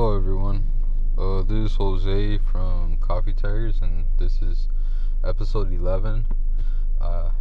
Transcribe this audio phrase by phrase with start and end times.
[0.00, 0.64] Hello, everyone.
[1.18, 4.66] Uh, this is Jose from Coffee Tires, and this is
[5.22, 6.24] episode 11.
[6.98, 7.32] Uh,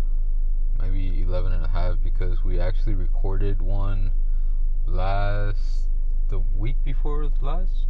[0.78, 4.12] maybe 11 and a half because we actually recorded one
[4.86, 5.88] last.
[6.28, 7.86] the week before last?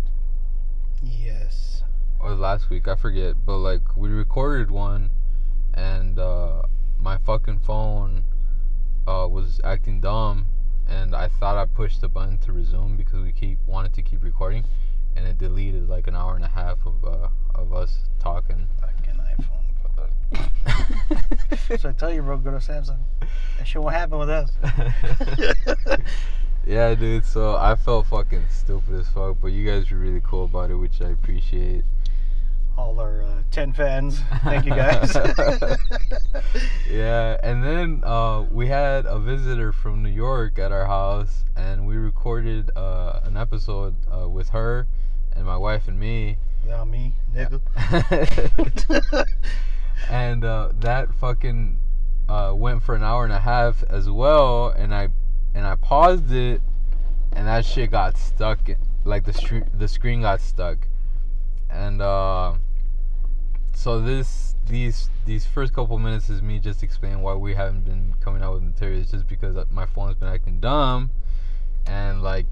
[1.02, 1.82] Yes.
[2.20, 3.44] Or last week, I forget.
[3.44, 5.10] But, like, we recorded one,
[5.74, 6.62] and uh,
[7.00, 8.24] my fucking phone
[9.08, 10.46] uh, was acting dumb
[10.90, 14.24] and I thought I pushed the button to resume because we keep wanted to keep
[14.24, 14.66] recording,
[15.16, 18.68] and it deleted like an hour and a half of uh, of us talking.
[18.82, 19.70] Fucking iPhone.
[21.80, 23.00] so I tell you, bro, go to Samsung.
[23.58, 24.52] That shit won't happen with us.
[26.68, 27.26] yeah, dude.
[27.26, 30.76] So I felt fucking stupid as fuck, but you guys were really cool about it,
[30.76, 31.84] which I appreciate
[32.80, 34.22] all our uh, 10 fans.
[34.46, 35.14] Thank you guys.
[36.90, 41.86] yeah, and then uh, we had a visitor from New York at our house, and
[41.86, 44.88] we recorded uh, an episode uh, with her
[45.36, 46.38] and my wife and me.
[46.64, 47.60] Without me, nigga.
[50.10, 51.82] and uh, that fucking
[52.30, 55.10] uh, went for an hour and a half as well, and I
[55.54, 56.62] and I paused it,
[57.34, 58.60] and that shit got stuck.
[59.04, 60.88] Like the str- the screen got stuck,
[61.70, 62.54] and uh,
[63.80, 68.14] so this these these first couple minutes is me just explaining why we haven't been
[68.20, 71.10] coming out with materials just because my phone's been acting dumb
[71.88, 72.46] and like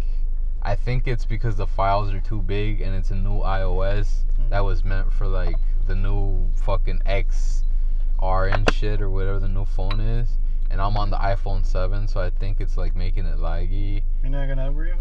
[0.61, 4.52] I think it's because the files are too big and it's a new iOS mm-hmm.
[4.52, 9.66] that was meant for like the new fucking XR and shit or whatever the new
[9.66, 10.30] phone is
[10.72, 14.02] and I'm on the iPhone 7 so I think it's like making it laggy.
[14.23, 15.00] You're not gonna upgrade it?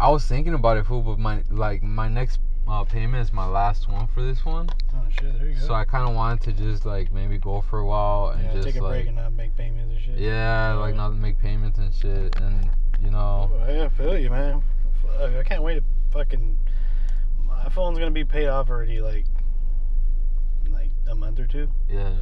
[0.00, 3.46] I was thinking about it, fool, but my like my next uh, payment is my
[3.46, 4.68] last one for this one.
[4.94, 5.66] Oh shit, there you go.
[5.66, 8.52] So I kind of wanted to just like maybe go for a while and yeah,
[8.52, 10.18] just take a like, break and not make payments and shit.
[10.18, 12.68] Yeah, like not make payments and shit, and
[13.00, 13.50] you know.
[13.52, 14.62] Oh, yeah, I feel you, man.
[15.20, 16.58] I can't wait to fucking.
[17.46, 19.26] My phone's gonna be paid off already, like,
[20.64, 21.68] in like a month or two.
[21.88, 22.14] Yeah.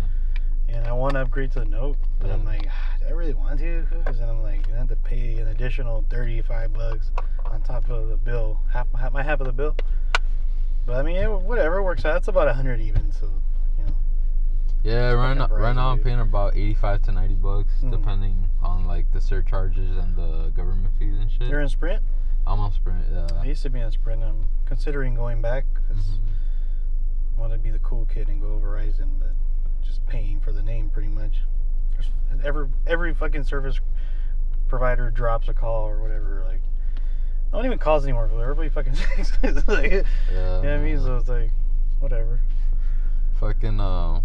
[0.68, 2.34] And I want to upgrade to the Note, but yeah.
[2.34, 3.86] I'm like, ah, do I really want to?
[3.90, 7.10] Because then I'm like, I have to pay an additional thirty-five bucks
[7.44, 9.76] on top of the bill, half my half of the bill.
[10.86, 12.16] But I mean, it, whatever works out.
[12.16, 13.30] It's about hundred even, so
[13.78, 13.94] you know.
[14.82, 17.90] Yeah, right now, right now I'm paying about eighty-five to ninety bucks, mm.
[17.90, 21.48] depending on like the surcharges and the government fees and shit.
[21.48, 22.02] You're in Sprint.
[22.46, 23.06] I'm on Sprint.
[23.10, 23.26] Yeah.
[23.40, 24.22] I used to be on Sprint.
[24.22, 27.36] I'm considering going back because mm-hmm.
[27.36, 29.32] I want to be the cool kid and go Verizon, but
[29.82, 31.38] just paying for the name pretty much.
[32.44, 33.80] every every fucking service
[34.68, 36.60] provider drops a call or whatever, like
[37.52, 38.30] I don't even calls anymore.
[38.40, 38.94] Everybody fucking
[39.68, 40.98] like, yeah, you know what I mean?
[40.98, 41.50] So it's like,
[42.00, 42.40] whatever.
[43.38, 44.20] Fucking, uh,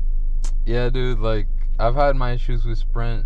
[0.65, 1.19] yeah, dude.
[1.19, 1.47] Like,
[1.77, 3.25] I've had my issues with Sprint.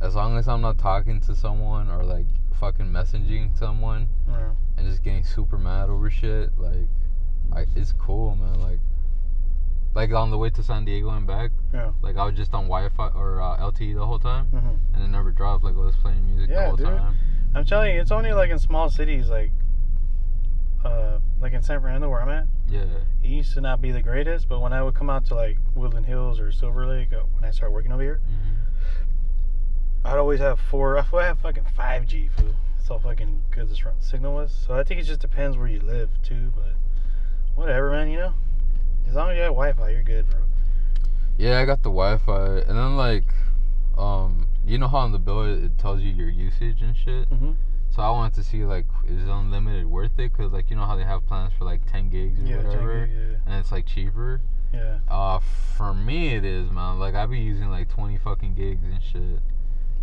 [0.00, 2.26] As long as I'm not talking to someone or like
[2.58, 4.50] fucking messaging someone yeah.
[4.78, 6.88] and just getting super mad over shit, like,
[7.52, 8.60] I, it's cool, man.
[8.60, 8.80] Like,
[9.94, 11.50] like on the way to San Diego and back.
[11.72, 11.92] Yeah.
[12.02, 14.94] Like I was just on Wi-Fi or uh, LTE the whole time, mm-hmm.
[14.94, 15.64] and it never dropped.
[15.64, 16.86] Like I was playing music yeah, the whole dude.
[16.86, 17.16] time.
[17.54, 19.50] I'm telling you, it's only like in small cities, like
[20.84, 22.46] uh, like in San Fernando where I'm at.
[22.68, 22.84] Yeah.
[23.22, 25.58] It used to not be the greatest, but when I would come out to like
[25.74, 30.06] Woodland Hills or Silver Lake, uh, when I started working over here, mm-hmm.
[30.06, 30.96] I'd always have four.
[30.96, 32.54] I have fucking five G food.
[32.76, 34.52] That's how fucking good this signal was.
[34.66, 36.74] So I think it just depends where you live too, but
[37.54, 38.10] whatever, man.
[38.10, 38.34] You know,
[39.08, 40.40] as long as you have Wi-Fi, you're good, bro.
[41.36, 43.24] Yeah, I got the Wi-Fi, and then like,
[43.98, 47.30] um, you know how on the bill it tells you your usage and shit.
[47.30, 47.52] Mm-hmm.
[47.90, 50.32] So I wanted to see like is unlimited worth it?
[50.32, 53.06] Cause like you know how they have plans for like 10 gigs or yeah, whatever,
[53.06, 53.36] gig, yeah.
[53.46, 54.40] and it's like cheaper.
[54.72, 54.98] Yeah.
[55.08, 55.40] Uh,
[55.76, 56.98] for me it is man.
[57.00, 59.42] Like I be using like 20 fucking gigs and shit.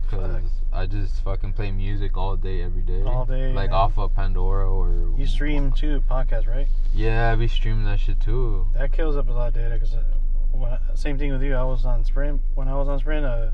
[0.09, 0.51] Cause Fuck.
[0.73, 3.03] I just fucking play music all day, every day.
[3.03, 3.53] All day.
[3.53, 3.77] Like yeah.
[3.77, 5.13] off of Pandora or.
[5.17, 6.67] You stream too, podcast, right?
[6.93, 8.67] Yeah, I be streaming that shit too.
[8.73, 9.79] That kills up a lot of data.
[9.79, 11.55] Cause uh, same thing with you.
[11.55, 13.25] I was on Sprint when I was on Sprint.
[13.25, 13.51] Uh,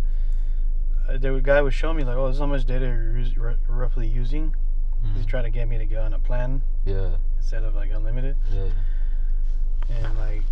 [1.08, 4.08] the guy was showing me like, oh, this is how much data you're r- roughly
[4.08, 4.56] using.
[5.06, 5.16] Mm.
[5.16, 6.62] He's trying to get me to go on a plan.
[6.86, 7.16] Yeah.
[7.38, 8.38] Instead of like unlimited.
[8.52, 8.70] Yeah.
[9.90, 10.44] And like,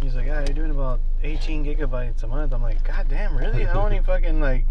[0.00, 2.52] he's like, yeah, you're doing about 18 gigabytes a month.
[2.52, 3.66] I'm like, god damn, really?
[3.66, 4.66] I only fucking like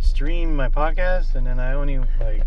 [0.00, 2.42] stream my podcast, and then I only like,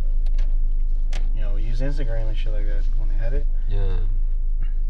[1.36, 3.48] you know, use Instagram and shit like that when I had it.
[3.70, 3.98] Yeah.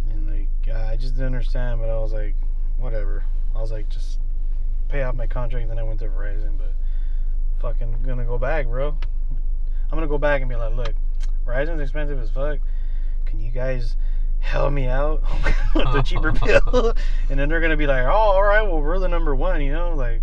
[0.09, 2.35] And like, I just didn't understand, but I was like,
[2.77, 3.23] whatever.
[3.55, 4.19] I was like, just
[4.89, 6.73] pay off my contract, and then I went to Verizon, but
[7.63, 8.89] fucking gonna go back, bro.
[8.89, 10.94] I'm gonna go back and be like, look,
[11.48, 12.60] Verizon's expensive as fuck.
[13.25, 13.95] Can you guys
[14.42, 15.24] help me out
[15.74, 16.94] with the cheaper bill?
[17.30, 19.71] and then they're gonna be like, oh, all right, well, we're the number one, you
[19.71, 20.21] know, like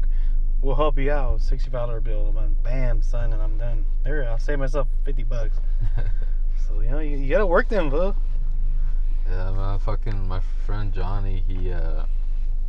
[0.61, 1.41] we'll help you out.
[1.41, 2.57] Sixty-five dollar bill, man.
[2.63, 3.87] Bam, son, and I'm done.
[4.05, 5.57] There, I'll save myself fifty bucks.
[6.69, 8.15] so you know, you, you gotta work them, bro.
[9.31, 9.79] Yeah, man.
[9.79, 11.43] Fucking my friend Johnny.
[11.49, 12.05] He uh,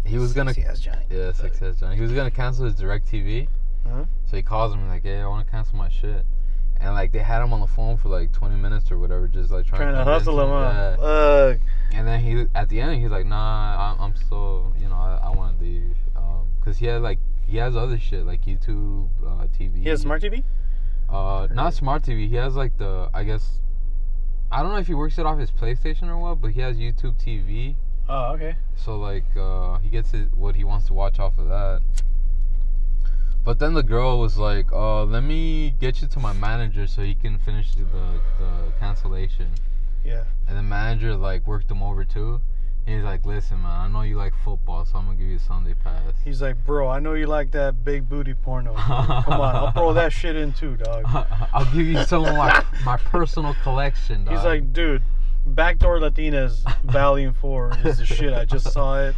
[0.06, 0.54] he was gonna.
[0.56, 1.04] Yes, Johnny.
[1.10, 1.98] Yeah, success Johnny.
[1.98, 3.50] He was gonna cancel his DirecTV.
[3.86, 4.06] Uh-huh.
[4.26, 6.26] So he calls him like, "Hey, I want to cancel my shit."
[6.80, 9.52] And like they had him on the phone for like 20 minutes or whatever, just
[9.52, 10.96] like trying, Trying to hustle him, huh?
[10.98, 11.60] Fuck.
[11.94, 15.20] And then he at the end he's like, "Nah, I'm, I'm still, you know, I,
[15.26, 19.10] I want to leave." Um, cause he had like he has other shit like YouTube,
[19.26, 19.84] uh, TV.
[19.84, 20.44] He has smart TV.
[21.10, 22.30] Uh, not smart TV.
[22.30, 23.60] He has like the I guess.
[24.52, 26.78] I don't know if he works it off his PlayStation or what, but he has
[26.78, 27.76] YouTube TV.
[28.10, 28.56] Oh, okay.
[28.76, 31.82] So like uh, he gets it what he wants to watch off of that.
[33.44, 37.02] But then the girl was like, "Uh, let me get you to my manager so
[37.02, 37.86] he can finish the
[38.40, 39.50] the cancellation."
[40.06, 40.24] Yeah.
[40.48, 42.42] And the manager like worked him over too.
[42.86, 45.40] He's like, "Listen, man, I know you like football, so I'm gonna give you a
[45.40, 48.74] Sunday pass." He's like, bro, I know you like that big booty porno.
[48.74, 51.04] Come on, I'll throw that shit in too, dog.
[51.54, 54.26] I'll give you some of my my personal collection.
[54.26, 54.34] Dog.
[54.36, 55.04] He's like, dude,
[55.46, 58.34] Backdoor Latinas Volume Four is the shit.
[58.34, 59.16] I just saw it.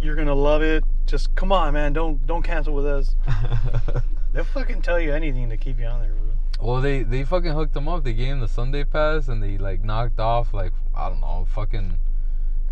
[0.00, 0.84] You're gonna love it.
[1.06, 1.92] Just come on, man.
[1.92, 3.16] Don't don't cancel with us.
[4.32, 6.66] They'll fucking tell you anything to keep you on there, bro.
[6.72, 8.04] well, they they fucking hooked him up.
[8.04, 11.46] They gave him the Sunday pass, and they like knocked off like I don't know,
[11.52, 11.98] fucking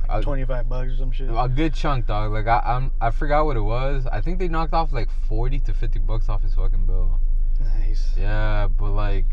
[0.08, 1.28] Like Twenty five bucks or some shit.
[1.30, 2.32] a good chunk, dog.
[2.32, 4.06] Like I I'm I forgot what it was.
[4.06, 7.18] I think they knocked off like 40 to 50 bucks off his fucking bill.
[7.60, 8.10] Nice.
[8.16, 9.26] Yeah, but like,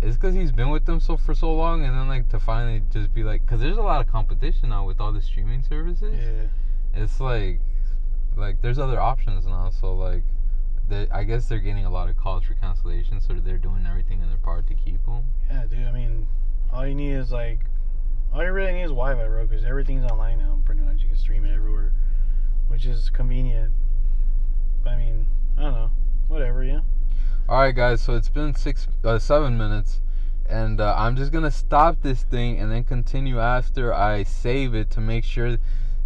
[0.00, 2.82] it's because he's been with them so for so long, and then like to finally
[2.90, 6.14] just be like, because there's a lot of competition now with all the streaming services.
[6.18, 6.48] Yeah.
[6.94, 7.60] It's like,
[8.36, 9.70] like there's other options now.
[9.70, 10.22] So like,
[10.88, 14.20] they I guess they're getting a lot of calls for cancellation, so they're doing everything
[14.22, 15.24] in their power to keep them.
[15.50, 15.86] Yeah, dude.
[15.86, 16.26] I mean,
[16.72, 17.60] all you need is like,
[18.32, 20.58] all you really need is Wi-Fi, bro, because everything's online now.
[20.64, 21.92] Pretty much, you can stream it everywhere,
[22.68, 23.72] which is convenient.
[24.82, 25.26] But I mean,
[25.56, 25.90] I don't know.
[26.28, 26.80] Whatever, yeah.
[27.48, 28.02] All right, guys.
[28.02, 30.00] So it's been six, uh, seven minutes,
[30.48, 34.90] and uh, I'm just gonna stop this thing and then continue after I save it
[34.90, 35.58] to make sure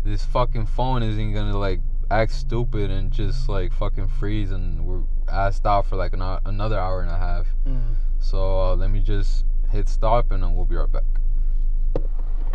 [0.05, 5.03] this fucking phone isn't gonna like act stupid and just like fucking freeze and we're
[5.29, 7.47] asked out for like an hour, another hour and a half.
[7.67, 7.95] Mm.
[8.19, 11.05] So uh, let me just hit stop and then we'll be right back.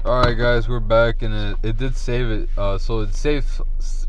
[0.06, 2.50] All right, guys, we're back and it, it did save it.
[2.58, 3.62] Uh, so it saved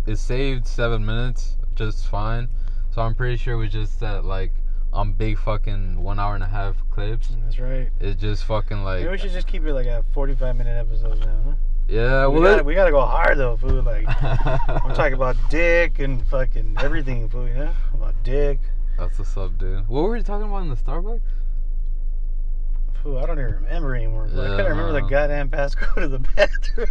[0.06, 2.48] it saved seven minutes just fine.
[2.90, 4.52] So I'm pretty sure it was just that like
[4.92, 7.28] on big fucking one hour and a half clips.
[7.44, 7.88] That's right.
[8.00, 11.20] It just fucking like Maybe we should just keep it like a 45 minute episodes
[11.20, 11.52] now, huh?
[11.88, 12.26] Yeah.
[12.26, 13.82] we, gotta, we gotta go hard though, fool.
[13.82, 17.72] Like, I'm talking about dick and fucking everything, fool, you know?
[17.94, 18.58] About dick.
[18.98, 19.88] That's what's up, dude.
[19.88, 21.20] What were you talking about in the Starbucks?
[23.02, 24.28] Fool, I don't even remember anymore.
[24.28, 24.40] fool.
[24.40, 26.88] I Yeah, couldn't remember the goddamn passcode of the bathroom.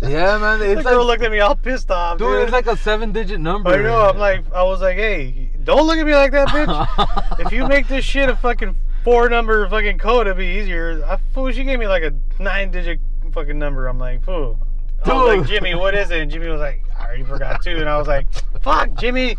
[0.00, 0.58] Yeah, man.
[0.58, 2.28] the It's girl looked at me all pissed off, dude.
[2.28, 3.68] dude, it's like a seven-digit number.
[3.70, 4.08] I know.
[4.08, 7.38] I'm like, I was like, hey, don't look at me like that, bitch.
[7.46, 8.74] if you make this shit a fucking
[9.04, 11.04] four number fucking code, it'd be easier.
[11.04, 13.00] I, fool, she gave me like a nine digit
[13.30, 13.86] fucking number.
[13.86, 14.58] I'm like, fool.
[15.04, 16.20] I was like, Jimmy, what is it?
[16.20, 17.76] And Jimmy was like, I already forgot too.
[17.78, 18.26] And I was like,
[18.60, 19.36] fuck, Jimmy.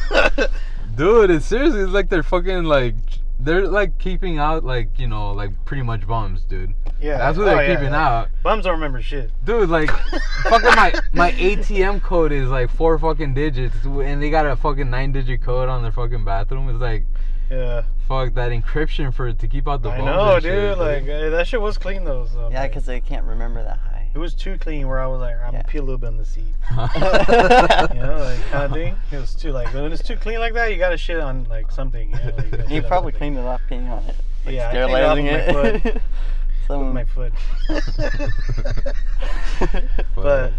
[0.94, 2.94] Dude, it's seriously it's like they're fucking like
[3.38, 6.72] they're like keeping out like you know like pretty much bums, dude.
[7.00, 8.08] yeah, That's what oh, they're yeah, keeping yeah.
[8.08, 9.30] out, Bums don't remember shit.
[9.44, 9.68] dude.
[9.68, 9.90] Like
[10.44, 14.88] fucking my my ATM code is like four fucking digits, and they got a fucking
[14.88, 16.70] nine digit code on their fucking bathroom.
[16.70, 17.04] It's like
[17.50, 20.06] Yeah, fuck that encryption for to keep out the I bums.
[20.06, 20.42] know, dude.
[20.42, 22.26] shit, like uh, that shit was clean though.
[22.26, 24.08] So I'm Yeah, like- because they can't remember that high.
[24.14, 24.88] it was too clean.
[24.88, 25.62] Where I was like, I'm Yeah.
[25.62, 26.54] gonna pee a little bit in the seat.
[26.68, 26.78] dude.
[27.96, 28.96] You know, like kind of thing.
[29.12, 31.70] It was too like when it's too clean like that, you gotta shit on like
[31.70, 32.10] something.
[32.10, 33.34] You know, like, you gotta He shit on probably something.
[33.34, 34.16] cleaned it off peeing on it.
[34.44, 36.02] Like Yeah, I cleaned it off sterilizing with my it.
[36.80, 37.32] with my foot.
[40.16, 40.52] but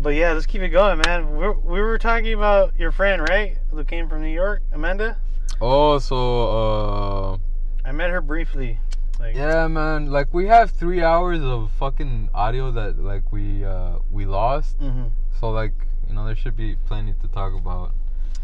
[0.00, 1.36] but yeah, let's keep it going, man.
[1.36, 3.58] We're, we were talking about your friend, right?
[3.70, 5.18] Who came from New York, Amanda.
[5.60, 7.38] Oh, so uh,
[7.84, 8.78] I met her briefly.
[9.18, 10.10] Like, yeah, man.
[10.10, 14.76] Like we have three hours of fucking audio that like we uh we lost.
[14.78, 15.06] hmm
[15.38, 15.74] So like
[16.08, 17.92] you know there should be plenty to talk about.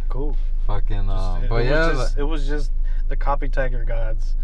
[0.08, 0.36] Cool.
[0.66, 2.72] Fucking uh, Just- but it yeah, was just, it was just
[3.08, 4.34] the copy tiger gods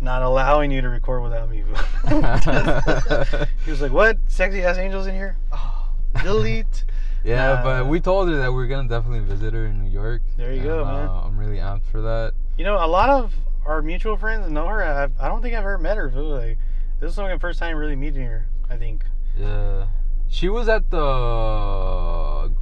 [0.00, 1.58] not allowing you to record without me.
[3.64, 4.18] he was like, "What?
[4.26, 5.36] Sexy ass angels in here?
[5.52, 5.90] Oh,
[6.22, 6.84] delete."
[7.24, 7.62] yeah, Nah.
[7.62, 10.22] but we told her that we're gonna definitely visit her in New York.
[10.36, 11.08] There you and, go, man.
[11.08, 12.32] Uh, I'm really amped for that.
[12.56, 14.82] You know, a lot of our mutual friends know her.
[14.82, 16.10] I've, I don't think I've ever met her.
[16.10, 16.30] Fool.
[16.30, 16.58] Like,
[17.00, 18.46] this is like the first time really meeting her.
[18.68, 19.04] I think.
[19.38, 19.86] Yeah,
[20.28, 22.52] she was at the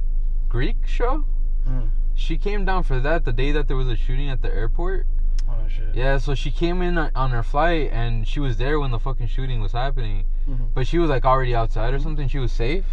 [0.49, 1.25] Greek show.
[1.67, 1.89] Mm.
[2.15, 5.07] She came down for that the day that there was a shooting at the airport.
[5.49, 5.95] Oh shit.
[5.95, 9.27] Yeah, so she came in on her flight and she was there when the fucking
[9.27, 10.25] shooting was happening.
[10.47, 10.67] Mhm.
[10.73, 12.27] But she was like already outside or something.
[12.27, 12.85] She was safe.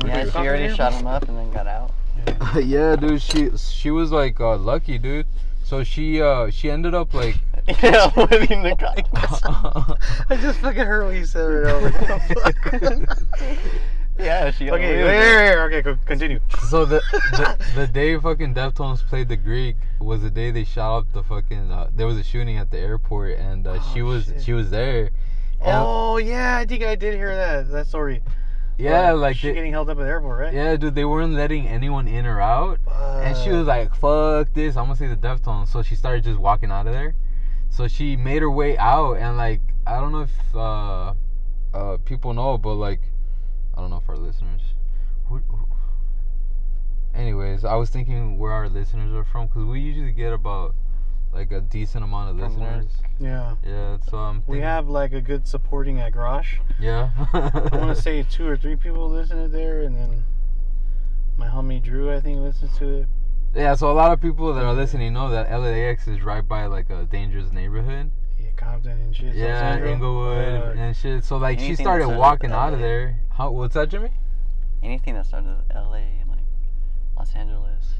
[0.00, 1.92] Wanna yeah, she already shot him up and then got out.
[2.26, 2.58] Yeah.
[2.64, 3.20] yeah, dude.
[3.22, 5.26] She she was like uh, lucky, dude.
[5.64, 7.36] So she uh she ended up like
[7.82, 9.04] yeah, living the guy.
[10.30, 11.80] I just fucking heard what you said right now.
[11.80, 13.58] Like, what the fuck?
[14.18, 16.40] yeah, she got okay, away wait, wait, wait, okay, continue.
[16.68, 17.00] so the,
[17.32, 21.22] the the day fucking Deftones played the Greek was the day they shot up the
[21.22, 24.42] fucking uh, there was a shooting at the airport and uh, she Oh, was shit.
[24.42, 25.10] she was there.
[25.64, 28.20] Oh yeah, I think I did hear that that story.
[28.82, 30.54] Yeah, like she they- getting held up at the airport, right?
[30.54, 32.78] yeah, dude, they weren't letting anyone in or out.
[33.22, 34.76] And she was like, fuck this.
[34.76, 35.68] I'm gonna say the Deftones.
[35.68, 37.14] So she started just walking out of there.
[37.70, 39.14] So she made her way out.
[39.14, 41.14] And, like, I don't know if uh,
[41.72, 43.00] uh, people know, but, like,
[43.74, 44.60] I don't know if our listeners.
[45.28, 45.66] Who, who,
[47.14, 49.46] anyways, I was thinking where our listeners are from.
[49.46, 50.74] Because we usually get about,
[51.32, 52.92] like, a decent amount of From listeners.
[53.18, 53.56] yeah.
[53.66, 56.56] Yeah, so I'm We have like a good supporting at Garage.
[56.78, 57.10] Yeah.
[57.32, 60.24] I want to say two or three people listen to there, and then
[61.36, 63.06] my homie Drew, I think, listens to it.
[63.54, 66.66] Yeah, so a lot of people that are listening know that LAX is right by,
[66.66, 68.10] like, a dangerous neighborhood.
[68.38, 69.34] Yeah, Compton and shit.
[69.34, 71.22] Yeah, San Inglewood Uh, and shit.
[71.24, 73.20] So like she started walking with out of there.
[73.30, 73.50] How?
[73.50, 74.10] What's that, Jimmy?
[74.82, 76.40] Anything that started with LA and like
[77.16, 77.94] Los Angeles.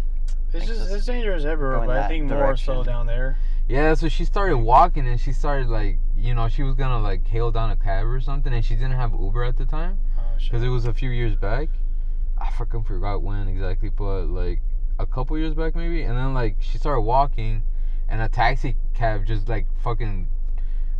[0.55, 3.39] It's just just it's dangerous everywhere, go but I that think more so down there.
[3.69, 3.95] Yeah.
[3.95, 7.51] So she started walking and she started like you know she was gonna like hail
[7.51, 10.63] down a cab or something and she didn't have Uber at the time Oh because
[10.63, 11.69] it was a few years back.
[12.39, 14.61] I fucking forgot when exactly, but like
[14.99, 16.03] a couple years back maybe.
[16.03, 17.63] And then like she started walking,
[18.09, 20.29] and a taxi cab just like fucking.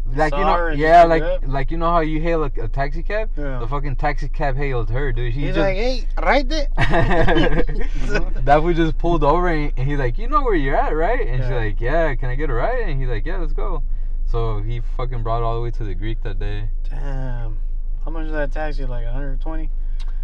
[0.05, 3.03] Like you know, yeah, like picked like you know how you hail a, a taxi
[3.03, 3.31] cab.
[3.37, 3.61] Yeah.
[3.61, 5.33] The fucking taxi cab hailed her, dude.
[5.33, 6.69] She He's just, like, hey, right there.
[8.45, 11.27] that we just pulled over and, and he's like, you know where you're at, right?
[11.27, 12.83] And she's like, yeah, can I get a ride?
[12.89, 13.83] And he's like, yeah, let's go.
[14.27, 16.69] So he fucking brought all the way to the Greek that day.
[16.91, 17.59] Damn.
[18.05, 18.85] How much is that taxi?
[18.85, 19.71] Like 120?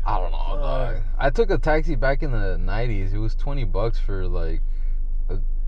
[0.04, 0.60] I don't know, Fuck.
[0.60, 0.96] dog.
[1.18, 3.12] I took a taxi back in the '90s.
[3.12, 4.77] It was 20 bucks for like a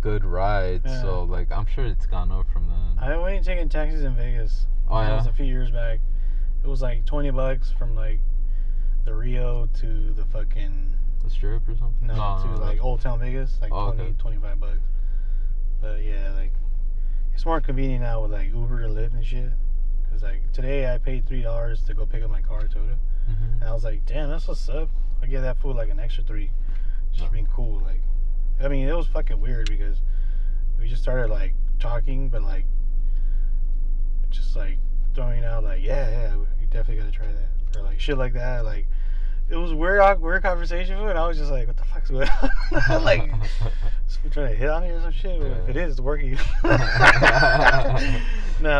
[0.00, 0.82] good ride.
[0.84, 1.00] Yeah.
[1.02, 2.98] So like, I'm sure it's gone up from then.
[3.04, 4.66] I went taking taxis in Vegas.
[4.88, 6.00] Oh That was a few years back.
[6.62, 8.20] It was like 20 bucks from like
[9.04, 12.06] the Rio to the fucking The strip or something?
[12.08, 12.82] no, to no, like no.
[12.82, 14.14] Old Town Vegas, like Oh, 20, okay.
[14.18, 14.78] 25 bucks.
[15.80, 16.52] But yeah, like
[17.34, 19.50] it's more convenient now with like Uber and Lyft and shit.
[20.10, 22.96] Cause like today I paid three dollars to go pick up my car at Toyota,
[23.30, 23.54] Mhm.
[23.60, 24.90] and I was like, damn, that's what's up.
[25.22, 26.50] I get that fool like an extra three,
[27.12, 27.30] just Yeah.
[27.30, 27.78] being cool.
[27.80, 28.02] Like,
[28.62, 29.98] I mean, it was fucking weird because
[30.78, 32.64] we just started like talking, but like
[34.30, 34.78] just like
[35.14, 38.64] throwing out like, yeah, yeah, we definitely gotta try that, or like shit like that.
[38.64, 38.86] Like,
[39.48, 42.50] it was weird, weird conversation, and I was just like, what the fuck's going on?
[43.04, 43.30] like,
[44.30, 45.40] trying to hit on me or some shit?
[45.40, 46.38] But If it is, it's working.
[46.62, 46.78] nah,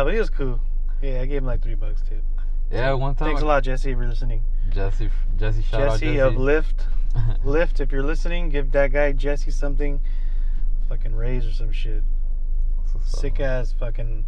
[0.03, 0.59] but he was cool.
[1.01, 2.23] Yeah, I gave him like three bucks tip.
[2.71, 3.29] yeah, one time.
[3.29, 4.43] Thanks a lot, Jesse, for listening.
[4.69, 6.19] Jesse, Jesse, shout out Jesse Jesse.
[6.19, 6.85] of Lyft.
[7.45, 9.99] Lyft, if you're listening, give that guy Jesse something.
[10.89, 12.03] Fucking raise or some shit.
[12.77, 13.19] That's what's up.
[13.19, 14.25] Sick ass fucking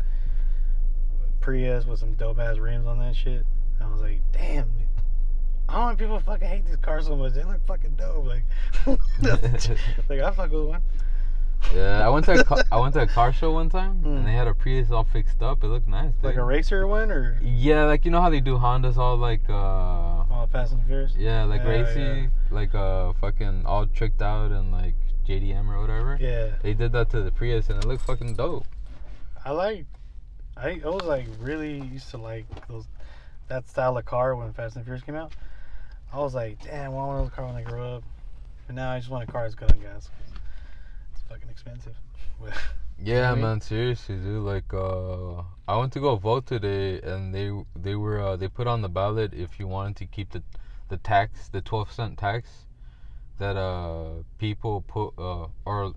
[1.41, 3.45] Prius with some dope ass rims on that shit.
[3.81, 4.69] I was like, damn.
[4.77, 4.87] dude.
[5.67, 7.33] I don't know people fucking hate these cars so much.
[7.33, 8.25] They look fucking dope.
[8.25, 8.43] Like,
[10.09, 10.81] like I fuck with one.
[11.73, 14.17] Yeah, I went to a car, I went to a car show one time Mm.
[14.17, 15.63] and they had a Prius all fixed up.
[15.63, 16.11] It looked nice.
[16.21, 19.47] Like a racer one or Yeah, like you know how they do Hondas all like
[19.49, 21.15] uh oh, Fast and Furious.
[21.17, 24.95] yeah, like Yeah, racy, like uh fucking all tricked out and like
[25.27, 26.17] JDM or whatever.
[26.19, 28.65] Yeah, They did that to the Prius and it looked fucking dope.
[29.45, 29.85] I like.
[30.55, 32.85] I, I was like really used to like those
[33.47, 35.33] that style of car when Fast and Furious came out.
[36.13, 38.03] I was like, damn, I want one of those car when I grow up.
[38.67, 40.09] But now I just want a car that's good on gas.
[41.33, 41.95] It's fucking expensive.
[43.03, 43.41] Yeah, I mean?
[43.41, 44.43] man, seriously, dude.
[44.43, 48.67] Like, uh, I went to go vote today, and they they were uh, they put
[48.67, 50.43] on the ballot if you wanted to keep the
[50.89, 52.65] the tax, the twelve cent tax,
[53.39, 55.93] that uh people put uh or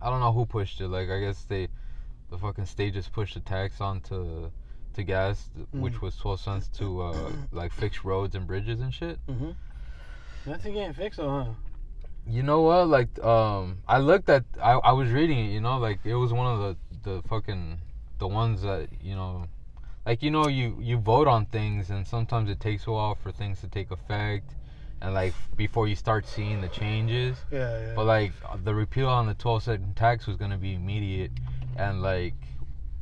[0.00, 0.88] I don't know who pushed it.
[0.88, 1.68] Like, I guess they
[2.30, 4.50] the fucking state just pushed the tax onto
[4.94, 6.00] to gas, which Mm.
[6.02, 9.18] was twelve cents to uh like fix roads and bridges and shit.
[9.26, 9.50] mm-hmm.
[10.46, 11.52] nothing getting fixed, though, huh?
[12.28, 12.88] You know what?
[12.88, 15.48] Like, um, I looked at, I, I was reading it.
[15.52, 17.78] You know, like it was one of the the fucking
[18.18, 19.46] the ones that you know,
[20.04, 23.32] like you know, you you vote on things, and sometimes it takes a while for
[23.32, 24.54] things to take effect,
[25.00, 27.38] and like before you start seeing the changes.
[27.50, 27.92] Yeah, yeah.
[27.94, 28.32] But like
[28.64, 31.30] the repeal on the twelve cent tax was gonna be immediate,
[31.76, 32.34] and like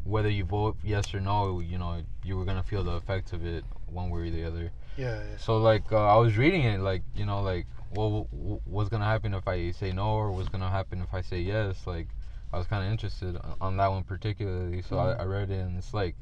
[0.04, 3.44] whether you vote yes or no, you know, you were gonna feel the effects of
[3.44, 4.70] it one way or the other.
[4.96, 5.36] yeah, yeah.
[5.36, 8.28] So like uh, I was reading it, like you know, like well,
[8.64, 11.86] what's gonna happen if I say no, or what's gonna happen if I say yes?
[11.86, 12.08] Like
[12.52, 15.18] I was kind of interested on- that one particularly, so Mhm.
[15.18, 16.16] I, I read it, and it's like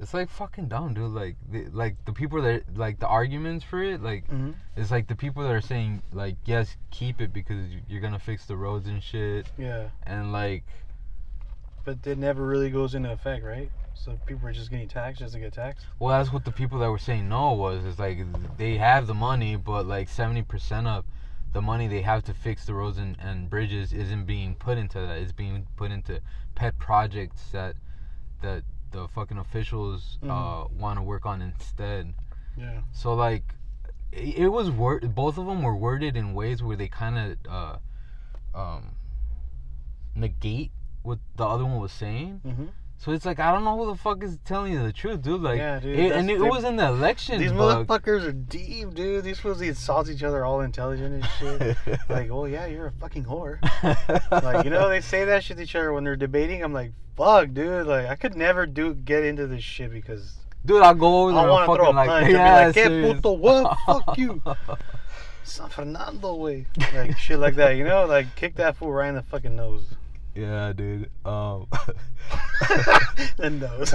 [0.00, 1.12] it's like fucking dumb, dude.
[1.12, 4.54] Like, the, like the people that like the arguments for it, like Mhm.
[4.76, 8.18] it's like the people that are saying like yes, keep it because you- you're gonna
[8.18, 10.64] fix the roads and shit, Yeah, and like
[11.84, 13.70] but it never really goes into effect, right?
[13.94, 15.86] So people are just getting taxed just to get taxed.
[15.98, 17.84] well, that's what the people that were saying no was.
[17.84, 18.18] It's like
[18.56, 21.04] they have the money, but like seventy percent of
[21.52, 24.98] the money they have to fix the roads and, and bridges isn't being put into
[24.98, 25.18] that.
[25.18, 26.20] It's being put into
[26.54, 27.76] pet projects that
[28.40, 30.72] that the fucking officials uh, Mhm.
[30.72, 32.14] want to work on instead.
[32.56, 32.80] Yeah.
[32.92, 33.44] So like,
[34.12, 35.14] it, it was word.
[35.14, 38.96] Both of them were worded in ways where they kind of uh, um,
[40.14, 40.72] negate
[41.02, 42.40] what the other one was saying.
[42.46, 42.66] Mm-hmm.
[43.02, 45.40] So it's like I don't know who the fuck is telling you the truth, dude.
[45.40, 47.40] Like, Yeah, dude, it, and it the- was in the election.
[47.40, 47.88] These bug.
[47.88, 49.24] motherfuckers are deep, dude.
[49.24, 51.76] These fools insult each other all intelligent and shit.
[52.08, 53.58] like, oh yeah, you're a fucking whore.
[54.30, 56.62] like, you know, they say that shit to each other when they're debating.
[56.62, 57.88] I'm like, fuck, dude.
[57.88, 61.34] Like, I could never do get into this shit because dude, I'll go over I
[61.34, 63.78] there and wanna fucking throw a like, punch be yeah, like, "Que puto what?
[63.84, 64.40] Fuck you.
[65.42, 66.66] San Fernando way.
[66.94, 68.06] Like shit like that, you know?
[68.06, 69.96] Like kick that fool right in the fucking nose.
[70.34, 71.10] Yeah, dude.
[71.24, 71.66] Um,
[73.36, 73.92] the nose.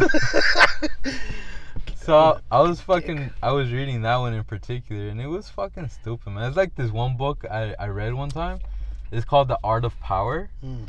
[1.96, 5.90] so I was fucking, I was reading that one in particular, and it was fucking
[5.90, 6.46] stupid, man.
[6.48, 8.60] It's like this one book I, I read one time.
[9.12, 10.84] It's called The Art of Power, Hmm.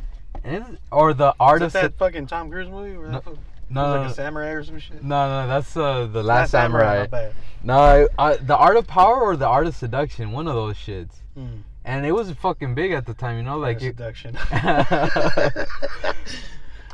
[0.45, 3.23] and or the Art of that that fucking Tom Cruise movie where No,
[3.71, 5.03] no, like no, a samurai or some shit?
[5.05, 7.07] no, no, that's uh, the Last Samurai.
[7.07, 7.33] bad.
[7.63, 10.77] No, I, I, the Art of Power or the Art of Seduction, one of those
[10.77, 11.15] shits.
[11.35, 11.59] Hmm.
[11.89, 14.37] And it was fucking big at the time, you know, like it, seduction.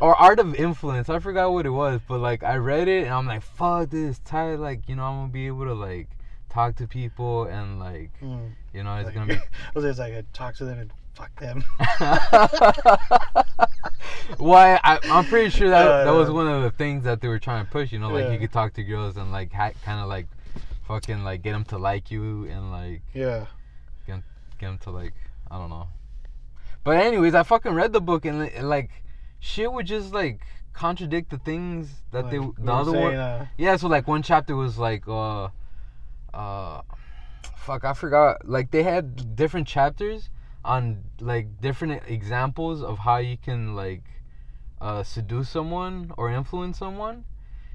[0.00, 1.08] or Art of Influence.
[1.08, 4.20] I forgot what it was, but like I read it and I'm like, fuck this,
[4.20, 4.56] tight.
[4.56, 6.08] Like you know, I'm gonna be able to like
[6.48, 8.38] talk to people and like Hmm.
[8.72, 9.38] you know, it's Like, gonna be.
[9.74, 11.64] was it like I talk to them and fuck them?
[14.38, 17.28] well, I, I'm pretty sure that Yeah, that was one of the things that they
[17.28, 17.92] were trying to push.
[17.92, 18.32] You know, like Yeah.
[18.32, 20.26] you could talk to girls and like ha- kind of like
[20.86, 23.46] fucking like get them to like you and like Yeah.
[24.58, 25.14] Get them to like
[25.50, 25.88] I don't know.
[26.84, 28.90] But anyways, I fucking read the book and, li- like
[29.40, 30.40] shit would just like
[30.72, 33.14] contradict the things that they Like, we the other saying, one.
[33.14, 35.48] uh, Yeah, so like one chapter was like uh
[36.32, 36.82] uh
[37.56, 38.46] fuck, I forgot.
[38.48, 40.30] Like they had different chapters
[40.64, 44.02] on like different examples of how you can like
[44.80, 47.24] uh seduce someone or influence someone.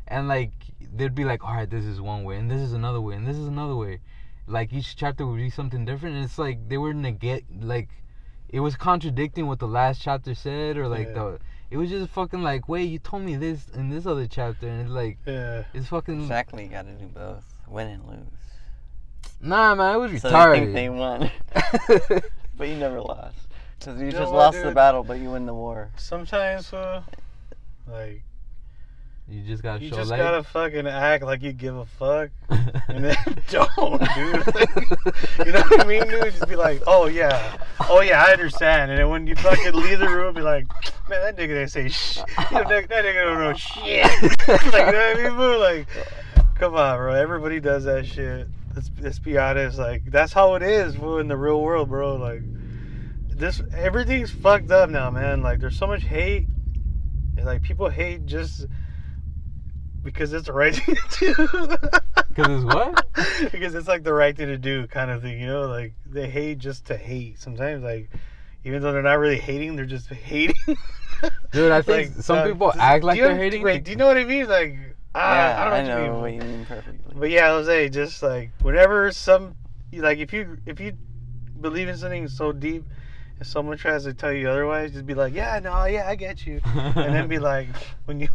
[0.08, 0.52] And like
[0.96, 3.26] they'd be like, "All right, this is one way and this is another way and
[3.28, 4.02] this is another way."
[4.50, 7.90] Like each chapter would be something different and it's like they were negate like
[8.50, 11.14] it was contradicting what the last chapter said or like Yeah.
[11.14, 11.40] the
[11.72, 14.82] it was just fucking like, "Wait, you told me this in this other chapter." And
[14.82, 15.64] it's like yeah.
[15.74, 17.46] it's fucking Exactly, you gotta do both.
[17.68, 18.26] Win and lose.
[19.40, 21.30] Nah, man, it was So they think they won,
[22.58, 23.38] but you never lost.
[23.78, 25.92] Because you You know just what, lost the battle, but you win the war.
[25.96, 27.04] Sometimes, uh,
[27.88, 28.24] like
[29.30, 30.18] you just gotta you show just light.
[30.18, 32.30] gotta fucking act like you give a fuck,
[32.88, 33.16] and then
[33.50, 34.46] don't, dude.
[35.46, 36.34] you know what I mean, dude?
[36.34, 37.58] Just be like, oh yeah,
[37.90, 38.90] oh yeah, I understand.
[38.90, 40.66] And then when you fucking leave the room, be like,
[41.08, 42.26] man, that nigga didn't say shit.
[42.50, 44.22] You know, that, that nigga don't know shit.
[44.48, 45.60] like, you know what I mean, bro?
[45.60, 45.88] Like,
[46.56, 47.14] come on, bro.
[47.14, 48.48] Everybody does that shit.
[48.74, 49.78] Let's let's be honest.
[49.78, 52.16] Like, that's how it is, bro, in the real world, bro.
[52.16, 52.42] Like,
[53.28, 55.44] this everything's fucked up now, man.
[55.44, 56.48] Like, there's so much hate.
[57.38, 58.66] And, like, people hate just
[60.04, 61.78] because it's the right thing to do.
[62.30, 63.52] Because it's what?
[63.52, 65.42] because it's like the right thing to do, kind of thing.
[65.42, 67.40] You know, like they hate just to hate.
[67.40, 68.10] Sometimes, like
[68.64, 70.56] even though they're not really hating, they're just hating.
[71.52, 73.64] Dude, I think like, some uh, people does- act like you they're know- hating.
[73.64, 74.48] Wait, do you know what I mean?
[74.48, 74.78] Like,
[75.16, 76.52] ah, yeah, I don't know, what you what mean.
[76.52, 77.14] you mean perfectly.
[77.16, 79.56] But yeah, Jose, just like whenever some,
[79.92, 80.94] like if you if you
[81.60, 82.86] believe in something so deep,
[83.40, 86.46] and someone tries to tell you otherwise, just be like, yeah, no, yeah, I get
[86.46, 87.68] you, and then be like,
[88.06, 88.28] when you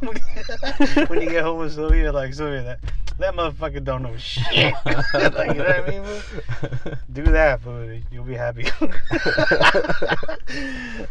[1.08, 2.80] when you get home with Sylvia, like Sylvia, that
[3.18, 4.74] that motherfucker don't know shit.
[4.84, 6.02] like, you know what I mean?
[6.02, 6.92] bro?
[7.12, 8.00] Do that, bro.
[8.10, 8.64] You'll be happy.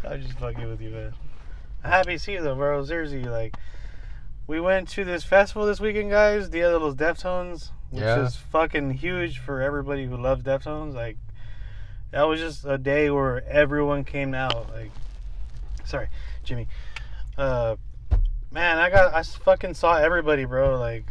[0.04, 1.14] I'm just fucking with you, man.
[1.84, 2.84] I'm happy to see you though, bro.
[2.86, 3.56] Seriously, like
[4.48, 6.50] we went to this festival this weekend, guys.
[6.50, 8.24] Dia de los Deftones, which Yeah.
[8.26, 10.94] is fucking huge for everybody who loves Deftones.
[10.94, 11.18] Like
[12.14, 14.72] that was just a day where everyone came out.
[14.72, 14.92] Like,
[15.84, 16.10] sorry,
[16.44, 16.68] Jimmy.
[17.38, 17.76] Uh,
[18.52, 20.80] man, I got I fucking saw everybody, bro.
[20.80, 21.06] Like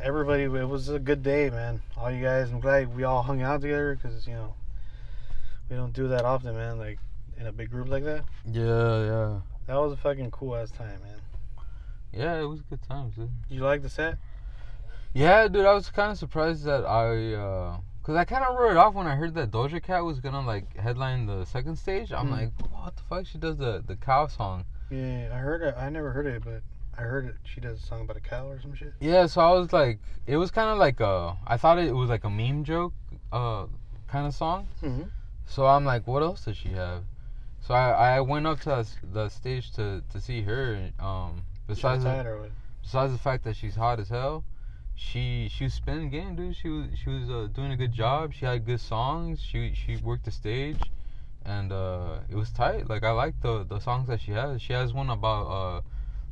[0.00, 0.42] everybody.
[0.42, 1.80] It was a good day, man.
[1.96, 2.50] All you guys.
[2.50, 4.54] I'm glad we all hung out together because you know
[5.70, 6.78] we don't do that often, man.
[6.78, 6.98] Like
[7.38, 8.24] in a big group like that.
[8.50, 9.40] yeah, yeah.
[9.68, 11.20] That was a fucking cool ass time, man.
[12.12, 13.30] Yeah, it was a good times, dude.
[13.48, 14.16] You like the set?
[15.12, 17.76] Yeah, dude, I was kind of surprised that I, uh,
[18.08, 20.40] cause I kind of wrote it off when I heard that Doja Cat was gonna
[20.40, 22.10] like headline the second stage.
[22.10, 22.32] I'm Hmm.
[22.32, 23.26] like, what the fuck?
[23.26, 24.64] She does the the cow song.
[24.90, 25.74] Yeah, I heard it.
[25.76, 26.62] I never heard it, but
[26.96, 27.34] I heard it.
[27.44, 28.94] She does a song about a cow or some shit.
[29.00, 32.08] Yeah, so I was like, it was kind of like a, I thought it was
[32.08, 32.94] like a meme joke,
[33.30, 33.66] uh,
[34.08, 34.66] kind of song.
[34.82, 35.02] Mm-hmm.
[35.44, 37.02] So I'm like, what else does she have?
[37.60, 40.90] So I, I went up to the stage to, to see her.
[40.98, 42.48] Um, besides the,
[42.82, 44.42] besides the fact that she's hot as hell,
[44.98, 46.56] she she was spinning game, dude.
[46.56, 48.34] She was she was uh, doing a good job.
[48.34, 49.40] She had good songs.
[49.40, 50.90] She she worked the stage,
[51.44, 52.88] and uh, it was tight.
[52.90, 54.60] Like I like the the songs that she has.
[54.60, 55.80] She has one about uh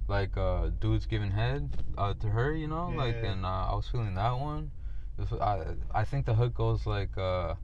[0.08, 3.88] like uh dudes giving head uh to her, you know, like and uh, I was
[3.88, 4.72] feeling that one.
[5.16, 7.54] Was- I I think the hook goes like uh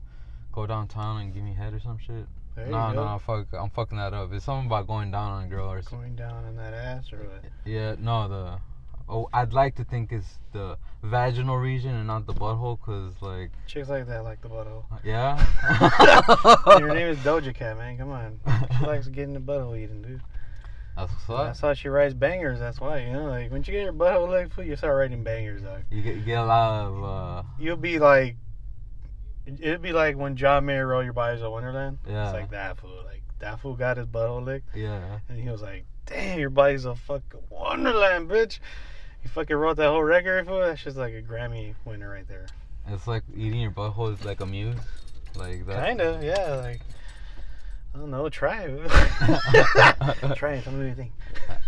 [0.53, 2.27] go downtown and give me head or some shit.
[2.55, 4.31] No, no, no, fuck, I'm fucking that up.
[4.31, 5.99] It's something about going down on a girl or something.
[5.99, 7.43] Going down on that ass or what?
[7.65, 8.59] Yeah, no, the.
[9.09, 13.51] Oh, I'd like to think it's the vaginal region and not the butthole, cause like,
[13.67, 14.85] Chicks like that like the butthole.
[15.03, 15.37] yeah.
[16.79, 17.97] Your name is Doja Cat, man.
[17.97, 18.39] Come on.
[18.79, 20.21] She likes getting the butthole eaten, dude.
[20.95, 21.45] That's what's up.
[21.47, 22.59] That's how she writes bangers.
[22.59, 25.61] That's why, you know, like when you get your butthole licked, you start writing bangers,
[25.63, 25.81] dog.
[25.91, 27.03] You get, you get a lot of.
[27.03, 28.37] uh You'll be like,
[29.45, 31.97] it'd be like when John Mayer wrote Your Body's a Wonderland.
[32.07, 32.25] Yeah.
[32.29, 33.01] It's like that fool.
[33.05, 35.19] Like that fool got his butthole licked, Yeah.
[35.27, 38.59] and he was like, "Damn, your body's a fucking Wonderland, bitch."
[39.23, 40.59] He fucking wrote that whole record fool.
[40.59, 42.45] That's just like a Grammy winner right there.
[42.89, 44.75] It's like eating your butthole is like a muse,
[45.35, 45.87] like that.
[45.87, 46.55] Kinda, yeah.
[46.55, 46.81] Like
[47.95, 48.27] I don't know.
[48.27, 48.89] Try it.
[50.35, 50.63] try it.
[50.65, 51.11] Tell me what you think.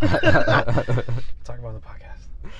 [1.46, 2.52] Talk about the podcast.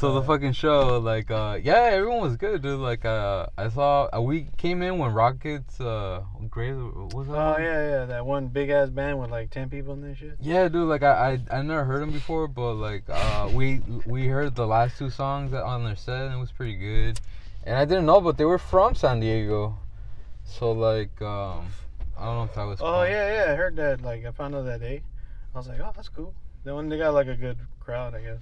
[0.00, 2.80] So the fucking show, like, uh, yeah, everyone was good, dude.
[2.80, 6.72] Like, uh, I saw uh, we came in when Rockets, uh, great.
[6.72, 7.34] What was that?
[7.34, 7.62] Oh one?
[7.62, 8.04] yeah, yeah.
[8.06, 10.38] That one big ass band with like ten people in this shit.
[10.40, 10.88] Yeah, dude.
[10.88, 14.66] Like I, I, I never heard them before, but like, uh, we we heard the
[14.66, 17.20] last two songs on their set, and it was pretty good.
[17.64, 19.76] And I didn't know, but they were from San Diego,
[20.44, 21.66] so like, um,
[22.16, 22.80] I don't know if that was.
[22.80, 23.10] Oh fun.
[23.10, 23.52] yeah, yeah.
[23.52, 24.00] I heard that.
[24.00, 25.02] Like I found out that day.
[25.54, 26.32] I was like, oh, that's cool.
[26.64, 28.38] Then when they got like a good crowd, I guess.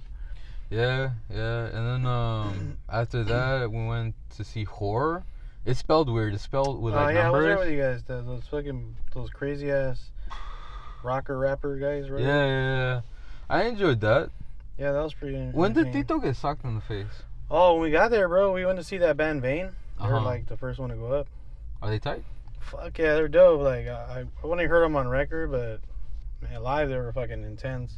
[0.69, 1.65] Yeah, yeah.
[1.65, 5.23] And then um, after that, we went to see horror.
[5.65, 6.33] It's spelled weird.
[6.33, 7.67] It's spelled with Oh like yeah, I was there numbers.
[7.67, 8.03] with you guys.
[8.03, 10.11] Those, those fucking those crazy ass
[11.03, 12.21] rocker rapper guys, yeah, right?
[12.23, 13.01] yeah, yeah.
[13.49, 14.29] I enjoyed that.
[14.77, 15.37] Yeah, that was pretty.
[15.51, 15.91] When did.
[15.91, 17.23] Tito get socked in the face?
[17.51, 19.71] Oh, when we got there, bro, we went to see that band Vein.
[19.99, 20.25] They were Uh-huh.
[20.25, 21.27] like the first one to go up.
[21.81, 22.23] Are they tight?
[22.61, 23.61] Fuck yeah, they're dope.
[23.61, 25.79] Like I, I only heard them on record, but
[26.47, 27.93] man, live they were fucking intense.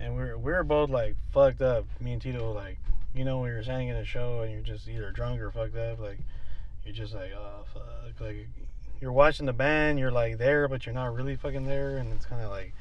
[0.00, 1.86] And we were we were both like fucked up.
[2.00, 2.78] Me and Tito like,
[3.14, 5.76] you know, when you're standing in a show and you're just either drunk or fucked
[5.76, 6.18] up, like
[6.84, 8.48] you're just like, oh fuck, like
[9.00, 12.26] you're watching the band, you're like there, but you're not really fucking there, and it's
[12.26, 12.72] kind of like.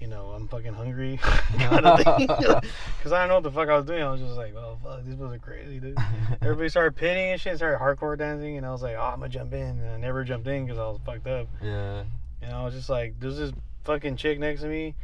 [0.00, 2.28] You know, I'm fucking hungry, kind of thing.
[2.98, 4.00] Because I don't know what the fuck I was doing.
[4.00, 5.98] I was just like, oh fuck, these was crazy, dude.
[6.40, 9.28] Everybody started pitting and shit, started hardcore dancing, and I was like, oh, I'm gonna
[9.28, 9.60] jump in.
[9.60, 11.48] And I never jumped in because I was fucked up.
[11.60, 12.04] yeah.
[12.42, 13.50] And I was just like, there's this
[13.82, 14.94] fucking chick next to me,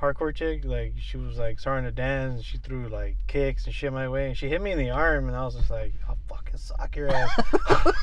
[0.00, 0.64] hardcore chick.
[0.64, 4.08] Like, she was like starting to dance, and she threw like kicks and shit my
[4.08, 4.28] way.
[4.28, 6.96] And she hit me in the arm, and I was just like, I'll fucking sock
[6.96, 7.30] your ass.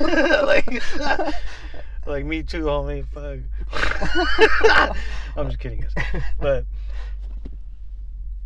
[0.00, 0.82] like,
[2.06, 3.04] like, me too, homie.
[3.08, 4.96] Fuck.
[5.36, 6.22] I'm just kidding, guys.
[6.38, 6.64] But.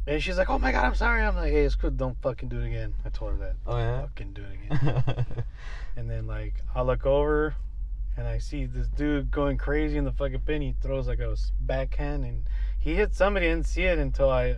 [0.04, 1.90] And she's like, "Oh my god, I'm sorry." I'm like, "Hey, it's cool.
[1.90, 3.54] Don't fucking do it again." I told her that.
[3.68, 4.00] Oh yeah.
[4.00, 5.44] Fucking do it again.
[5.96, 7.54] And then like I look over
[8.16, 10.62] and I see this dude going crazy in the fucking pin.
[10.62, 12.44] He throws like a backhand and
[12.82, 13.46] he hit somebody.
[13.46, 14.56] I didn't see it until I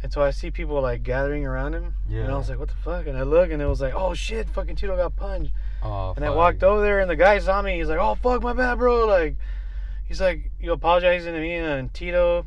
[0.00, 1.94] until I see people like gathering around him.
[2.08, 2.20] Yeah.
[2.20, 3.06] And I was like, what the fuck?
[3.06, 5.52] And I look and it was like, oh shit, fucking Tito got punched.
[5.82, 6.12] Oh.
[6.14, 7.78] And I walked over there and the guy saw me.
[7.78, 9.06] He's like, oh fuck, my bad, bro.
[9.06, 9.36] Like
[10.04, 12.46] he's like, you apologizing to me and Tito.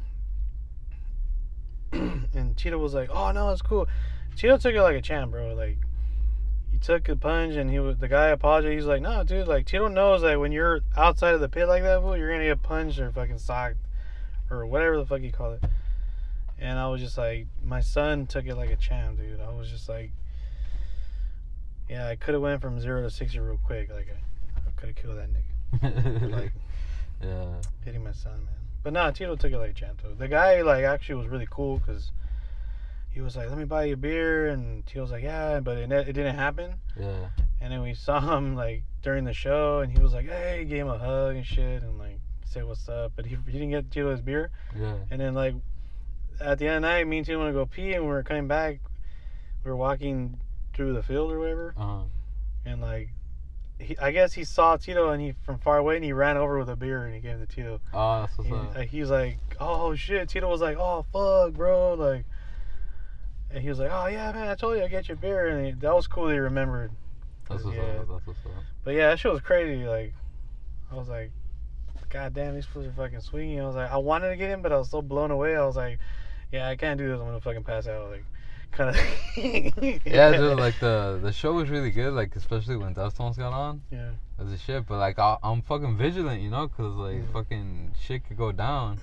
[1.91, 3.87] and Tito was like, oh no, it's cool.
[4.37, 5.53] Tito took it like a champ, bro.
[5.55, 5.77] Like
[6.71, 8.73] he took a punch and he was the guy apologized.
[8.73, 9.45] He's like, no, dude.
[9.45, 12.45] Like Tito knows that when you're outside of the pit like that, fool, you're gonna
[12.45, 13.77] get punched or fucking socked
[14.49, 15.63] or whatever the fuck you call it.
[16.57, 19.41] And I was just like, my son took it like a champ, dude.
[19.41, 20.11] I was just like,
[21.89, 23.91] yeah, I could have went from zero to sixty real quick.
[23.91, 26.31] Like I, I could have killed that nigga.
[26.31, 26.51] Like
[27.21, 27.53] yeah.
[27.83, 28.55] hitting my son, man.
[28.83, 30.01] But nah, Tito took it like a champ.
[30.03, 30.13] Though.
[30.13, 32.11] The guy like actually was really cool because
[33.09, 35.77] he was like, "Let me buy you a beer," and Tito was like, "Yeah," but
[35.77, 36.75] it, it didn't happen.
[36.99, 37.29] Yeah.
[37.61, 40.81] And then we saw him like during the show, and he was like, "Hey," gave
[40.81, 42.19] him a hug and shit, and like
[42.55, 43.11] said what's up.
[43.15, 44.49] But he, he didn't get Tito his beer.
[44.75, 44.95] Yeah.
[45.11, 45.55] And then like
[46.39, 48.09] at the end of the night, me and Tito want to go pee, and we
[48.09, 48.79] were coming back.
[49.63, 50.39] We were walking
[50.73, 52.01] through the field or whatever, Uh huh.
[52.65, 53.09] and like.
[53.77, 56.57] He, I guess he saw Tito and he from far away and he ran over
[56.57, 57.81] with a beer and he gave it to Tito.
[57.93, 58.73] Oh, that's what's He, up.
[58.73, 62.23] like, he was like, "Oh shit!" Tito was like, "Oh fuck, bro!" Like,
[63.51, 65.47] and he was like, "Oh yeah, man, I told you I get you a beer,"
[65.49, 66.29] and he, that was cool.
[66.29, 66.91] He remembered.
[67.49, 67.83] That's what's yeah.
[67.83, 68.07] up.
[68.07, 68.51] That's what's up.
[68.85, 69.83] But yeah, that shit was crazy.
[69.85, 70.13] Like,
[70.89, 71.31] I was like,
[72.15, 74.61] "God damn, these fools are fucking swinging." I was like, I wanted to get him,
[74.61, 75.55] but I was so blown away.
[75.55, 75.99] I was like,
[76.51, 77.19] Yeah, I can't do this.
[77.19, 78.09] I'm gonna fucking pass out.
[78.11, 78.23] Like,
[78.71, 78.97] kind of.
[80.05, 82.13] Yeah, dude, like the the show was really good.
[82.13, 84.11] Like especially when Deftones got on, Yeah.
[84.39, 84.85] as a shit.
[84.87, 87.33] But like I, I'm fucking vigilant, you know, cause like Yeah.
[87.33, 88.99] fucking shit could go down.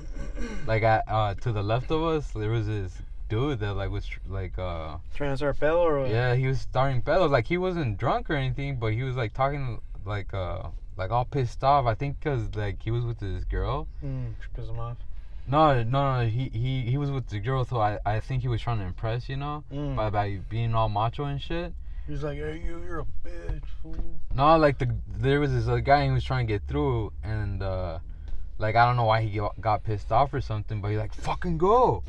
[0.66, 2.92] Like I, uh, to the left of us, there was this
[3.28, 6.10] dude that like was tr- like uh Trying to start fellow or what?
[6.10, 9.32] yeah he was starting fellow like he wasn't drunk or anything but he was like
[9.32, 10.64] talking like uh
[10.96, 14.68] like all pissed off i think because like he was with this girl Mm, piss
[14.68, 14.96] him off.
[15.46, 18.48] no no no he he, he was with the girl so I, I think he
[18.48, 19.96] was trying to impress you know Mm.
[19.96, 21.72] by, by being all macho and shit
[22.08, 23.94] He's like, hey, you, you're a bitch, fool.
[24.34, 27.62] no like the there was this other guy who was trying to get through and
[27.62, 28.00] uh
[28.58, 31.14] like i don't know why he got, got pissed off or something but he's like
[31.14, 32.02] fucking go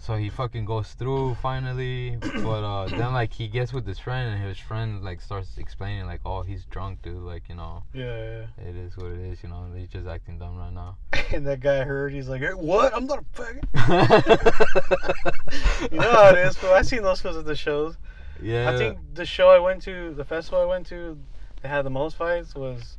[0.00, 4.32] so he fucking goes through finally but uh then like he gets with his friend
[4.34, 8.46] and his friend like starts explaining like oh he's drunk dude like you know Yeah,
[8.58, 10.96] it is what it is you know he's just acting dumb right now
[11.32, 12.12] and that guy heard.
[12.12, 12.94] He's like, hey, what?
[12.94, 13.64] I'm not a faggot.
[15.92, 16.72] You know how it is, fool.
[16.72, 17.96] I've seen those fools at the shows.
[18.42, 21.18] yeah I think the show I went to, the festival I went to,
[21.62, 22.98] that had the most fights was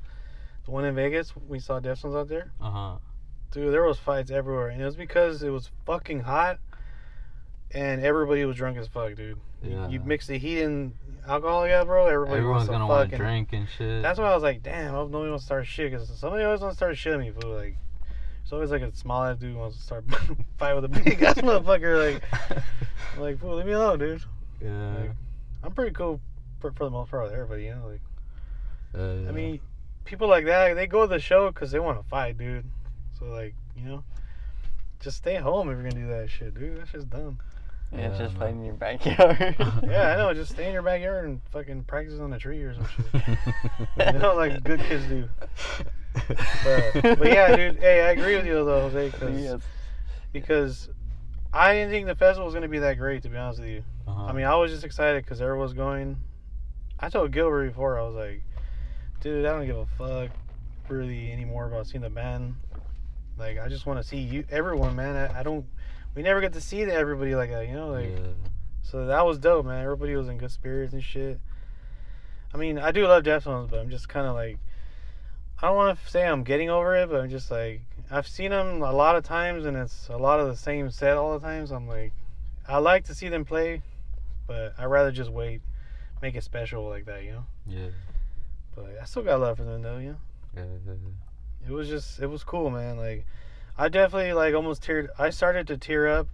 [0.65, 1.33] the one in Vegas.
[1.47, 2.51] We saw Deftones out there.
[2.61, 2.97] uh-huh
[3.51, 6.59] Dude, there was fights everywhere, and it was because it was fucking hot,
[7.71, 9.37] and everybody was drunk as fuck, dude.
[9.63, 9.87] You- Yeah.
[9.89, 10.93] You mix the heat and
[11.27, 12.07] alcohol, yeah, bro.
[12.07, 14.97] Everybody everyone's gonna want to drink and shit That's why I was like, damn, I
[14.97, 17.31] hope nobody wants to start shit, because somebody always wants to start shit at me,
[17.31, 17.51] fool.
[17.55, 17.77] Like,
[18.43, 20.05] it's always like a small ass dude wants to start
[20.57, 22.13] fight with a big ass motherfucker.
[22.13, 22.23] Like,
[23.15, 24.23] I'm like, fool, leave me alone, dude.
[24.61, 25.11] yeah Like,
[25.63, 26.19] I'm pretty cool
[26.59, 27.87] for, for the most part with everybody, you know.
[27.87, 28.01] Like,
[28.97, 29.59] uh, I mean,
[30.05, 32.65] people like that, they go to the show because they want to fight, dude.
[33.19, 34.03] So like, you know,
[35.01, 36.77] just stay home if you're gonna do that shit, dude.
[36.77, 37.37] That's just dumb.
[37.91, 39.55] Yeah, Yeah, just playing in your backyard.
[39.83, 40.33] Yeah, I know.
[40.33, 43.37] Just stay in your backyard and fucking practice on a tree or some shit.
[44.13, 45.27] you know, like good kids do.
[46.63, 47.77] But, but yeah, dude.
[47.79, 49.61] Hey, I agree with you though, Jose, cause, Yes.
[50.31, 50.89] because
[51.53, 53.83] I didn't think the festival was gonna be that great, to be honest with you.
[54.07, 54.25] uh-huh.
[54.25, 56.17] I mean, I was just excited because everyone was going.
[56.99, 58.43] I told Gilbert before, I was like,
[59.21, 60.29] dude, I don't give a fuck
[60.89, 62.55] really anymore about seeing the band.
[63.37, 65.15] Like, I just want to see you, everyone, man.
[65.15, 65.65] I, I don't,
[66.19, 67.91] we never get to see everybody like that, you know?
[67.91, 68.33] Like, yeah.
[68.81, 69.81] so that was dope, man.
[69.81, 71.39] Everybody was in good spirits and shit.
[72.53, 74.57] I mean, I do love Deftones, but I'm just kind of like,
[75.61, 78.51] I don't want to say I'm getting over it, but I'm just like, I've seen
[78.51, 81.45] them a lot of times, and it's a lot of the same set all the
[81.47, 81.65] time.
[81.67, 82.11] So I'm like,
[82.67, 83.81] I like to see them play,
[84.45, 85.61] but I'd rather just wait,
[86.21, 87.45] make it special like that, you know.
[87.65, 87.91] yeah
[88.75, 90.17] But I still got love for them though, you know.
[90.57, 90.95] yeah
[91.65, 92.97] It was just, it was cool, man.
[92.97, 93.25] Like,
[93.79, 95.07] I definitely like almost teared.
[95.17, 96.27] I started to tear up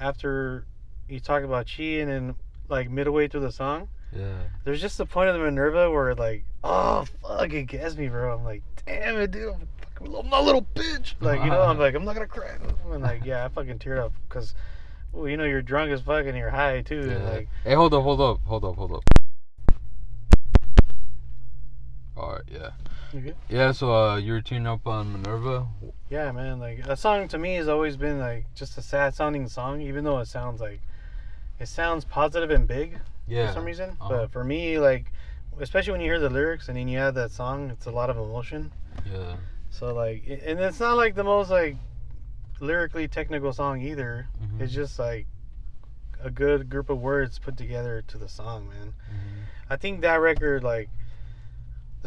[0.00, 0.66] after
[1.08, 2.34] you talked about Chi, and then
[2.68, 3.88] like midway through the song.
[4.12, 8.08] yeah There's just the point of the Minerva where like, oh fuck, it gets me,
[8.08, 8.34] bro.
[8.36, 9.54] I'm like, damn it, dude.
[9.54, 11.14] I'm, fucking, I'm not a little bitch.
[11.20, 12.56] Like, you know, I'm like, I'm not gonna cry.
[12.90, 14.54] And like, yeah, I fucking teared up because,
[15.12, 16.98] well, you know, you're drunk as fuck and you're high too.
[16.98, 17.30] And Yeah.
[17.30, 19.04] like, Hey, hold up, hold up, hold up, hold up.
[22.16, 22.70] Alright, yeah.
[23.12, 23.36] you good?
[23.48, 25.66] Yeah, so uh, you were tuning up on Minerva.
[26.08, 26.58] yeah, man.
[26.58, 30.04] Like, a song to me has always been like just a sad sounding song, even
[30.04, 30.80] though it sounds like,
[31.60, 33.48] it sounds positive and big Yeah.
[33.48, 33.90] for some reason.
[34.00, 34.08] Uh-huh.
[34.08, 35.12] But for me, like,
[35.60, 38.08] especially when you hear the lyrics and then you add that song, it's a lot
[38.10, 38.72] of emotion.
[39.10, 39.36] Yeah.
[39.70, 41.76] So like, and it's not like the most like
[42.60, 44.28] lyrically technical song either.
[44.42, 44.60] Mhm.
[44.62, 45.26] It's just like
[46.22, 48.94] a good group of words put together to the song, man.
[49.10, 49.42] Mhm.
[49.68, 50.88] I think that record, like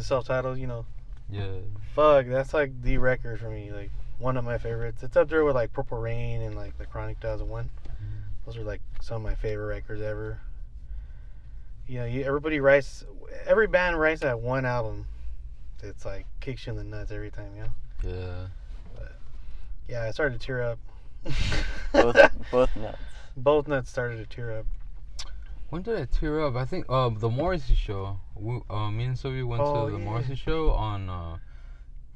[0.00, 0.86] the self-titled, you know,
[1.30, 1.46] Yeah.
[1.94, 3.70] fuck, that's like the record for me.
[3.70, 5.02] Like one of my favorites.
[5.02, 7.64] It's up there with like Purple Rain and like the Chronic 2001.
[7.64, 8.04] Mm-hmm.
[8.46, 10.38] Those are like some of my favorite records ever.
[11.86, 13.04] You know, you, everybody writes,
[13.46, 15.06] every band writes that one album.
[15.82, 18.48] It's like kicks you in the nuts every time, you know.
[18.98, 19.04] Yeah.
[19.88, 20.78] Yeah, I started to tear up.
[21.92, 22.16] both
[22.50, 22.98] both nuts.
[23.36, 24.66] Both nuts started to tear up.
[25.70, 26.56] When did I tear up?
[26.56, 28.18] I think uh, the Morrissey show.
[28.34, 30.04] We, uh, me and Sylvia went Oh, to the yeah.
[30.04, 31.36] Morrissey show on uh,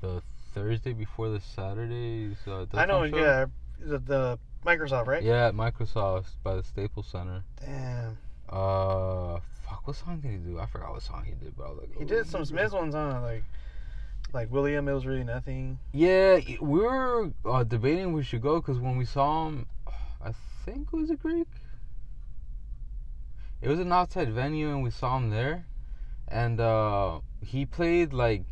[0.01, 0.23] the
[0.55, 2.37] Thursday before the Saturday's.
[2.47, 3.17] Uh, I know, show.
[3.17, 3.47] yeah,
[3.81, 5.23] the, the Microsoft, right?
[5.23, 7.45] Yeah, Microsoft by the Staples Center.
[7.65, 9.39] Damn, Uh,
[9.69, 10.59] fuck, what song did he do?
[10.59, 12.73] I forgot what song he did, but I was like, he oh, did some Smiths
[12.75, 13.45] ones on it, like,
[14.33, 14.89] like William.
[14.89, 15.79] It was really nothing.
[15.93, 19.67] Yeah, we were uh, debating we should go because when we saw him,
[20.25, 20.33] I
[20.65, 21.47] think it was a Greek.
[23.65, 25.65] It was an outside venue and we saw him there,
[26.29, 28.45] and uh, he played like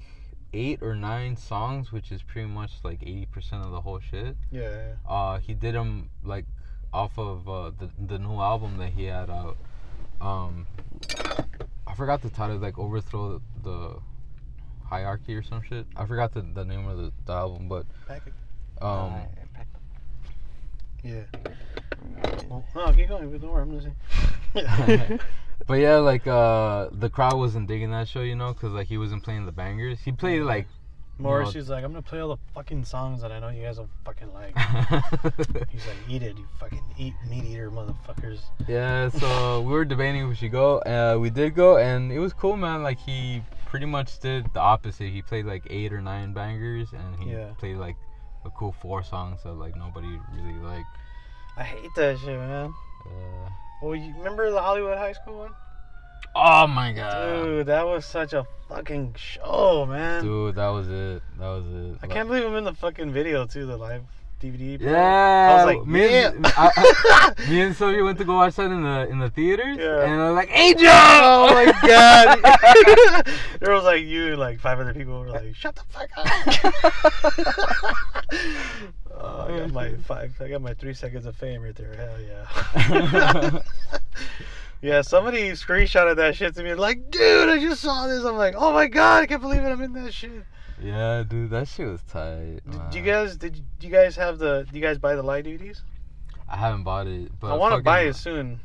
[0.54, 4.36] eight or nine songs, which is pretty much like eighty percent of the whole shit.
[4.50, 6.46] Yeah, Uh, he did them like
[6.92, 9.56] off of uh, the the new album that he had out.
[10.20, 10.66] Um,
[11.86, 13.96] I forgot the title, like overthrow the, the
[14.88, 15.86] hierarchy or some shit.
[15.96, 18.32] I forgot the, the name of the, the album, but Pack it.
[18.82, 19.20] um, Uh,
[21.02, 21.24] yeah.
[22.74, 23.30] No, keep going.
[23.38, 25.18] Don't worry, I'm listening.
[25.66, 28.98] but yeah, like uh, the crowd wasn't digging that show, you know, because like he
[28.98, 30.00] wasn't playing the bangers.
[30.04, 30.66] He played like.
[31.18, 33.88] Morrissey's like, I'm gonna play all the fucking songs that I know you guys will
[34.04, 34.56] fucking like.
[35.68, 38.40] He's like, eat it, you fucking eat meat eater motherfuckers.
[38.66, 40.78] yeah, so we were debating if we should go.
[40.78, 42.82] Uh, we did go, and it was cool, man.
[42.82, 45.10] Like he pretty much did the opposite.
[45.10, 47.50] He played like eight or nine bangers, and he Yeah.
[47.58, 47.96] played like
[48.44, 50.88] a cool four songs that like nobody really liked.
[51.56, 52.72] I hate that shit, man.
[53.06, 53.48] Uh,
[53.82, 55.50] Well, you remember the Hollywood High School one?
[56.34, 60.22] oh my god, Dude, that was such a fucking show, man.
[60.24, 61.22] dude, that was it.
[61.38, 61.98] That was it.
[62.02, 64.02] I can't believe I'm in the fucking video too, the live
[64.40, 64.80] DVD.
[64.80, 64.90] Yeah,
[65.60, 66.46] I was like, me, and.
[66.46, 69.76] I, I- me and Sylvia went to go watch that in the in the theaters,
[69.78, 70.02] Yeah.
[70.04, 73.26] and I was like, "Angel!" Oh my god!
[73.60, 76.26] there was like you and like five other people were like, "Shut the fuck up!"
[79.22, 80.34] Oh, I got my five.
[80.40, 81.94] I got my three seconds of fame right there.
[81.94, 83.58] Hell yeah!
[84.82, 86.74] yeah, somebody screenshotted that shit to me.
[86.74, 88.24] Like, dude, I just saw this.
[88.24, 89.68] I'm like, oh my god, I can't believe it.
[89.68, 90.44] I'm in that shit.
[90.82, 92.60] yeah, dude, that shit was tight.
[92.64, 92.92] Did man.
[92.92, 93.36] you guys?
[93.36, 94.66] Did you, do you guys have the?
[94.70, 95.82] Do you guys buy the light DVDs?
[96.48, 98.60] I haven't bought it, but I want to buy it soon.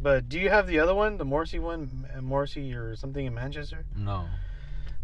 [0.00, 3.32] But do you have the other one, the Morrissey one, M- Morrissey or something in
[3.32, 3.86] Manchester?
[3.96, 4.26] No.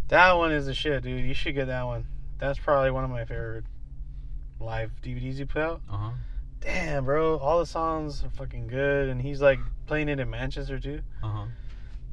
[0.09, 1.25] That one is the shit, dude.
[1.25, 2.05] You should get that one.
[2.39, 3.65] That's probably one of my favorite
[4.63, 5.81] live DVDs you put out.
[5.91, 6.11] Uh huh.
[6.61, 10.79] Damn, bro, all the songs are fucking good, and he's like playing it in Manchester
[10.79, 11.01] too.
[11.23, 11.45] Uh huh.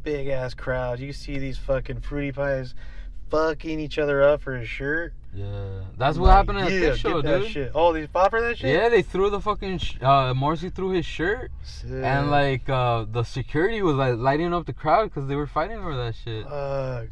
[0.04, 1.00] Big ass crowd.
[1.00, 2.74] You see these fucking fruity pies
[3.30, 5.14] fucking each other up for his shirt.
[5.34, 7.52] Yeah, that's what like, happened at yeah, this show, dude.
[7.52, 7.72] Shit.
[7.76, 8.74] Oh, they fought for that shit.
[8.74, 11.92] Yeah, they threw the fucking sh- uh, Morrissey threw his shirt, Sick.
[11.92, 15.78] and like uh, the security was like lighting up the crowd because they were fighting
[15.78, 16.46] over that shit.
[16.46, 17.10] Fuck.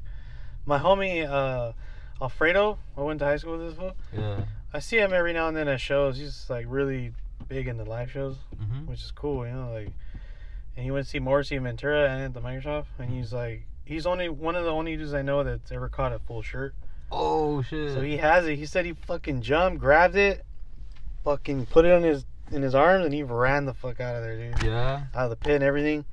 [0.65, 1.73] my homie uh,
[2.19, 3.93] Alfredo, I went to high school with this fool.
[4.17, 4.45] Yeah.
[4.73, 6.17] I see him every now and then at shows.
[6.17, 7.13] He's like really
[7.47, 8.85] big in the live shows, Mhm.
[8.87, 9.71] which is cool, you know.
[9.71, 9.89] Like,
[10.75, 13.65] and he went to see Morrissey in Ventura and at the Microsoft, and he's like,
[13.85, 16.75] he's only one of the only dudes I know that's ever caught a full shirt.
[17.11, 17.93] Oh shit.
[17.93, 18.57] So he has it.
[18.57, 20.45] He said he fucking jumped, grabbed it,
[21.23, 24.23] fucking put it on his in his arms, and he ran the fuck out of
[24.23, 25.03] there, dude, Yeah.
[25.15, 26.05] out of the pit and everything.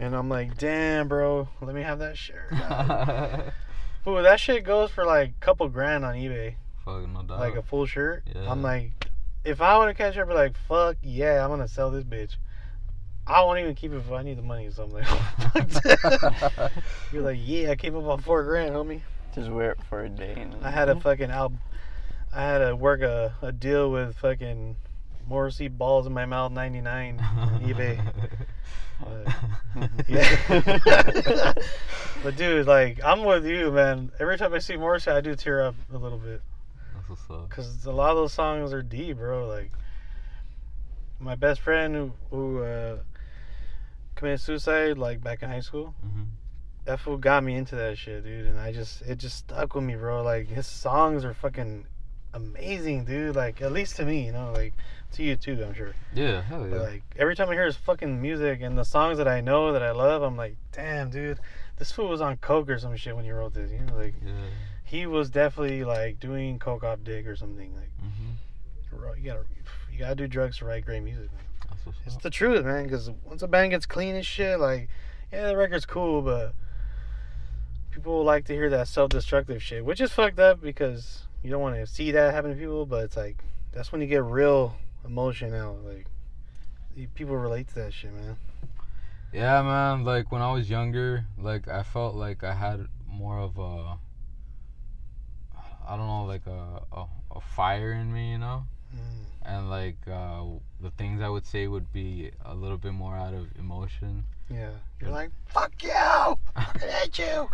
[0.00, 2.50] And I'm like, damn, bro, let me have that shirt.
[4.04, 6.54] Fool, that shit goes for like a couple grand on eBay.
[7.06, 7.40] No doubt.
[7.40, 8.24] like a full shirt.
[8.34, 8.50] Yeah.
[8.50, 8.92] I'm like,
[9.44, 12.04] if I want to catch up, I'd be like, fuck yeah, I'm gonna sell this
[12.04, 12.36] bitch.
[13.26, 14.70] I won't even keep it if I need the money.
[14.70, 15.06] So I'm like.
[17.12, 19.02] You're like, yeah, I came up on four grand, homie.
[19.34, 20.34] Just wear it for a day.
[20.36, 21.52] And I had a fucking out.
[22.34, 24.76] I had to work a, a deal with fucking
[25.28, 28.00] Morrissey balls in my mouth 99 on eBay.
[29.00, 31.52] But, yeah.
[32.24, 34.10] but dude, like, I'm with you, man.
[34.18, 36.42] Every time I see Morrissey, I do tear up a little bit.
[37.08, 37.48] That's what's up.
[37.50, 39.46] Cause a lot of those songs are deep, bro.
[39.46, 39.70] Like
[41.18, 42.98] my best friend who who uh,
[44.14, 45.94] committed suicide, like back in high school.
[46.04, 46.26] Mhm.
[46.84, 49.84] That fool got me into that shit, dude, and I just it just stuck with
[49.84, 50.22] me, bro.
[50.22, 51.86] Like his songs are fucking
[52.34, 53.36] amazing, dude.
[53.36, 54.74] Like at least to me, you know, like
[55.12, 55.94] to you too, I'm sure.
[56.14, 56.42] Yeah.
[56.42, 56.70] Hell yeah.
[56.70, 59.72] But like every time I hear his fucking music and the songs that I know
[59.72, 61.38] that I love, I'm like, damn, dude,
[61.78, 63.70] this fool was on coke or some shit when he wrote this.
[63.70, 64.32] You know, like yeah.
[64.88, 67.74] He was definitely like doing coke off dick or something.
[67.74, 69.18] Like Mhm.
[69.18, 69.44] You gotta
[69.92, 71.94] you gotta do drugs to write great music, man.
[72.06, 72.22] It's up.
[72.22, 72.84] the truth, man.
[72.84, 74.88] Because once a band gets clean as shit, like
[75.32, 76.54] yeah, the record's cool, but
[77.90, 81.76] people like to hear that self-destructive shit, which is fucked up because you don't want
[81.76, 82.86] to see that happen to people.
[82.86, 85.76] But it's like that's when you get real emotion out.
[85.84, 86.06] Like
[87.14, 88.36] people relate to that shit, man.
[89.32, 90.04] Yeah, man.
[90.04, 93.98] Like when I was younger, like I felt like I had more of a,
[95.88, 98.64] I don't know, like a a, a fire in me, you know.
[98.94, 99.24] Mm.
[99.46, 100.44] And like uh,
[100.80, 104.24] the things I would say would be a little bit more out of emotion.
[104.50, 104.70] Yeah,
[105.00, 107.48] you're like fuck you, I fucking hate you.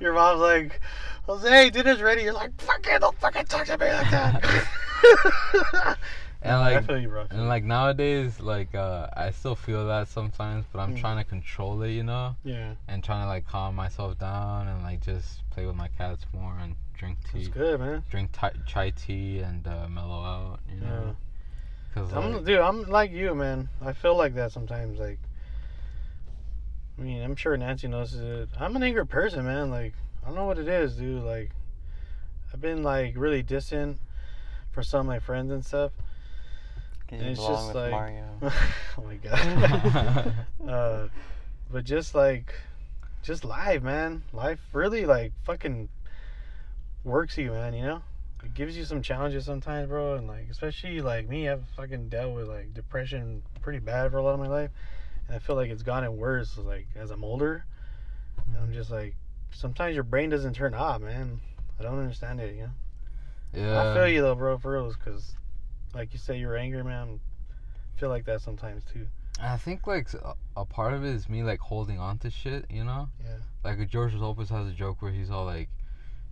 [0.00, 0.80] Your mom's like,
[1.24, 2.22] Jose, dinner's ready.
[2.22, 5.98] You're like, fuck it, don't fucking talk to me like that.
[6.42, 7.26] And I like feel you, bro.
[7.30, 11.00] And like nowadays, like uh, I still feel that sometimes, but I'm Mm.
[11.00, 14.82] trying to control it, you know, yeah, and trying to like calm myself down and
[14.82, 18.02] like just play with my cats more and drink tea, it's good, man.
[18.10, 21.16] drink ti- chai tea and uh, mellow out, you know.
[21.94, 23.68] Cause I'm, like, dude, I'm like you, man.
[23.82, 24.98] I feel like that sometimes.
[24.98, 25.18] Like,
[26.98, 28.48] I mean, I'm sure Nancy knows it.
[28.58, 29.70] I'm an angry person, man.
[29.70, 31.22] Like, I don't know what it is, dude.
[31.22, 31.50] Like,
[32.52, 34.00] I've been like really distant
[34.70, 35.92] for some of my friends and stuff.
[37.12, 38.38] 'Cause And it's just with like, Mario.
[38.42, 40.34] oh my god.
[40.68, 41.08] uh,
[41.70, 42.54] but just like,
[43.22, 44.22] just life, man.
[44.32, 45.88] Life really like fucking
[47.04, 47.74] works you, man.
[47.74, 48.02] You know.
[48.42, 50.14] it gives you some challenges sometimes, bro.
[50.14, 54.22] And like, especially like me, I've fucking dealt with like depression pretty bad for a
[54.22, 54.70] lot of my life,
[55.26, 57.64] and I feel like it's gotten worse like as I'm older.
[58.48, 59.14] And I'm just like,
[59.50, 61.40] sometimes your brain doesn't turn off, man.
[61.78, 62.70] I don't understand it, you know.
[63.54, 63.90] Yeah.
[63.90, 65.34] I feel you though, bro, for reals, because
[65.94, 67.20] like you say, you're angry, man.
[67.96, 69.06] I feel like that sometimes too.
[69.40, 70.08] I think like
[70.56, 73.08] a part of it is me like holding on to shit, you know?
[73.24, 73.36] Yeah.
[73.64, 75.68] Like George Lopez has a joke where he's all like,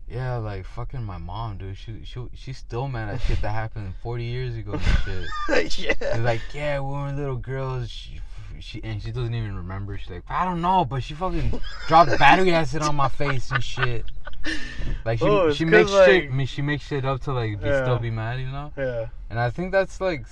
[0.09, 1.77] "Yeah, like fucking my mom, dude.
[1.77, 6.17] She she she's still mad at shit that happened 40 years ago and shit." yeah.
[6.19, 8.21] Like, "Yeah, we were little girls." She,
[8.61, 9.97] she and she doesn't even remember.
[9.97, 13.63] She's like, "I don't know, but she fucking dropped battery acid on my face and
[13.63, 14.05] shit."
[15.05, 17.67] Like she Oh, she makes shit like- me she makes shit up to like be
[17.69, 17.83] Yeah.
[17.85, 18.73] still be mad, you know?
[18.77, 19.07] Yeah.
[19.31, 20.27] And I think that's like,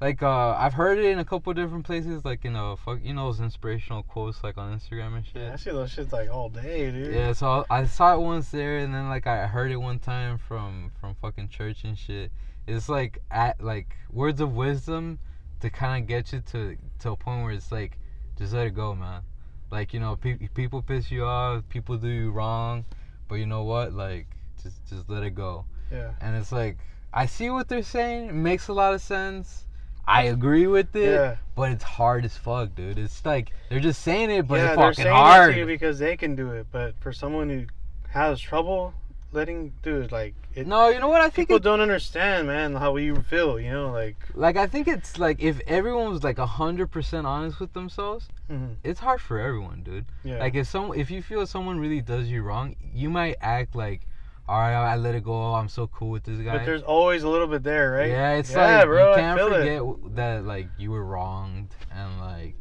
[0.00, 3.14] like uh, I've heard it in a couple different places, like in a fuck, you
[3.14, 5.42] know, those inspirational quotes like on Instagram and shit.
[5.42, 7.14] Yeah, I see those shits like all day, dude.
[7.14, 10.38] Yeah, so I saw it once there, and then like I heard it one time
[10.38, 12.30] from from fucking church and shit.
[12.66, 15.18] It's like at like words of wisdom
[15.60, 17.98] to kind of get you to to a point where it's like,
[18.36, 19.22] just let it go, man.
[19.70, 22.84] Like you know, pe- people piss you off, people do you wrong,
[23.28, 23.92] but you know what?
[23.92, 24.26] Like
[24.62, 25.64] just just let it go.
[25.92, 26.12] Yeah.
[26.20, 26.78] And it's like,
[27.12, 28.28] I see what they're saying.
[28.28, 29.64] It makes a lot of sense.
[30.06, 31.36] I agree with it, Yeah.
[31.54, 32.98] but it's hard as fuck, dude.
[32.98, 35.50] It's like they're just saying it, but yeah, it's they're saying hard.
[35.50, 37.66] it to you because they can do it, but for someone who
[38.08, 38.94] has trouble
[39.32, 41.20] letting it, like it, no, you know what?
[41.20, 43.60] I think people it, don't understand, man, how you feel.
[43.60, 47.60] You know, like like I think it's like if everyone was like hundred percent honest
[47.60, 50.06] with themselves, mhm, it's hard for everyone, dude.
[50.24, 53.74] yeah, Like if some if you feel someone really does you wrong, you might act
[53.74, 54.06] like,
[54.48, 55.54] all right, I let it go.
[55.54, 56.58] I'm so cool with this guy.
[56.58, 58.08] but there's always a little bit there, right?
[58.08, 60.16] Yeah, it's yeah, like bro, you can't forget it.
[60.16, 62.54] that like you were wronged and like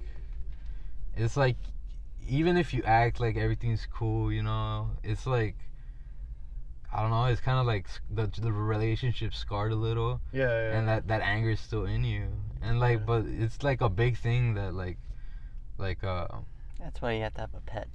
[1.16, 1.58] it's like
[2.28, 5.56] even if you act like everything's cool, you know, it's like
[6.94, 10.78] I don't know, it's kind of like the the relationship scarred a little Yeah, yeah.
[10.78, 12.28] and that that anger is still in you.
[12.62, 13.06] And like Yeah.
[13.06, 14.98] but it's like a big thing that like
[15.78, 16.28] like uh
[16.80, 17.88] That's why you have to have a pet.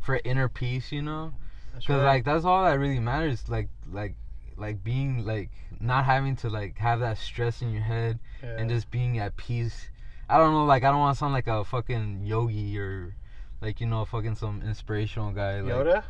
[0.00, 1.32] for inner peace, you know?
[1.74, 2.04] Cause right.
[2.04, 3.48] like that's all that really matters.
[3.48, 4.14] Like like
[4.56, 5.50] like being like
[5.80, 8.56] not having to like have that stress in your head yeah.
[8.56, 9.88] and just being at peace.
[10.28, 13.14] I don't know, like I don't want to sound like a fucking yogi or
[13.60, 15.60] like you know fucking some inspirational guy.
[15.60, 16.04] Like, Yoda.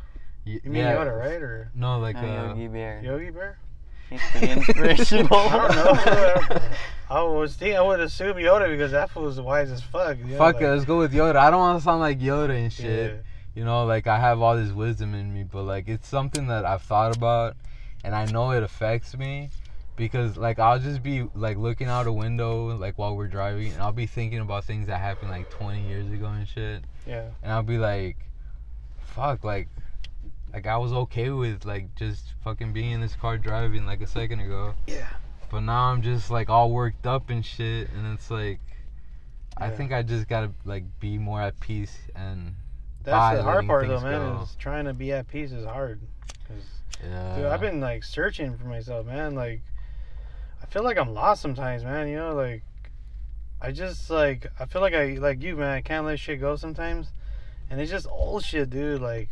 [0.47, 1.43] Y- You mean yeah, Yoda, right?
[1.43, 3.01] Or No, like No, uh, Yogi Bear.
[3.05, 3.59] Yogi Bear?
[4.11, 5.29] He's pretty inspirational.
[5.35, 6.63] I don't know.
[7.11, 10.19] I was thinking I would assume Yoda because that fool's wise as fuck.
[10.19, 11.37] You know, fuck like, it, let's go with Yoda.
[11.37, 13.13] I don't want to sound like Yoda and shit.
[13.13, 13.19] Yeah.
[13.55, 16.65] You know, like I have all this wisdom in me, but like it's something that
[16.65, 17.57] I've thought about,
[18.05, 19.51] and I know it affects me.
[19.97, 23.81] Because like I'll just be like looking out a window like while we're driving and
[23.81, 26.85] I'll be thinking about things that happened like 20 years ago and shit.
[27.07, 27.31] Yeah.
[27.43, 28.19] and I'll be like,
[29.01, 29.69] fuck, like,
[30.53, 34.07] like I was okay with like just fucking being in this car driving like a
[34.07, 35.09] second ago, Yeah.
[35.51, 38.61] but now I'm just like all worked up and shit, and it's like,
[39.57, 42.55] I think I just gotta like be more at peace and
[43.03, 44.37] That's the hard part though, man.
[44.37, 44.43] go.
[44.43, 46.01] Is trying to be at peace is hard.
[46.47, 46.65] 'Cause,
[47.05, 47.37] yeah.
[47.37, 49.35] dude, I've been like searching for myself, man.
[49.35, 49.63] Like,
[50.63, 52.09] I feel like I'm lost sometimes, man.
[52.09, 52.63] You know, like,
[53.61, 55.71] I just like I feel like I like you, man.
[55.71, 57.09] I can't let shit go sometimes,
[57.71, 59.01] and it's just old shit, dude.
[59.03, 59.31] Like,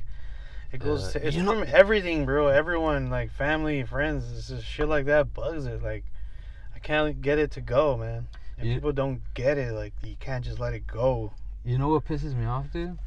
[0.74, 1.12] it goes.
[1.12, 2.48] To, it's You know- from everything, bro.
[2.48, 4.30] Everyone, like family, friends.
[4.36, 5.82] It's just shit like that bugs it.
[5.82, 6.04] Like,
[6.74, 8.28] I can't get it to go, man.
[8.58, 9.72] And You- people don't get it.
[9.72, 11.32] Like, you can't just let it go.
[11.64, 12.98] You know what pisses me off, dude?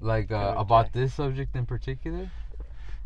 [0.00, 0.60] Like uh, Okay.
[0.60, 2.30] about this subject in particular.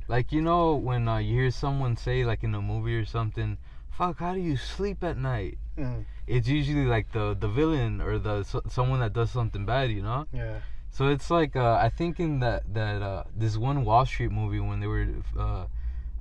[0.08, 3.58] Like you know when uh, you hear someone say like in a movie or something,
[3.90, 8.18] "Fuck, how do you sleep at night?" Mm, It's usually like the the villain or
[8.18, 10.26] the so- someone that does something bad, you know.
[10.32, 10.60] yeah.
[10.96, 14.60] So it's like uh, I think in that that uh, this one Wall Street movie
[14.60, 15.06] when they were
[15.38, 15.66] uh,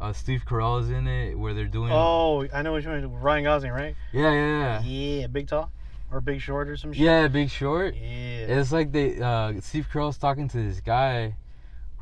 [0.02, 3.10] uh, Steve Carell is in it where they're doing Oh, I know which one.
[3.22, 3.96] Ryan Gosling, right?
[4.12, 5.72] yeah yeah yeah Yeah, Big Tall
[6.12, 7.04] or Big Short or some shit.
[7.04, 7.96] yeah Big Short.
[7.96, 8.60] Yeah.
[8.60, 11.38] It's like they uh, Steve Carell's talking to this guy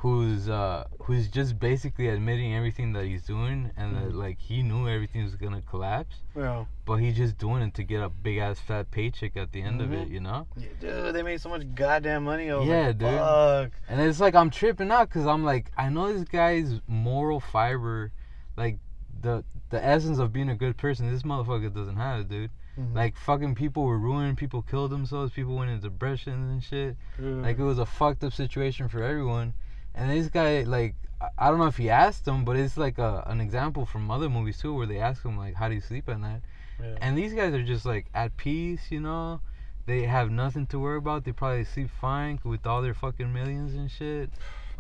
[0.04, 4.16] who's uh, who's just basically admitting everything that he's doing and that Mhm.
[4.16, 6.66] like he knew everything was gonna collapse, Yeah.
[6.86, 9.80] but he's just doing it to get a big ass fat paycheck at the end
[9.82, 10.12] of it, Mhm.
[10.12, 10.46] you know.
[10.58, 12.52] Yeah, Dude, they made so much goddamn money.
[12.52, 13.10] Was Yeah, like, dude.
[13.18, 13.72] Fuck.
[13.88, 18.12] And it's like I'm tripping out because I'm like I know this guy's moral fiber,
[18.58, 18.80] like
[19.22, 21.10] the the essence of being a good person.
[21.10, 22.52] This motherfucker doesn't have, it, dude.
[22.78, 22.94] Mhm.
[22.94, 26.98] Like fucking people were ruined, people killed themselves, people went into depressions and shit.
[27.18, 29.54] Like it was a fucked up situation for everyone.
[29.96, 30.96] And this guy, like,
[31.38, 34.30] I- don't know if he asked him, but it's like a, an example from other
[34.30, 36.42] movies too, where they ask him like, "How do you sleep at night?"
[36.82, 36.98] yeah.
[37.02, 39.42] And these guys are just like at peace, you know.
[39.86, 41.24] They have nothing to worry about.
[41.26, 44.30] They probably sleep fine with all their fucking millions and shit.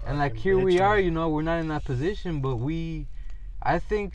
[0.05, 3.07] And like here we are, you know, we're not in that position, but we,
[3.61, 4.13] I think,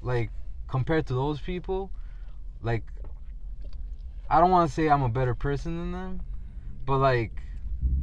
[0.00, 0.30] like,
[0.68, 1.90] compared to those people,
[2.62, 2.84] like,
[4.30, 6.20] I don't want to say I'm a better person than them,
[6.86, 7.32] but like,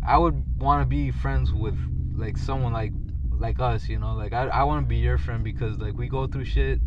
[0.06, 1.78] I would want to be friends with
[2.16, 2.92] like someone like
[3.38, 4.14] like us, you know.
[4.16, 6.80] Like, I I want to be your friend because like we go through shit,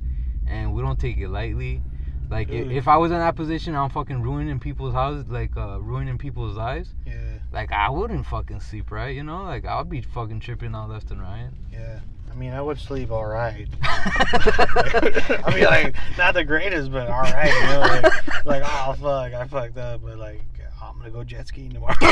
[0.46, 1.82] and we don't take it lightly.
[2.30, 2.72] Like, i- Dude.
[2.72, 6.56] if I was in that position, I'm fucking ruining people's houses, like uh, ruining people's
[6.56, 6.94] lives.
[7.06, 7.12] Yeah,
[7.52, 9.42] Like, I wouldn't fucking sleep right, you know.
[9.42, 11.50] Like, I'll be fucking tripping out left and right.
[11.70, 12.00] yeah.
[12.30, 13.68] I mean, I would sleep all right.
[13.82, 17.52] I mean, like not the greatest, but all right.
[17.52, 20.40] You know, like, like oh fuck, I fucked up, but like
[21.02, 21.94] gonna go jet skiing tomorrow.
[22.00, 22.08] you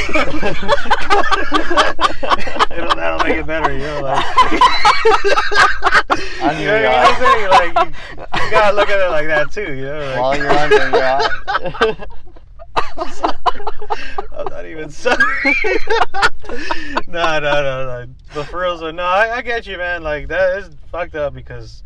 [2.82, 3.72] know, that'll make it better.
[3.72, 4.24] You know, like.
[6.42, 7.48] I knew you know you what I'm saying?
[7.50, 9.74] Like you, you gotta look at it like that too.
[9.74, 11.28] You know, like, While you're under your eye.
[14.36, 15.54] I'm not even sorry.
[17.06, 18.06] no, no, no, no.
[18.34, 20.02] But for real, so no, I, I get you, man.
[20.02, 21.82] Like that is fucked up because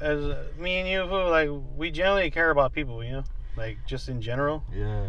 [0.00, 3.24] as uh, me and you, who like we generally care about people, you know,
[3.56, 5.06] like just in general, Yeah.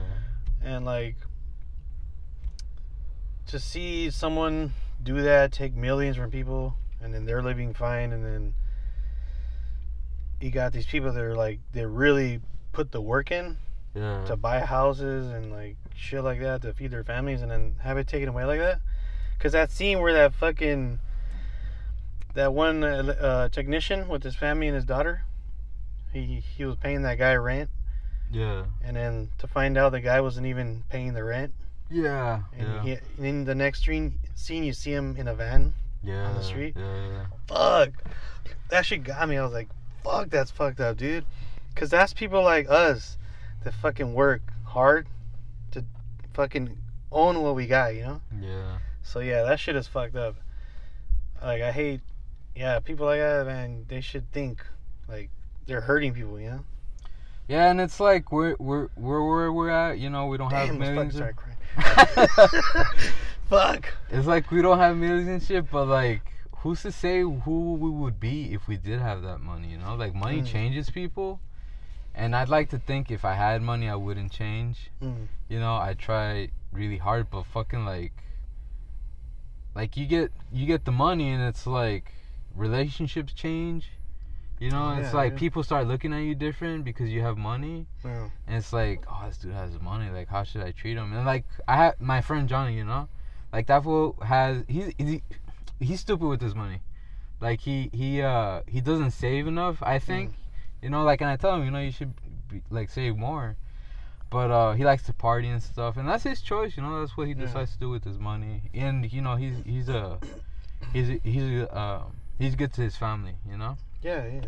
[0.64, 1.16] And like
[3.48, 8.24] to see someone do that, take millions from people, and then they're living fine, and
[8.24, 8.54] then
[10.40, 12.40] you got these people that are like they really
[12.72, 13.58] put the work in
[13.94, 14.24] Yeah.
[14.26, 17.98] to buy houses and like shit like that to feed their families and then have
[17.98, 18.80] it taken away like that.
[19.40, 21.00] Cause that scene where that fucking
[22.34, 25.24] that one uh, uh, technician with his family and his daughter,
[26.14, 27.70] he he was paying that guy rent,
[28.32, 28.66] Yeah.
[28.84, 31.54] and then to find out the guy wasn't even paying the rent,
[31.90, 32.42] Yeah.
[32.58, 32.82] and Yeah.
[32.84, 35.74] he, and in the next scene scene you see him in a van.
[36.04, 36.26] yeah.
[36.30, 36.74] on the street?
[36.78, 37.08] Yeah.
[37.08, 37.26] yeah.
[37.48, 37.90] Fuck,
[38.70, 39.38] that shit got me.
[39.38, 39.70] I was like,
[40.04, 41.26] fuck, that's fucked up, dude.
[41.76, 43.18] Cause that's people like us
[43.64, 45.08] that fucking work hard
[45.72, 45.84] to
[46.34, 46.76] fucking
[47.12, 48.22] own what we got, you know.
[48.42, 48.78] Yeah.
[49.04, 50.36] So yeah, that shit is fucked up.
[51.42, 52.02] Like I hate,
[52.56, 53.86] yeah, people like that, man.
[53.88, 54.66] They should think
[55.08, 55.30] like
[55.68, 56.66] they're hurting people, you know.
[57.52, 60.00] Yeah, and it's like we're we're we're where we're at.
[60.00, 61.16] You know, we don't have Damn, let's millions.
[61.16, 62.30] start crying.
[63.50, 63.94] Fuck.
[64.10, 66.22] It's like we don't have millions and shit, but like,
[66.60, 69.68] who's to say who we would be if we did have that money?
[69.68, 70.48] You know, like money Mm.
[70.48, 71.42] changes people,
[72.16, 74.90] and I'd like to think if I had money, I wouldn't change.
[75.04, 75.28] Mm.
[75.50, 78.14] You know, I try really hard, but fucking like,
[79.76, 82.14] like you get you get the money, and it's like
[82.56, 83.90] relationships change.
[84.62, 85.40] You know, it's Yeah, like yeah.
[85.40, 87.88] people start looking at you different because you have money.
[88.06, 88.30] Yeah.
[88.46, 90.12] And it's like, oh, this dude has money.
[90.12, 91.14] Like, how should I treat him?
[91.14, 92.78] And like, I have my friend Johnny.
[92.78, 93.10] You know,
[93.52, 95.24] like that fool has he's he,
[95.80, 96.82] he's stupid with his money.
[97.40, 99.82] Like he he uh he doesn't save enough.
[99.82, 100.36] I think.
[100.84, 102.14] You know, like, and I tell him, you know, you should
[102.48, 103.56] be, like save more.
[104.30, 106.78] But uh, he likes to party and stuff, and that's his choice.
[106.78, 108.62] You know, that's what he decides to do with his money.
[108.76, 110.20] And you know, he's he's a
[110.94, 112.04] he's a, he's a, uh,
[112.38, 113.36] he's good to his family.
[113.50, 113.78] You know.
[114.02, 114.42] Yeah, yeah.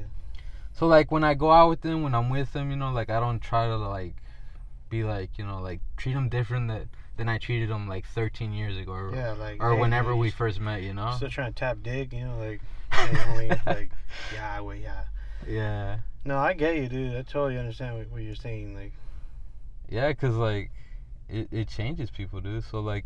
[0.74, 3.10] So like when I go out with them, when I'm with them, you know, like
[3.10, 4.16] I don't try to like
[4.90, 8.54] be like, you know, like treat them different that than I treated them like 13
[8.54, 11.12] years ago or, Yeah, like or hey, whenever we first met, you know.
[11.16, 12.62] Still trying to tap dig, you know, like
[13.28, 13.92] only like
[14.34, 15.04] yeah, well, yeah.
[15.48, 16.00] yeah.
[16.26, 17.16] No, I get you, dude.
[17.16, 18.76] I totally understand what, what you're saying.
[18.76, 18.94] Like,
[19.90, 20.72] Yeah, cuz like
[21.30, 22.64] it it changes people, dude.
[22.64, 23.06] So like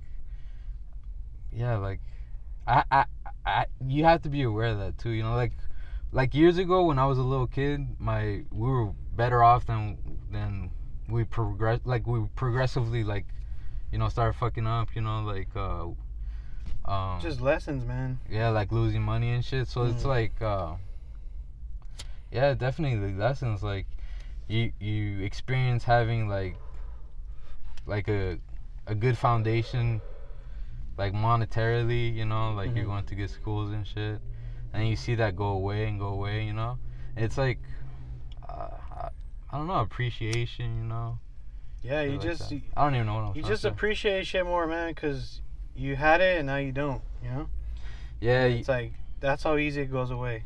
[1.52, 2.00] yeah, like
[2.66, 3.06] I I
[3.46, 5.54] I you have to be aware of that too, you know, like
[6.12, 9.98] like years ago when I was a little kid, my we were better off than
[10.32, 10.72] than
[11.08, 13.26] we progress like we progressively like
[13.92, 15.88] you know started fucking up, you know, like uh
[16.90, 18.20] um just lessons, man.
[18.30, 19.68] yeah, like losing money and shit.
[19.68, 20.06] So it's Mm.
[20.06, 20.76] like uh
[22.32, 23.86] yeah, definitely the lessons like
[24.48, 26.58] you you experience having like
[27.86, 28.40] like a
[28.86, 30.02] a good foundation
[30.98, 32.88] like monetarily, you know, like you're Mhm.
[32.88, 34.20] going to good schools and shit.
[34.74, 36.78] And you see that go away and go away, you know.
[37.16, 37.60] It's like
[38.48, 39.10] uh, I,
[39.52, 41.20] I don't know, appreciation, you know.
[41.82, 43.46] Yeah, you like just you, I don't even know what I'm saying.
[43.46, 45.42] you just appreciate shit more, man, because
[45.76, 47.02] you had it and now you don't.
[47.24, 47.50] You know.
[48.20, 50.44] Yeah, And It's like that's how easy it goes away.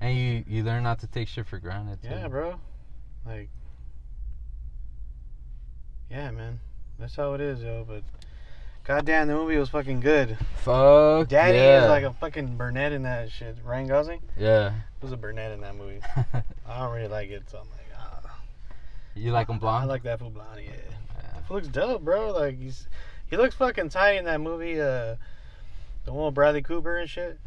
[0.00, 2.02] and you you learn not to take shit for granted.
[2.02, 2.08] Too.
[2.10, 2.60] Yeah, bro.
[3.26, 3.48] Like,
[6.10, 6.60] yeah, man.
[6.98, 7.84] That's how it is, yo.
[7.86, 8.02] But
[8.88, 10.38] goddamn, the movie was fucking good.
[10.62, 11.84] Fuck Daddy yeah.
[11.84, 13.58] is like a fucking Burnett in that shit.
[13.62, 14.72] Ryan Gosling yeah.
[15.02, 16.00] was a Burnett in that movie.
[16.66, 18.40] I don't really like it, so I'm like, ah.
[19.14, 19.84] you like him blonde?
[19.84, 20.62] I like that fool blonde.
[20.64, 21.22] Yeah, Yeah.
[21.34, 22.32] that looks dope, bro.
[22.32, 22.88] Like he's
[23.28, 24.80] he looks fucking tight in that movie.
[24.80, 25.16] Uh,
[26.04, 27.38] the one with Bradley Cooper and shit.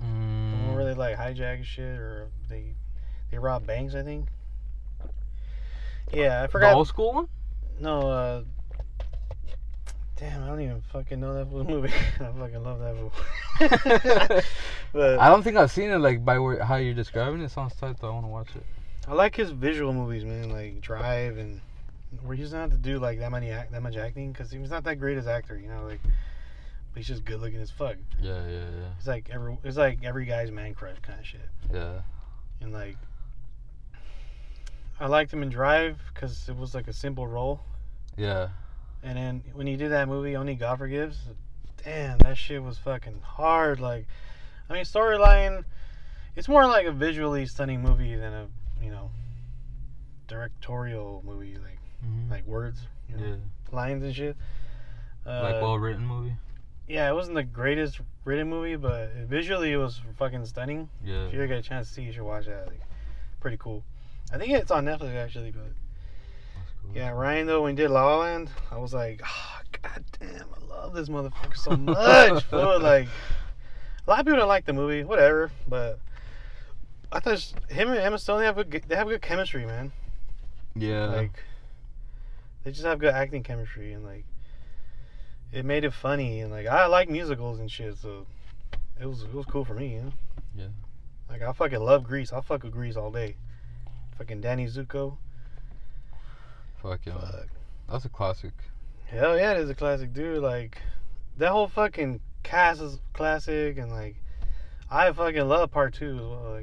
[0.00, 2.74] The one Mm, where they like hijack shit, or they
[3.30, 3.94] they rob banks.
[3.94, 4.26] I think.
[6.12, 6.74] Yeah, I the forgot.
[6.74, 7.28] old school one?
[7.78, 8.42] No, uh.
[10.22, 11.92] Damn, I don't even fucking know that fool movie.
[12.20, 14.42] I fucking love that movie.
[14.92, 17.50] but I don't think I've seen it like by where, how you're describing it.
[17.50, 18.10] Sounds tight though.
[18.10, 18.62] I want to watch it.
[19.08, 20.48] I like his visual movies, man.
[20.50, 21.60] Like Drive and
[22.22, 24.70] where he doesn't have to do like that many act, that much acting because he's
[24.70, 25.86] not that great as actor, you know.
[25.86, 27.96] Like, but he's just good looking as fuck.
[28.20, 28.90] Yeah, yeah, yeah.
[28.98, 31.40] It's like every it's like every guy's man crush kind of shit.
[31.72, 32.00] yeah, yeah.
[32.60, 32.96] And like,
[35.00, 37.60] I liked him in Drive because it was like a simple role.
[38.16, 38.50] Yeah,
[39.02, 41.18] And then when you do that movie, Only God Forgives,
[41.84, 43.80] damn, that shit was fucking hard.
[43.80, 44.06] Like,
[44.70, 45.64] I mean, storyline,
[46.36, 48.46] it's more like a visually stunning movie than a,
[48.82, 49.10] you know,
[50.28, 52.30] directorial movie, like Mhm.
[52.30, 53.36] like words, you know, yeah.
[53.76, 54.36] lines and shit.
[55.26, 56.34] Uh, like well written movie.
[56.88, 60.88] yeah, it wasn't the greatest written movie, but visually it was fucking stunning.
[61.04, 61.26] Yeah.
[61.26, 62.66] If you ever get a chance to see, you should watch that.
[62.66, 62.80] Like,
[63.40, 63.84] pretty cool.
[64.32, 65.72] I think it's on Netflix actually, but.
[66.94, 70.04] Yeah, Ryan though when he did La La Land, I was like, ah, oh, god
[70.20, 72.44] damn, I love this motherfucker so much.
[72.50, 72.80] fool.
[72.80, 73.08] Like
[74.06, 75.98] a lot of people don't like the movie, whatever, but
[77.10, 79.92] I thought him and Emma Stone they have good they have good chemistry, man.
[80.74, 81.06] Yeah.
[81.06, 81.42] Like
[82.64, 84.24] they just have good acting chemistry and like
[85.52, 88.26] it made it funny and like I like musicals and shit, so
[89.00, 90.12] it was it was cool for me, you know.
[90.56, 90.68] Yeah.
[91.28, 92.32] Like I fucking love Grease.
[92.32, 93.36] I'll fuck with Grease all day.
[94.18, 95.16] Fucking Danny Zuko.
[96.82, 97.18] Fuck yeah.
[97.18, 97.48] Fuck.
[97.90, 98.52] That's a classic.
[99.06, 100.42] Hell yeah, it is a classic, dude.
[100.42, 100.78] Like
[101.38, 104.16] that whole fucking cast is classic, and like
[104.90, 106.58] I fucking love part two as well.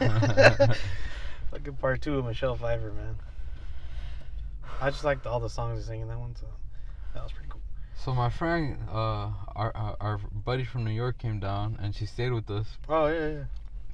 [0.00, 0.76] Like
[1.50, 3.16] fucking part two of Michelle Pfeiffer, man.
[4.80, 6.46] I just liked all the songs they sang in that one, so
[7.14, 7.60] that was pretty cool.
[7.94, 12.06] So my friend, uh, our, our our buddy from New York came down and she
[12.06, 12.66] stayed with us.
[12.88, 13.44] Oh yeah, yeah.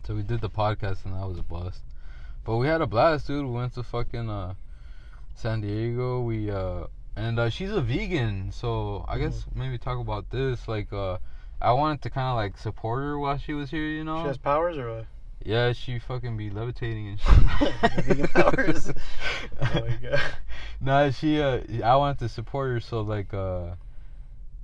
[0.07, 1.83] So we did the podcast and that was a blast.
[2.45, 3.45] But we had a blast, dude.
[3.45, 4.55] We went to fucking uh,
[5.37, 6.21] San Diego.
[6.23, 10.67] We uh, and uh, she's a vegan, so I guess maybe talk about this.
[10.67, 11.19] Like, uh,
[11.61, 14.23] I wanted to kind of like support her while she was here, you know.
[14.23, 15.07] She has powers or what?
[15.45, 17.21] yeah, she fucking be levitating and
[17.61, 18.05] shit.
[18.05, 18.91] Vegan powers.
[19.63, 20.21] oh my god.
[20.81, 23.77] nah, she uh, I wanted to support her, so like uh,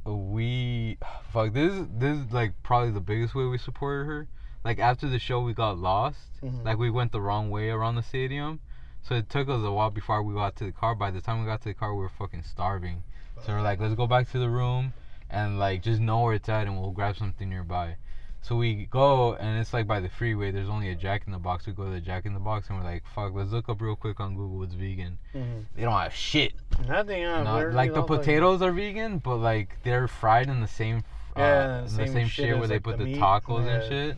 [0.04, 0.98] we
[1.32, 4.28] fuck this is this is like probably the biggest way we supported her.
[4.64, 6.40] Like after the show, we got lost.
[6.42, 6.64] Mhm.
[6.64, 8.60] Like we went the wrong way around the stadium,
[9.02, 10.94] so it took us a while before we got to the car.
[10.94, 13.02] By the time we got to the car, we were fucking starving.
[13.44, 14.92] So we're like, let's go back to the room
[15.28, 17.96] and like just know where it's at, and we'll grab something nearby.
[18.44, 20.50] So we go, and it's like by the freeway.
[20.50, 21.64] There's only a Jack in the Box.
[21.66, 23.80] We go to the Jack in the Box, and we're like, fuck, let's look up
[23.80, 24.58] real quick on Google.
[24.58, 25.18] what's vegan.
[25.32, 25.64] Mhm.
[25.76, 26.52] They don't have shit.
[26.88, 27.24] Nothing.
[27.24, 31.04] Uh, Not- like the potatoes are vegan, but like they're fried in the same,
[31.36, 33.66] uh, Yeah, in the same same shit shit where they like, put the the, tacos
[33.66, 34.16] and shit.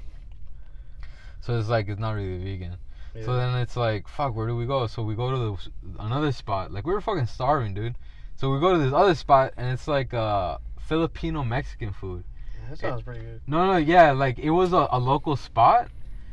[1.40, 2.76] So it's like it's not really vegan.
[3.14, 3.24] Yeah.
[3.24, 4.86] So then it's like, fuck, where do we go?
[4.86, 6.72] So we go to the, another spot.
[6.72, 7.96] Like we were fucking starving, dude.
[8.36, 12.24] So we go to this other spot, and it's like uh Filipino Mexican food.
[12.54, 13.40] Yeah, that sounds pretty good.
[13.46, 15.88] No, no, yeah, like it was a, a local spot.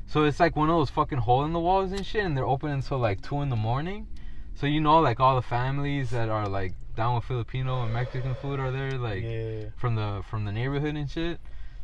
[0.08, 2.46] So it's like one of those fucking hole in the walls and shit, and they're
[2.46, 4.08] open until like two in the morning.
[4.56, 8.36] So you know, like all the families that are like down with Filipino and Mexican
[8.36, 9.70] food are there, like yeah.
[9.78, 11.40] from the from the neighborhood and shit.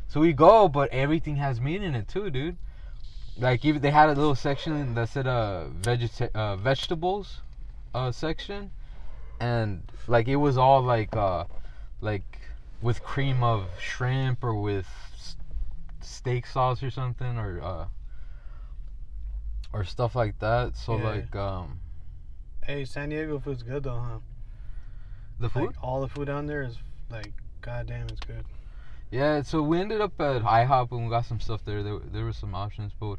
[0.08, 2.56] So we go, but everything has meat in it too, dude.
[3.38, 7.42] Like even they had a little section that said uh vegeta- uh vegetables
[7.94, 8.70] uh section
[9.40, 11.44] and like it was all like uh
[12.00, 12.40] like
[12.82, 14.88] with cream of shrimp or with
[16.00, 17.86] steak sauce or something or uh
[19.72, 20.76] or stuff like that.
[20.76, 20.98] So Yeah.
[20.98, 21.80] like um
[22.64, 24.18] Hey, San Diego food's good though, huh?
[25.40, 26.78] the food Like all the food down there is
[27.10, 28.44] like, goddamn, it's good.
[29.10, 31.82] Yeah, so we ended up at IHOP and we got some stuff there.
[31.82, 33.18] There, there were some options, but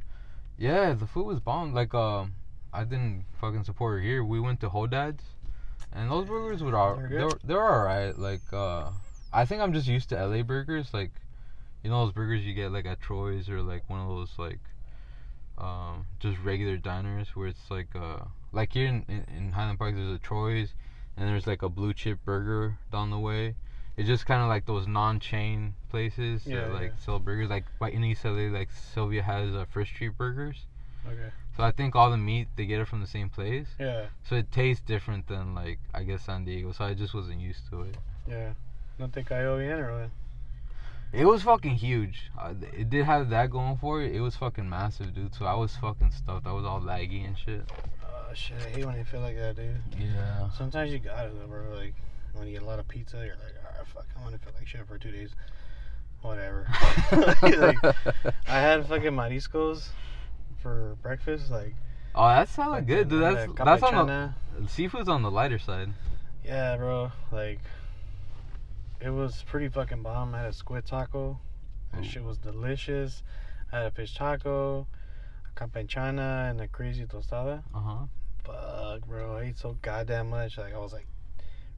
[0.57, 1.73] yeah, the food was bomb.
[1.73, 2.33] Like, um,
[2.71, 4.23] I didn't fucking support her here.
[4.23, 5.23] We went to Hodad's,
[5.91, 8.17] and those burgers were all They're they're all right.
[8.17, 8.89] Like, uh,
[9.33, 10.93] I think I'm just used to LA burgers.
[10.93, 11.11] Like,
[11.83, 14.59] you know those burgers you get like at Troy's or like one of those like,
[15.57, 19.95] um, just regular diners where it's like uh, like here in, in, in Highland Park
[19.95, 20.75] there's a Troy's,
[21.17, 23.55] and there's like a blue chip burger down the way.
[23.99, 27.03] It's just kind of like those non-chain places Yeah, that like yeah.
[27.05, 27.49] sell burgers.
[27.49, 30.57] Like by in East LA, like Sylvia has uh, First Street Burgers.
[31.05, 31.29] Okay.
[31.57, 33.67] So I think all the meat they get it from the same place.
[33.79, 36.71] Yeah, So it tastes different than like I guess San Diego.
[36.71, 37.97] So I just wasn't used to it.
[38.27, 38.53] yeah.
[38.97, 40.09] No te cayó bien or what?
[41.11, 42.29] It was fucking huge.
[42.39, 44.13] Uh, it did have that going for it.
[44.15, 45.33] It was fucking massive, dude.
[45.33, 46.45] So I was fucking stuffed.
[46.45, 47.63] I was all laggy and shit.
[48.05, 49.81] Oh shit, I hate when you feel like that, dude.
[49.99, 50.49] Yeah.
[50.51, 51.75] Sometimes you got it bro.
[51.75, 51.95] Like
[52.33, 54.67] when you get a lot of pizza, you're like, alright, fuck, I'm gonna feel like
[54.67, 55.31] shit for two days.
[56.21, 56.67] Whatever.
[57.11, 57.77] like,
[58.47, 59.87] I had fucking mariscos
[60.61, 61.49] for breakfast.
[61.49, 61.75] Like,
[62.13, 63.23] oh, that sounded good, dude.
[63.23, 64.33] That's that's on the
[64.67, 65.89] seafood's on the lighter side.
[66.43, 67.11] Yeah, bro.
[67.31, 67.59] Like,
[68.99, 70.35] it was pretty fucking bomb.
[70.35, 71.39] I had a squid taco.
[71.93, 72.03] That Ooh.
[72.03, 73.23] shit was delicious.
[73.71, 74.87] I had a fish taco,
[75.45, 77.63] a campechana, and a crazy tostada.
[77.73, 78.05] Uh huh.
[78.43, 79.37] Fuck, bro.
[79.37, 80.57] I ate so goddamn much.
[80.57, 81.07] Like, I was like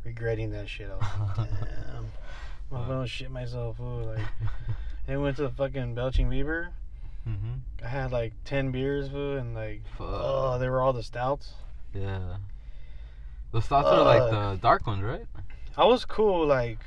[0.03, 0.89] regretting that shit.
[0.89, 2.05] I was like, damn.
[2.73, 4.13] I'm gonna shit myself, fool.
[4.15, 4.25] Like,
[5.07, 6.69] and went to the fucking Belching Beaver.
[7.27, 7.59] mhm.
[7.83, 10.07] I had like 10 beers, and like, Fuck.
[10.09, 11.53] oh, they were all the stouts.
[11.93, 12.37] Yeah.
[13.51, 15.25] The stouts are like the dark ones, right?
[15.75, 16.79] I was cool, like,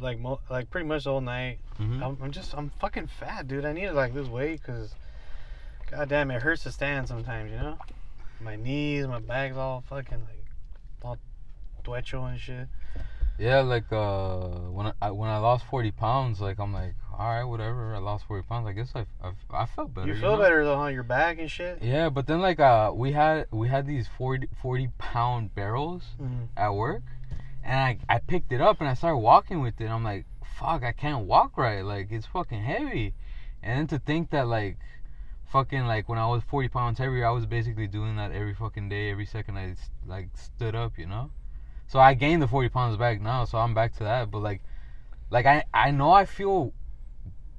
[0.00, 1.58] like, mo- like pretty much the whole night.
[1.80, 2.02] Mm-hmm.
[2.02, 3.64] I'm, I'm just, I'm fucking fat, dude.
[3.64, 4.94] I need to like lose weight because,
[5.90, 7.78] goddamn, it hurts to stand sometimes, you know?
[8.40, 10.44] My knees, my back's all fucking like,
[11.02, 11.18] all
[11.84, 12.68] duecho and shit.
[13.38, 17.42] Yeah, like uh, when I- when I lost forty pounds, like I'm like, all right,
[17.44, 17.94] whatever.
[17.94, 18.66] I lost forty pounds.
[18.68, 20.06] I guess I I, I felt better.
[20.06, 20.42] you feel know?
[20.42, 20.86] better though, huh?
[20.86, 21.82] Your back and shit.
[21.82, 26.46] Yeah, but then like uh, we had we had these 40, 40 pound barrels Mhm.
[26.56, 27.02] at work,
[27.64, 29.88] and I I picked it up and I started walking with it.
[29.88, 30.26] I'm like,
[30.56, 31.82] fuck, I can't walk right.
[31.84, 33.14] Like it's fucking heavy,
[33.64, 34.78] and then to think that like.
[35.52, 38.88] Fucking like when I was 40 pounds heavier, I was basically doing that every fucking
[38.88, 41.30] day, every second I like stood up, you know.
[41.86, 44.30] So I gained the 40 pounds back now, so I'm back to that.
[44.30, 44.62] But like,
[45.30, 46.72] like I I know I feel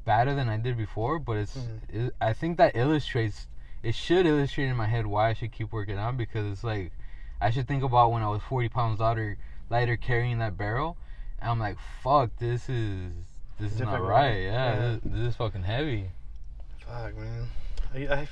[0.04, 2.08] better than I did before, but it's Mhm.
[2.08, 3.48] it, I think that illustrates
[3.84, 6.92] it should illustrate in my head why I should keep working out because it's like
[7.40, 9.38] I should think about when I was 40 pounds lighter
[9.70, 10.98] lighter carrying that barrel,
[11.40, 13.14] and I'm like, fuck, this is
[13.60, 14.42] this is not right.
[14.44, 14.80] Yeah, Yeah.
[14.80, 16.10] This, this is fucking heavy.
[16.80, 17.48] Fuck, man.
[17.94, 18.28] I, I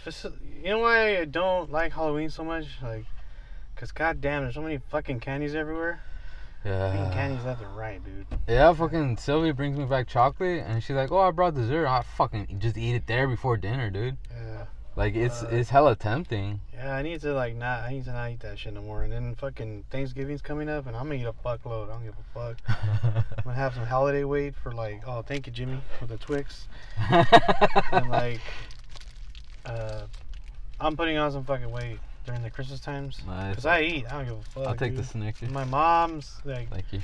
[0.62, 2.66] you know why I don't like Halloween so much?
[2.82, 3.06] Like,
[3.84, 6.02] cause goddamn, there's so many fucking candies everywhere.
[6.66, 7.12] Eating Yeah.
[7.14, 8.26] candies left and right, dude.
[8.48, 11.86] Yeah, fucking Sylvia brings me back chocolate, and she's like, "Oh, I brought dessert.
[11.86, 14.16] I fucking just eat it there before dinner, dude.
[14.34, 14.66] Yeah.
[14.96, 17.82] Like it's Uh, it's hella tempting." Yeah, I need to like not.
[17.82, 19.04] I need to not eat that shit no more.
[19.04, 21.90] And then fucking Thanksgiving's coming up, and I'm gonna eat a fuckload.
[21.90, 22.58] I don't give a fuck.
[23.38, 25.02] I'm gonna have some holiday weight for like.
[25.06, 26.70] Oh, thank you, Jimmy, for the Twix.
[27.92, 28.40] And like,
[29.66, 30.04] uh,
[30.80, 33.20] I'm putting on some fucking weight during the Christmas times.
[33.28, 33.56] nice.
[33.56, 34.06] Cause I eat.
[34.08, 34.68] I don't give a fuck.
[34.68, 35.12] I'll take the dude.
[35.12, 35.50] Snickers.
[35.50, 37.02] My mom's like Thank you.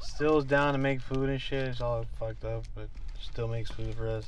[0.00, 1.68] still down to make food and shit.
[1.68, 2.88] It's all fucked up, but
[3.20, 4.26] still makes food for us.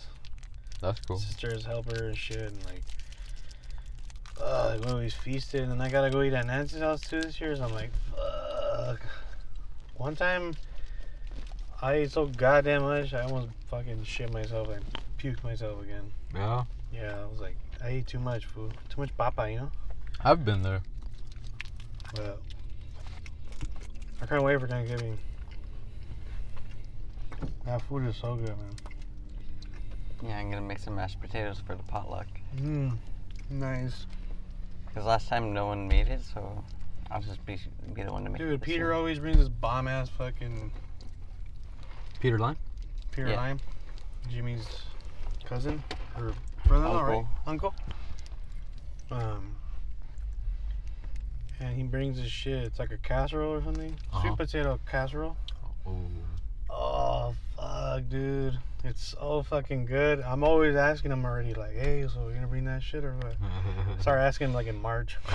[0.81, 1.19] That's cool.
[1.19, 2.83] Sisters help her and shit, and like,
[4.41, 7.41] uh, we always feasted, and then I gotta go eat at Nancy's house too this
[7.41, 7.57] year.
[7.57, 9.01] So I'm like, fuck.
[9.97, 10.55] One time,
[11.83, 14.85] I ate so goddamn much, I almost fucking shit myself and
[15.19, 16.13] puked myself again.
[16.33, 19.71] Yeah, Yeah, I was like, I ate too much food, too much papa, you know.
[20.25, 20.81] I've been there.
[22.15, 22.41] But
[24.21, 25.19] I can't wait for Thanksgiving.
[27.65, 28.75] That food is so good, man.
[30.23, 32.27] Yeah, I'm gonna make some mashed potatoes for the potluck.
[32.57, 32.97] Mmm,
[33.51, 34.07] nice.
[34.95, 36.65] Cause last time no one made it, so
[37.11, 37.59] I'll just be
[37.95, 38.45] be the one to make it.
[38.45, 38.93] Dude, Peter year.
[38.93, 40.73] always brings this bomb ass fucking
[42.21, 42.57] Peter Lime?
[43.13, 43.37] Peter Yeah.
[43.37, 43.61] Lime,
[44.29, 44.67] Jimmy's
[45.45, 45.83] cousin
[46.17, 46.33] or
[46.67, 47.27] brother-in-law, right?
[47.47, 47.75] Uncle.
[49.11, 49.55] Um,
[51.61, 52.63] and he brings his shit.
[52.65, 53.95] It's like a casserole or something.
[54.13, 54.21] Uh-huh.
[54.29, 55.37] Sweet potato casserole.
[55.87, 55.95] Ooh.
[56.71, 58.59] Oh fuck, dude!
[58.85, 60.21] It's so fucking good.
[60.21, 63.37] I'm always asking him already, like, "Hey, so you gonna bring that shit or what?"
[64.01, 65.17] Start asking him like in March.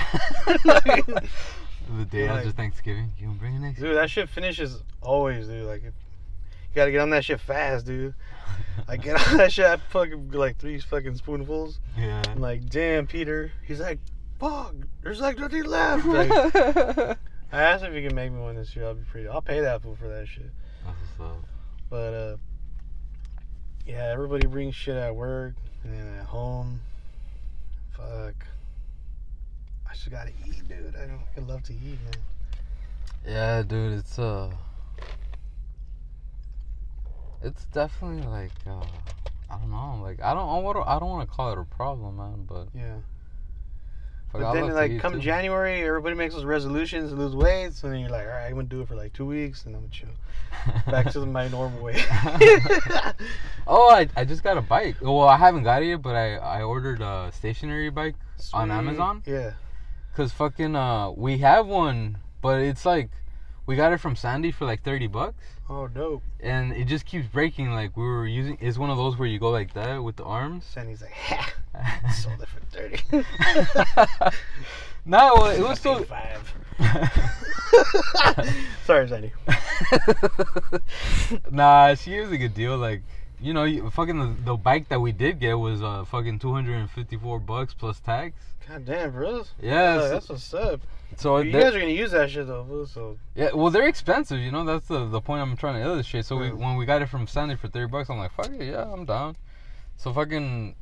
[0.56, 3.80] the day after like- Thanksgiving, you gonna bring it next?
[3.80, 5.66] Dude, that shit finishes always, dude.
[5.66, 5.92] Like, you
[6.76, 8.14] gotta get on that shit fast, dude.
[8.88, 11.80] I get on that shit, I fucking like three fucking spoonfuls.
[11.98, 12.22] yeah.
[12.30, 13.52] I'm like, damn, Peter.
[13.66, 14.00] He's like,
[14.40, 16.06] fuck, there's like nothing left.
[17.54, 18.86] Like, I asked if he can make me one this year.
[18.86, 19.28] I'll be pretty.
[19.28, 20.50] I'll pay that fool for that shit.
[20.84, 21.46] That's what's up.
[21.88, 22.38] But uh,
[23.86, 25.54] yeah, everybody brings shit at work
[25.84, 26.82] and then at home.
[27.92, 28.34] Fuck.
[29.88, 30.96] I just gotta eat, dude.
[30.96, 31.22] I don't.
[31.38, 32.24] I love to eat, man.
[33.26, 34.50] Yeah, dude, it's uh
[37.42, 38.84] It's definitely like uh
[39.50, 40.50] I don't know, like I don't
[40.88, 42.98] I don't want to call it a problem, man, but Yeah.
[44.34, 45.20] But then, like, come too.
[45.20, 47.74] January, everybody makes those resolutions to lose weight.
[47.74, 49.76] So then you're like, all right, I'm gonna do it for like two weeks, and
[49.76, 50.10] I'm gonna chill.
[50.92, 52.04] Back to my normal weight.
[53.68, 54.96] oh, I, I just got a bike.
[55.02, 58.16] Well, I haven't got it yet, but I I ordered a stationary bike
[58.54, 59.24] On Amazon?
[59.26, 59.54] Yeah.
[60.16, 63.10] cuz fucking uh we have one, but it's like
[63.66, 65.53] we got it from Sandy for like 30 bucks.
[65.70, 66.22] Oh, dope.
[66.40, 67.72] And it just keeps breaking.
[67.72, 70.24] Like we were using, it's one of those where you go like that with the
[70.24, 70.66] arms.
[70.76, 71.54] And he's like, ha,
[72.14, 73.02] sold it for thirty.
[75.06, 76.54] no, well, it was paid five.
[78.86, 79.32] Sorry, Sandy.
[81.52, 82.78] nah, she was a good deal.
[82.78, 83.02] Like,
[83.40, 87.40] you know, you, fucking the, the bike that we did get was uh fucking 254
[87.40, 88.36] bucks plus tax.
[88.68, 89.52] God damn, bros.
[89.62, 90.82] Yeah, that's what's up.
[91.20, 94.52] So you guys are gonna use that shit though, so yeah, well they're expensive, you
[94.52, 94.64] know.
[94.66, 96.26] That's the the point I'm trying to illustrate.
[96.26, 96.58] So we Mm.
[96.58, 99.06] when we got it from Sandy for thirty bucks, I'm like, fuck it, yeah, I'm
[99.06, 99.36] down.
[99.98, 100.76] So fucking,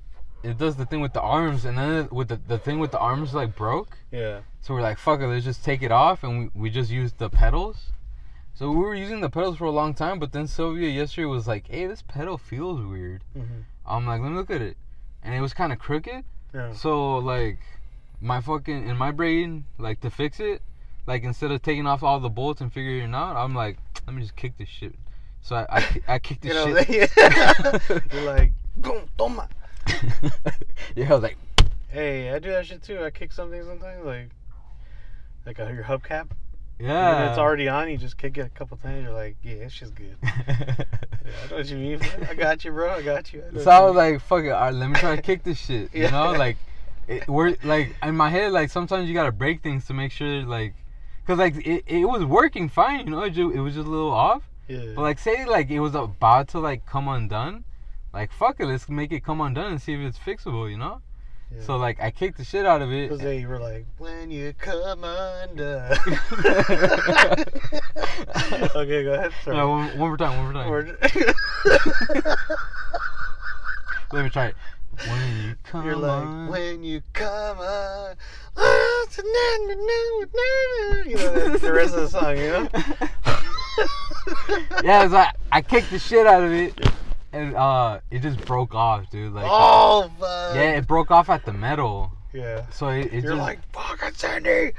[0.44, 2.92] it does the thing with the arms, and then it- with the the thing with
[2.92, 3.98] the arms like broke.
[4.12, 4.40] yeah.
[4.62, 7.18] So we're like, fuck it, let's just take it off, and we we just used
[7.18, 7.92] the pedals.
[8.54, 11.48] So we were using the pedals for a long time, but then Sylvia yesterday was
[11.48, 13.24] like, hey, this pedal feels weird.
[13.34, 14.78] hmm I'm like, let me look at it,
[15.24, 16.24] and it was kind of crooked.
[16.54, 16.72] Yeah.
[16.74, 17.60] So like,
[18.22, 20.62] my fucking in my brain, like to fix it,
[21.08, 24.16] like instead of taking off all the bolts and figuring it out, I'm like, let
[24.16, 24.96] me just kick this shit.
[25.42, 26.90] So I I, I kicked the You know, shit.
[27.18, 28.00] yeah.
[28.14, 28.52] You're like,
[29.18, 29.48] toma.
[30.96, 31.38] yeah, I was like,
[31.90, 33.04] Hey, I do that shit too.
[33.04, 34.30] I kick something sometimes, like,
[35.46, 36.28] like a, your hubcap.
[36.80, 37.18] yeah.
[37.24, 37.90] And it's already on.
[37.90, 39.04] You just kick it a couple times.
[39.04, 40.16] You're like, yeah, it's just good.
[40.24, 40.36] Yeah,
[41.44, 42.00] I know what you mean.
[42.30, 42.92] I got you, bro.
[42.92, 43.44] I got you.
[43.56, 45.58] I so I was like, fuck it, all right, let me try to kick this
[45.60, 45.94] shit.
[45.94, 46.10] You Yeah.
[46.12, 46.58] know, like,
[47.12, 50.44] it, we're like in my head, like sometimes you gotta break things to make sure,
[50.44, 50.74] like,
[51.28, 53.90] cause like it, it was working fine, you know, it, ju- it was just a
[53.90, 54.44] little off.
[54.68, 54.94] yeah.
[54.96, 57.64] But like, say like it was about to like come undone,
[58.14, 61.02] like fuck it, let's make it come undone and see if it's fixable, you know.
[61.54, 61.64] Yeah.
[61.64, 63.10] So like, I kicked the shit out of it.
[63.10, 65.98] Because they were like, when you come undone.
[68.74, 69.32] okay, go ahead.
[69.44, 69.58] Sorry.
[69.58, 70.96] No, one, one more time, one more time.
[74.14, 74.56] Let me try it.
[75.08, 76.48] When you come You're like, on.
[76.48, 78.16] when you come on.
[81.06, 82.70] You know, the- the rest of the song, you know?
[84.84, 86.74] yeah, it's like I kicked the shit out of it,
[87.34, 89.34] and uh, it just broke off, dude.
[89.34, 90.56] Like, oh, fuck.
[90.56, 92.66] yeah, it broke off at the metal, Yeah.
[92.72, 94.74] so it, it You're just like, fucking Sandy.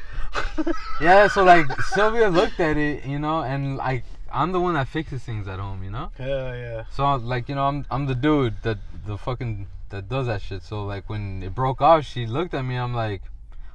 [1.01, 1.29] yeah.
[1.29, 5.23] So like Sylvia looked at it, you know, and like I'm the one that fixes
[5.23, 6.11] things at home, you know.
[6.17, 6.85] Hell yeah.
[6.93, 10.63] So like you know, I'm I'm the dude that the fucking that does that shit.
[10.63, 12.77] So like when it broke off, she looked at me.
[12.77, 13.23] I'm like,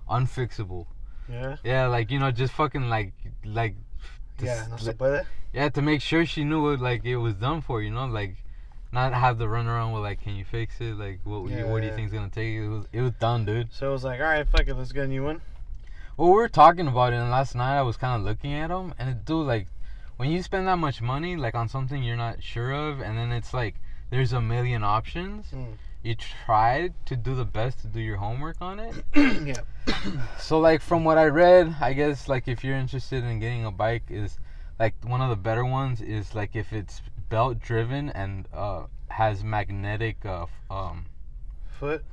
[0.10, 0.86] unfixable.
[1.30, 1.58] Yeah.
[1.64, 3.14] Yeah, like you know, just fucking like
[3.46, 3.76] like.
[4.40, 5.26] Yeah, no se puede.
[5.54, 8.36] Yeah, to make sure she knew what like it was done for, you know, like
[8.92, 10.98] not have the run around with like, can you fix it?
[10.98, 11.96] Like, what you, what do you Yeah.
[11.96, 12.54] think's gonna take?
[12.56, 13.74] It was it was done, dude.
[13.74, 15.42] So it was like, all right, fuck it, let's get a new one.
[16.16, 18.70] Well, we were talking about it, and last night I was kind of looking at
[18.70, 19.68] them, and it, dude, like
[20.18, 23.32] when you spend that much money like on something you're not sure of, and then
[23.32, 23.76] it's like
[24.10, 25.48] there's a million options.
[25.54, 25.74] Mm.
[26.04, 28.96] You try to do the best to do your homework on it.
[29.16, 29.62] yeah.
[30.40, 33.72] So like from what I read, I guess like if you're interested in getting a
[33.72, 34.38] bike is
[34.80, 39.44] like one of the better ones is like if it's belt driven and uh has
[39.44, 41.06] magnetic uh um
[41.80, 42.04] Foot.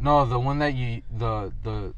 [0.00, 1.94] no the one that you the the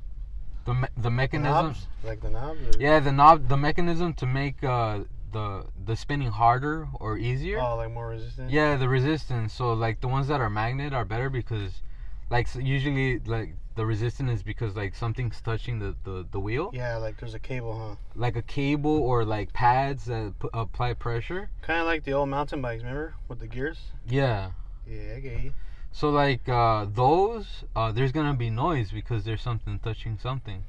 [0.64, 1.86] the me- the The mechanism knobs.
[2.02, 2.60] Like the knobs.
[2.60, 2.80] Or...
[2.80, 5.00] yeah the knob the mechanism to make uh
[5.34, 5.48] the
[5.90, 8.50] the spinning harder or easier Oh, like more resistant.
[8.50, 11.82] yeah the resistance so like the ones that are magnet are better because
[12.30, 16.70] like so usually like the resistance is because like something's touching the the, the wheel
[16.72, 17.96] Yeah, like there's a cable, huh?
[18.14, 21.50] like a cable or like pads that p- apply pressure.
[21.62, 23.14] Kind of like the old mountain bikes, remember?
[23.28, 23.78] With the gears.
[24.08, 24.52] Yeah.
[24.86, 25.52] Yeah, you.
[25.92, 30.64] So like uh, those, uh, there's gonna be noise because there's something touching something.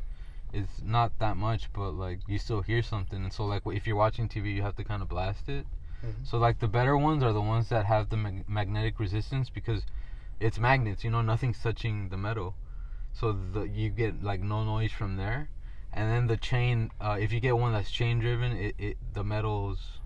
[0.56, 3.96] It's not that much, but like you still hear something, and so like if you're
[4.06, 5.66] watching TV, you have to kind of blast it.
[6.04, 6.26] Mhm.
[6.30, 9.86] So like the better ones are the ones that have the mag- magnetic resistance because
[10.40, 11.04] it's magnets.
[11.04, 12.56] You know, nothing's touching the metal,
[13.14, 15.50] so the you get like no noise from there.
[15.98, 19.24] And then the chain, uh, if you get one that's chain driven, it, it the
[19.24, 20.00] metals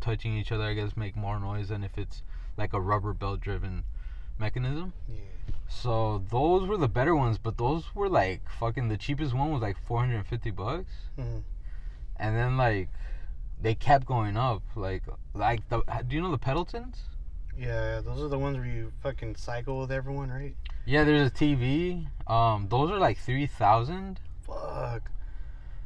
[0.00, 2.22] touching each other, I guess, make more noise than if it's
[2.56, 3.84] like a rubber belt driven
[4.38, 4.92] mechanism.
[5.08, 5.20] Yeah.
[5.68, 9.62] So those were the better ones, but those were like fucking the cheapest one was
[9.62, 10.92] like 450 bucks.
[11.18, 11.42] Mhm.
[12.16, 12.88] And then like
[13.60, 14.62] they kept going up.
[14.74, 15.02] Like
[15.34, 16.96] like the do you know the Pelotons?
[17.58, 20.54] Yeah, those are the ones where you fucking cycle with everyone, right?
[20.86, 22.06] Yeah, there's a TV.
[22.26, 24.18] Um those are like 3000.
[24.42, 25.10] Fuck.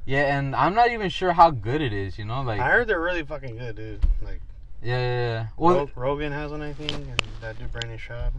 [0.07, 2.89] Yeah, and I'm not even sure how good it is, you know, like I heard
[2.89, 4.07] they're really fucking good, dude.
[4.23, 4.41] Like,
[4.83, 5.47] yeah, yeah, yeah.
[5.57, 8.33] Well, Rogan has one, I think, and that dude Brandon Schaub.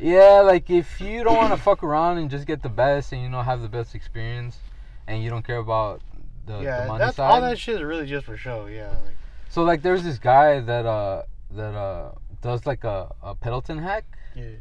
[0.00, 3.22] Yeah, like if you don't want to fuck around and just get the best and
[3.22, 4.58] you know have the best experience,
[5.06, 6.00] and you don't care about
[6.46, 7.30] the, the yeah, money that's side.
[7.30, 8.66] all that shit is really just for show.
[8.66, 9.14] Yeah, like,
[9.50, 14.04] So like, there's this guy that uh that uh does like a a Peloton hack
[14.34, 14.52] yeah.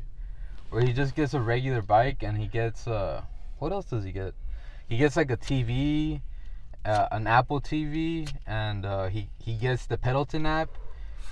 [0.70, 3.22] where he just gets a regular bike and he gets uh
[3.60, 4.34] what else does he get?
[4.88, 6.22] He gets like a TV,
[6.84, 10.70] uh, an Apple TV, and uh, he he gets the Peloton app.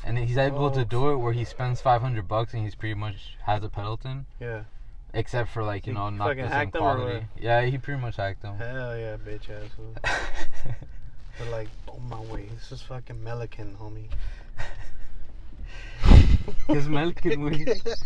[0.03, 0.85] And he's able to Oh.
[0.85, 4.25] do it where he spends 500 bucks and he's pretty much has a Peloton.
[4.39, 4.63] Yeah.
[5.13, 7.25] Except for like you He know not the same hacked them or quality.
[7.39, 8.57] Yeah, he pretty much hacked them.
[8.57, 9.95] Hell yeah, bitch asshole.
[11.39, 12.49] They're like, on my way.
[12.53, 14.07] This is fucking Melican, homie.
[16.67, 17.97] ¿Qué Melican Melkin.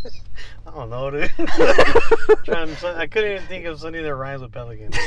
[0.66, 1.30] I don't know, dude.
[2.46, 4.92] Trying I couldn't even think of something that rhymes with pelican.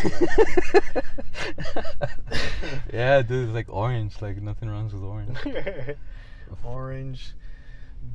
[2.93, 4.21] yeah, dude, it's like orange.
[4.23, 5.37] Like nothing wrong with orange.
[6.65, 7.33] Orange,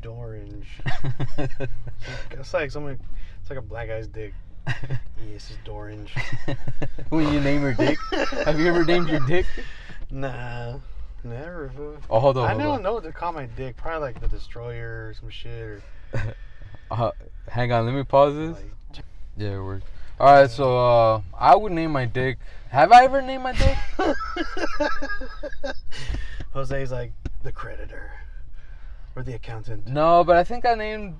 [0.01, 0.65] Dorange.
[2.31, 2.99] It's like someone.
[3.41, 4.33] It's like a black guy's dick.
[5.31, 6.09] Yes, it's Dorange.
[7.09, 7.97] when you name your dick,
[8.45, 9.45] have you ever named your dick?
[10.09, 10.77] Nah,
[11.23, 11.69] never.
[12.09, 12.45] Oh, hold on.
[12.45, 12.83] I hold don't on.
[12.83, 13.75] know what to call my dick.
[13.75, 15.51] Probably like the Destroyer or some shit.
[15.51, 15.81] Or
[16.89, 17.11] Uh,
[17.49, 18.55] hang on, let me pause this.
[18.95, 19.03] like,
[19.37, 19.85] Yeah, it worked.
[20.19, 22.37] All right, so uh, I would name my dick.
[22.69, 23.77] Have I ever named my dick?
[26.53, 27.11] Jose's like
[27.43, 28.11] the creditor
[29.19, 29.85] or the accountant.
[29.87, 31.15] No, but I think I named.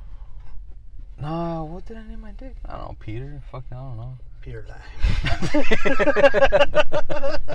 [1.22, 2.56] No, what did I name my dick?
[2.66, 3.42] I don't know, Peter.
[3.52, 4.18] Fucking, I don't know.
[4.42, 4.80] Peter Lime.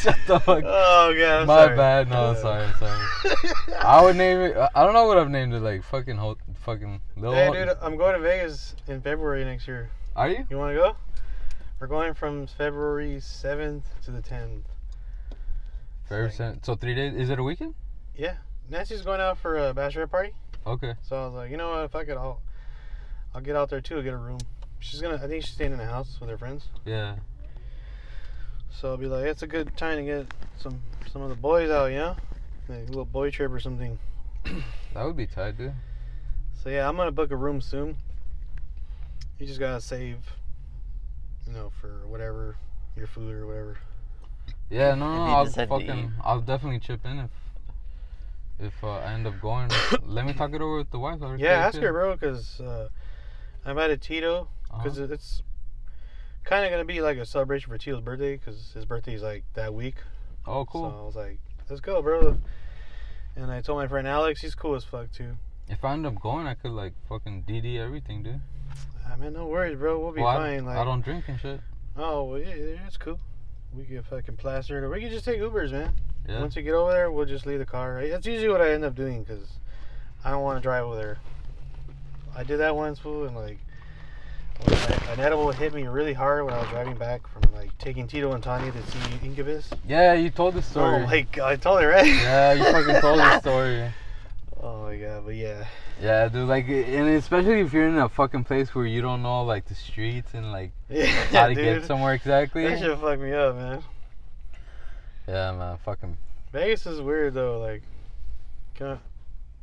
[0.00, 0.62] Shut the fuck.
[0.66, 1.76] Oh god, I'm My sorry.
[1.76, 2.08] bad.
[2.10, 3.06] No, Uh, sorry, sorry.
[3.80, 4.56] I would name it.
[4.74, 5.60] I don't know what I've named it.
[5.60, 7.34] Like fucking, ho- fucking little.
[7.34, 9.88] Hey, dude, I'm going to Vegas in February next year.
[10.14, 10.46] Are you?
[10.50, 10.96] You want to go?
[11.80, 14.62] We're going from February 7th to the 10th.
[16.10, 17.14] Very Like- sen- So three days.
[17.14, 17.74] Is it a weekend?
[18.14, 18.34] Yeah,
[18.70, 20.32] Nancy's going out for a bachelorette party,
[20.66, 20.94] Okay.
[21.02, 21.84] so I was like, you know what?
[21.84, 22.40] If I could, I'll,
[23.34, 24.38] I'll get out there too, and get a room.
[24.80, 25.16] She's gonna.
[25.22, 26.66] I think she's staying in the house with her friends.
[26.84, 27.16] Yeah.
[28.70, 30.80] So I'll be like, it's a good time to get some
[31.12, 32.16] some of the boys out, you know,
[32.68, 33.98] like a little boy trip or something.
[34.94, 35.72] That would be tight, dude.
[36.62, 37.96] So yeah, I'm gonna book a room soon.
[39.38, 40.18] You just gotta save,
[41.46, 42.56] you know, for whatever
[42.94, 43.78] your food or whatever.
[44.68, 45.86] Yeah, no, no, If I'll decide to eat.
[45.86, 47.30] fucking, I'll definitely chip in if,
[48.62, 49.70] if uh, I end up going.
[50.06, 51.20] Let me talk it over with the wife.
[51.20, 52.88] her Yeah, ask her, bro, because uh,
[53.64, 54.82] I invited Tito Uh-huh.
[54.82, 55.42] because it's
[56.44, 59.72] kind of gonna be like a celebration for Tito's birthday because his birthday's like that
[59.74, 59.96] week.
[60.46, 60.90] Oh, cool.
[60.90, 61.38] So I was like,
[61.68, 62.38] let's go, bro.
[63.36, 65.36] And I told my friend Alex, he's cool as fuck too.
[65.68, 68.40] If I end up going, I could like fucking DD everything, dude.
[69.10, 69.98] I mean, no worries, bro.
[69.98, 70.64] We'll be Well, I- fine.
[70.66, 71.60] Like, I don't drink and shit.
[71.96, 73.20] oh, well, yeah, yeah, it's cool.
[73.74, 75.94] We can fucking plaster it, or we can just take Ubers, man.
[76.28, 76.40] Yeah.
[76.40, 77.94] Once we get over there, we'll just leave the car.
[77.94, 78.10] Right?
[78.10, 79.46] That's usually what I end up doing because
[80.24, 81.18] I don't want to drive over there.
[82.36, 83.58] I did that once, fool, and like
[85.10, 88.32] an edible hit me really hard when I was driving back from like taking Tito
[88.32, 89.68] and Tanya to see Incubus.
[89.86, 91.02] Yeah, you told the story.
[91.02, 92.06] Oh my god, I told her right.
[92.06, 93.90] Yeah, you fucking told the story.
[94.62, 95.64] Oh my god, but yeah,
[96.00, 99.42] Yeah, dude, like, and especially if you're in a fucking place where you don't know
[99.44, 101.80] like the streets and like yeah, how to dude.
[101.80, 102.64] get somewhere exactly.
[102.66, 103.82] That should fuck me up, man.
[105.28, 106.16] Yeah, man, fucking.
[106.52, 107.60] Vegas is weird though.
[107.60, 107.82] Like,
[108.74, 109.00] kinda,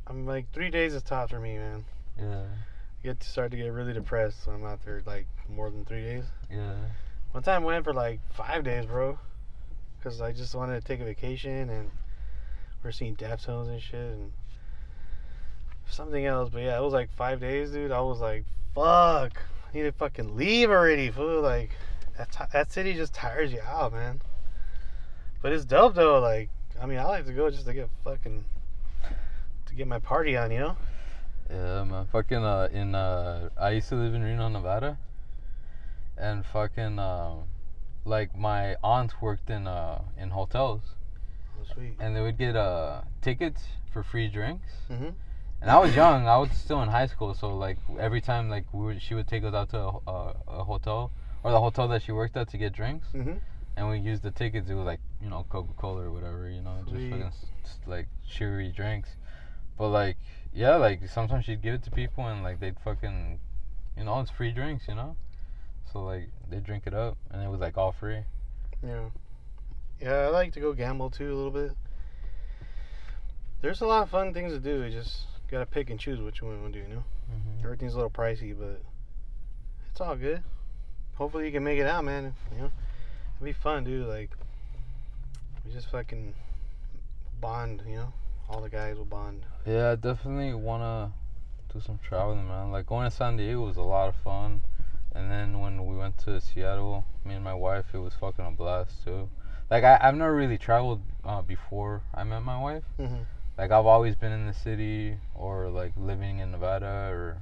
[0.06, 1.84] I'm like three days is tops for me, man.
[2.18, 5.70] Yeah, I get to start to get really depressed when I'm out there like more
[5.70, 6.24] than three days.
[6.50, 6.74] yeah.
[7.32, 9.18] One time I went for like five days, bro,
[9.98, 11.90] because I just wanted to take a vacation and
[12.82, 14.32] we're seeing Death Deftones and shit and
[15.88, 16.50] something else.
[16.50, 17.92] But yeah, it was like five days, dude.
[17.92, 18.44] I was like,
[18.74, 21.40] fuck, I need to fucking leave already, fool.
[21.42, 21.70] Like,
[22.18, 24.20] that ti- that city just tires you out, man.
[25.42, 26.20] But it's dope though.
[26.20, 28.44] Like, I mean, I like to go just to get fucking
[29.66, 30.76] to get my party on, you know.
[31.50, 32.06] Yeah, man.
[32.12, 34.98] Fucking uh, in uh, I used to live in Reno, Nevada,
[36.16, 37.34] and fucking uh,
[38.04, 40.82] like my aunt worked in uh in hotels,
[41.60, 41.96] Oh, sweet.
[42.00, 43.62] and they would get uh tickets
[43.92, 44.70] for free drinks.
[44.90, 45.14] Mhm.
[45.62, 46.26] And I was young.
[46.26, 49.28] I was still in high school, so like every time like we would, she would
[49.28, 51.10] take us out to a, a, a hotel
[51.42, 53.40] or the hotel that she worked at to get drinks, Mhm.
[53.76, 54.68] And we used the tickets.
[54.70, 57.22] It was like you know Coca Cola or whatever, you know, just fucking
[57.64, 59.10] s- like sugary drinks.
[59.78, 60.16] But like
[60.52, 63.38] yeah, like sometimes she'd give it to people and like they'd fucking,
[63.96, 65.16] you know, it's free drinks, you know.
[65.92, 68.20] So like they drink it up, and it was like all free.
[68.86, 69.06] Yeah.
[70.00, 71.72] Yeah, I like to go gamble too a little bit.
[73.60, 74.82] There's a lot of fun things to do.
[74.84, 76.88] You just gotta pick and choose what you want to do.
[76.88, 77.64] You know, Mm-hmm.
[77.64, 78.80] everything's a little pricey, but
[79.92, 80.42] it's all good.
[81.14, 82.34] Hopefully, you can make it out, man.
[82.56, 82.70] You know,
[83.40, 84.06] it'll be fun, dude.
[84.06, 84.30] Like,
[85.64, 86.34] we just fucking
[87.40, 87.82] bond.
[87.86, 88.12] You know,
[88.48, 89.42] all the guys will bond.
[89.66, 91.12] Yeah, I definitely wanna
[91.72, 92.70] do some traveling, man.
[92.70, 94.60] Like going to San Diego was a lot of fun,
[95.14, 98.50] and then when we went to Seattle, me and my wife, it was fucking a
[98.50, 99.28] blast too.
[99.70, 102.84] Like I, I've never really traveled uh, before I met my wife.
[102.98, 103.24] Mhm.
[103.56, 107.38] Like I've always been in the city or like living in Nevada or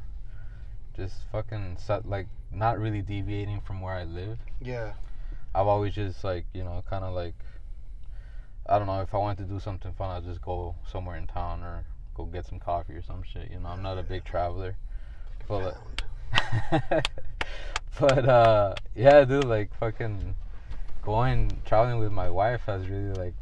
[0.96, 4.38] just fucking set, like not really deviating from where I live.
[4.60, 4.94] Yeah.
[5.58, 7.34] I've always just like you know kind of like
[8.68, 11.26] I don't know if I wanted to do something fun, I'd just go somewhere in
[11.26, 11.84] town or
[12.14, 13.50] go get some coffee or some shit.
[13.50, 14.76] You know, I'm not a big traveler,
[15.48, 15.74] but
[16.30, 17.08] Pound.
[18.00, 20.36] but uh, yeah, dude, like fucking
[21.02, 23.34] going traveling with my wife has really like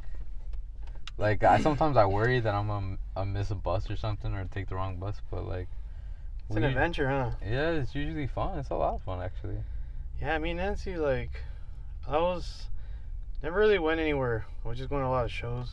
[1.19, 4.47] like I sometimes I worry that I'm gonna I miss a bus or something or
[4.47, 5.69] take the wrong bus, but like
[6.49, 7.33] It's an adventure, huh?
[7.45, 8.59] Yeah, it's usually fun.
[8.59, 9.59] It's a lot of fun actually.
[10.19, 11.43] Yeah, me and Nancy, like,
[12.09, 12.67] I was
[13.43, 14.47] never really went anywhere.
[14.65, 15.73] I was just going to a lot of shows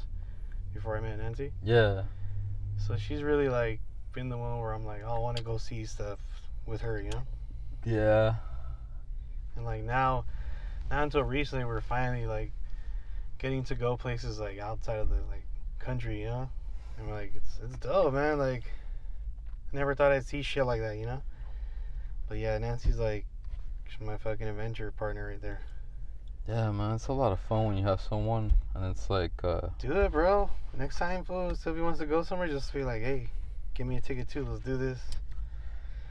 [0.73, 1.51] before I met Nancy.
[1.63, 2.03] Yeah.
[2.77, 3.79] So she's really like
[4.13, 6.19] been the one where I'm like, oh, I want to go see stuff
[6.65, 7.21] with her, you know.
[7.85, 8.35] Yeah.
[9.55, 10.25] And like now,
[10.89, 12.51] not until recently, we're finally like
[13.37, 15.45] getting to go places like outside of the like
[15.77, 16.49] country, you know.
[16.97, 18.39] And we're like, it's it's dope, man.
[18.39, 18.63] Like,
[19.71, 21.21] I never thought I'd see shit like that, you know.
[22.27, 23.25] But yeah, Nancy's like,
[23.87, 25.61] she's my fucking adventure partner right there.
[26.47, 29.69] Yeah, man, it's a lot of fun when you have someone and it's like uh
[29.79, 30.49] Do it, bro.
[30.77, 33.29] Next time, fool, Sylvie wants to go somewhere, just be like, hey,
[33.75, 34.45] give me a ticket too.
[34.45, 34.99] Let's do this.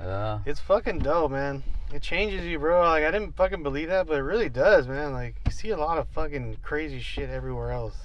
[0.01, 0.39] yeah.
[0.47, 1.63] It's fucking dope, man.
[1.93, 2.81] It changes you, bro.
[2.81, 5.13] Like I didn't fucking believe that, but it really does, man.
[5.13, 7.97] Like you see a lot of fucking crazy shit everywhere else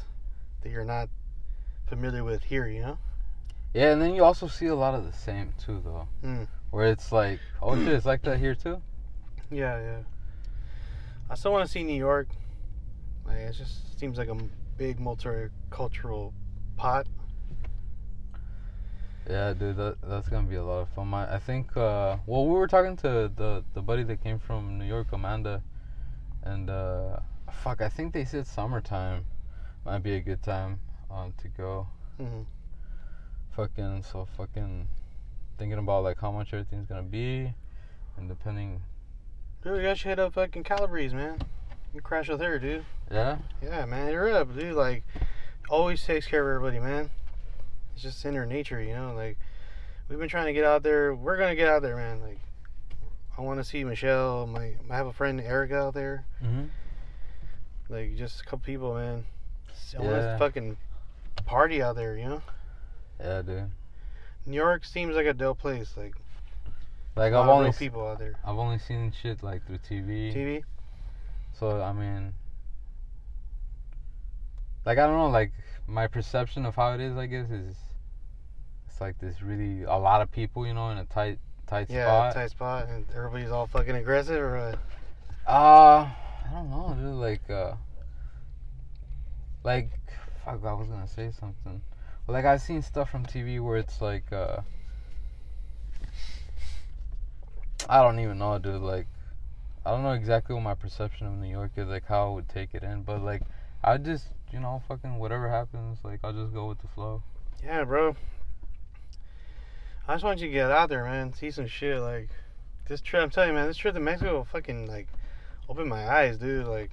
[0.63, 1.09] that you're not
[1.87, 2.97] familiar with here, you know?
[3.73, 6.07] Yeah, and then you also see a lot of the same too though.
[6.23, 6.47] Mm.
[6.71, 8.81] Where it's like, oh shit, it's like that here too?
[9.49, 9.99] Yeah, yeah.
[11.29, 12.29] I still want to see New York.
[13.25, 14.37] Like it just seems like a
[14.77, 16.31] big multicultural
[16.77, 17.07] pot.
[19.29, 21.07] Yeah, dude, that that's gonna be a lot of fun.
[21.07, 21.75] My, I think.
[21.75, 25.61] Uh, well, we were talking to the the buddy that came from New York, Amanda,
[26.43, 27.19] and uh,
[27.51, 29.25] fuck, I think they said summertime
[29.85, 30.79] might be a good time
[31.11, 31.87] um to go.
[32.17, 32.43] hmm
[33.55, 34.87] Fucking so fucking
[35.57, 37.53] thinking about like how much everything's gonna be,
[38.15, 38.81] and depending.
[39.67, 41.39] Dude, we got you hit up fucking Calabrese, man.
[41.93, 42.85] You crash with her, dude.
[43.11, 43.37] Yeah.
[43.61, 44.75] Yeah, man, You're up, dude.
[44.75, 45.03] Like,
[45.69, 47.09] always takes care of everybody, man.
[47.93, 49.13] It's just in her nature, you know.
[49.13, 49.37] Like,
[50.07, 51.13] we've been trying to get out there.
[51.13, 52.21] We're gonna get out there, man.
[52.21, 52.39] Like,
[53.37, 54.47] I want to see Michelle.
[54.47, 56.23] My, I have a friend Erica out there.
[56.41, 56.67] Mm-hmm.
[57.89, 59.25] Like, just a couple people, man.
[59.97, 60.37] I want to Yeah.
[60.37, 60.77] fucking
[61.45, 62.41] party out there, you know.
[63.19, 63.71] Yeah, dude.
[64.45, 65.93] New York seems like a dope place.
[65.97, 66.15] Like,
[67.17, 68.35] Like I've only people out there.
[68.45, 70.33] I've only seen shit like through TV.
[70.33, 70.63] TV.
[71.53, 72.33] So I mean,
[74.85, 75.51] like I don't know, like
[75.87, 77.75] my perception of how it is, I guess, is
[78.87, 81.97] it's like this really a lot of people, you know, in a tight tight spot.
[81.97, 84.79] Yeah, tight spot, and everybody's all fucking aggressive, or what?
[85.51, 87.15] Uh, I don't know, dude.
[87.15, 87.73] Like, uh,
[89.63, 89.89] like,
[90.45, 91.81] fuck, I was gonna say something.
[92.27, 94.61] Like, I've seen stuff from TV where it's like, uh,
[97.89, 98.81] I don't even know, dude.
[98.81, 99.07] Like,
[99.85, 102.49] I don't know exactly what my perception of New York is, like how I would
[102.49, 103.03] take it in.
[103.03, 103.41] But like,
[103.83, 107.23] I just, you know, fucking whatever happens, like I'll just go with the flow.
[107.63, 108.15] Yeah, bro.
[110.07, 111.33] I just want you to get out there, man.
[111.33, 111.99] See some shit.
[111.99, 112.29] Like
[112.87, 113.67] this trip, I'm telling you, man.
[113.67, 115.07] This trip to Mexico, fucking like,
[115.69, 116.67] opened my eyes, dude.
[116.67, 116.91] Like,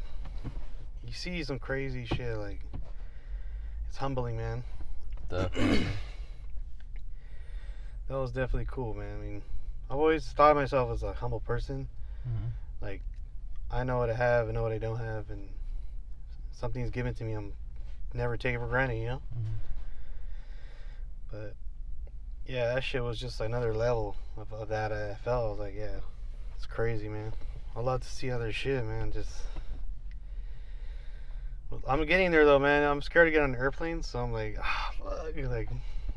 [1.06, 2.36] you see some crazy shit.
[2.36, 2.60] Like,
[3.88, 4.64] it's humbling, man.
[5.28, 5.86] Definitely.
[8.06, 9.16] That was definitely cool, man.
[9.18, 9.42] I mean,
[9.90, 11.88] I've always thought of myself as a humble person.
[12.26, 12.50] Mhm.
[12.80, 13.02] Like,
[13.70, 15.48] I know what I have, and know what I don't have, and
[16.52, 17.32] something's given to me.
[17.32, 17.52] I'm
[18.12, 19.22] never taking for granted, you know.
[19.36, 19.54] Mhm.
[21.30, 21.54] But
[22.46, 24.92] yeah, that shit was just another level of, of that.
[24.92, 26.00] I felt I was like, yeah,
[26.56, 27.32] it's crazy, man.
[27.76, 29.12] I love to see other shit, man.
[29.12, 29.30] Just
[31.88, 32.88] I'm getting there though, man.
[32.88, 35.34] I'm scared to get on an airplane, so I'm like, ah, fuck.
[35.36, 35.68] Like,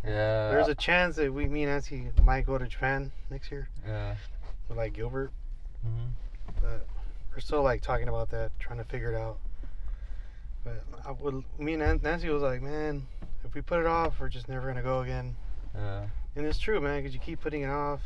[0.07, 0.49] Yeah.
[0.51, 4.15] there's a chance that we, me and Nancy, might go to Japan next year yeah.
[4.67, 5.31] with like Gilbert,
[5.83, 6.07] hmm
[6.61, 6.87] but
[7.31, 9.37] we're still like talking about that, trying to figure it out.
[10.63, 13.05] But I would, me and Nancy was like, man,
[13.43, 15.35] if we put it off, we're just never gonna go again.
[15.75, 16.07] Yeah.
[16.35, 18.01] And it's true, man, because you keep putting it off.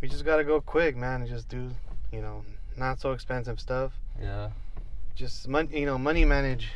[0.00, 1.70] We just gotta go quick, man, and just do,
[2.12, 2.44] you know,
[2.76, 3.92] not so expensive stuff.
[4.20, 4.50] Yeah.
[5.14, 6.70] Just money, you know, money manage.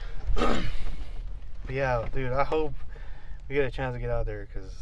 [1.68, 2.74] yeah, dude, I hope
[3.48, 4.72] we get a chance to get out there, cause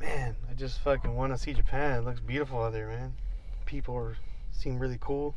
[0.00, 1.98] man, I just fucking want to see Japan.
[1.98, 3.14] It looks beautiful out there, man.
[3.66, 4.16] People are,
[4.52, 5.34] seem really cool.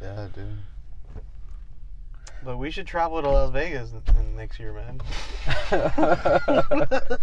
[0.00, 0.58] Yeah, dude.
[2.44, 5.00] But we should travel to Las Vegas n- n- next year, man.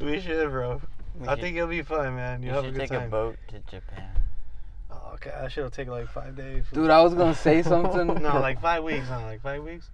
[0.00, 0.82] we should, bro.
[1.18, 2.42] We I should- think it'll be fun, man.
[2.42, 3.08] You you have a should good take time.
[3.08, 4.10] a boat to Japan.
[4.90, 6.64] Oh, okay, I should have taken like five days.
[6.72, 8.06] Dude, I was gonna say something.
[8.22, 9.08] no, like five weeks.
[9.08, 9.88] No, like five weeks.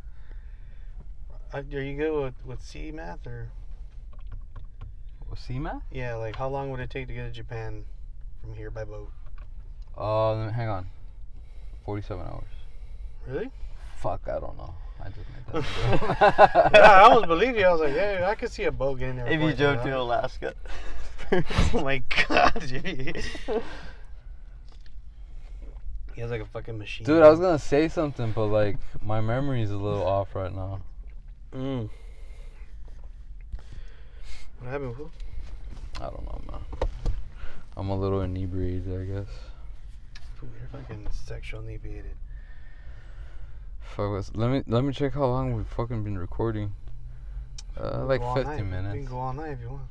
[1.54, 3.48] Uh, Are you good with with C math or
[5.36, 5.80] See, man?
[5.90, 6.14] yeah?
[6.14, 7.84] Like how long would it take to get to Japan
[8.40, 9.10] from here by boat?
[9.96, 10.86] Uh, hang on.
[11.84, 12.44] Forty-seven hours.
[13.26, 13.50] Really?
[13.96, 14.74] Fuck, I don't know.
[15.00, 16.22] I just made that.
[16.22, 16.72] up.
[16.74, 17.64] yeah, I almost believed you.
[17.64, 19.26] I was like, yeah, I could see a boat getting there.
[19.26, 19.98] If you drove to.
[19.98, 20.54] Alaska.
[21.32, 23.14] oh my god, Jimmy.
[26.14, 27.06] He has like a fucking machine.
[27.06, 30.80] Dude, I was gonna say something, but like my memory's a little off right now.
[31.54, 31.90] Mm.
[34.58, 35.10] What happened, fool?
[35.96, 36.60] I don't know, man.
[37.76, 39.28] I'm a little inebriated, I guess.
[40.40, 42.16] You're fucking sexual inebriated.
[43.80, 46.72] Fuck was, let me let me check how long we've fucking been recording.
[47.78, 48.66] Uh, like 50 night.
[48.66, 48.94] Minutes.
[48.94, 49.82] can go all night if you want.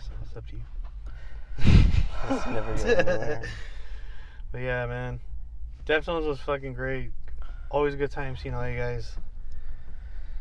[0.00, 0.62] So it's up to you.
[2.30, 3.42] It's never going.
[4.52, 5.20] But yeah, man.
[5.86, 7.12] Deftones was fucking great.
[7.70, 9.16] Always a good time seeing all you guys.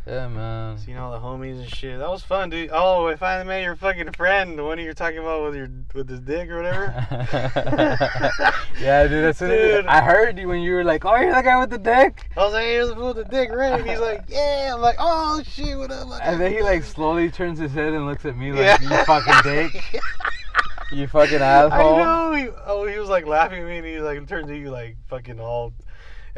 [0.07, 0.77] Yeah, man.
[0.79, 1.99] Seeing all the homies and shit.
[1.99, 2.71] That was fun, dude.
[2.73, 4.57] Oh, I finally met your fucking friend.
[4.57, 7.05] The one you're talking about with your with his dick or whatever.
[8.79, 9.25] yeah, dude.
[9.25, 9.85] As Dude.
[9.85, 12.39] I heard you when you were like, "Oh, you're the guy with the dick," I
[12.43, 13.79] was like, here's the fool with the dick, right?
[13.79, 14.71] And he's like, yeah.
[14.73, 16.07] I'm like, oh shit, what up?
[16.07, 18.81] What and then he like slowly turns his head and looks at me like, Yeah.
[18.81, 20.01] "You fucking dick,
[20.91, 21.71] you fucking asshole!
[21.71, 22.33] I asshole." know.
[22.33, 24.95] He, oh, he was like laughing at me, and he like turns to you like
[25.07, 25.73] fucking all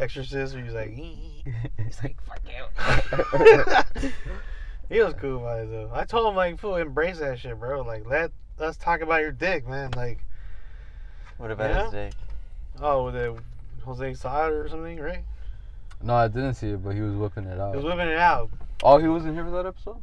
[0.01, 0.53] exorcist.
[0.53, 0.91] Where he was like,
[1.85, 4.09] he's like, fuck you.
[4.89, 5.89] he was cool about it though.
[5.93, 7.81] I told him like, fool, embrace that shit, bro.
[7.81, 9.91] Like, let let's talk about your dick, man.
[9.95, 10.19] Like,
[11.37, 11.83] What about Yeah?
[11.83, 12.13] his dick?
[12.81, 13.37] oh, with the
[13.85, 15.23] Jose Saad or something, right?
[16.03, 17.71] No, I didn't see it, but he was whipping it out.
[17.71, 17.97] He was out.
[17.97, 18.49] whipping it out.
[18.83, 20.01] Oh, he wasn't here for that episode.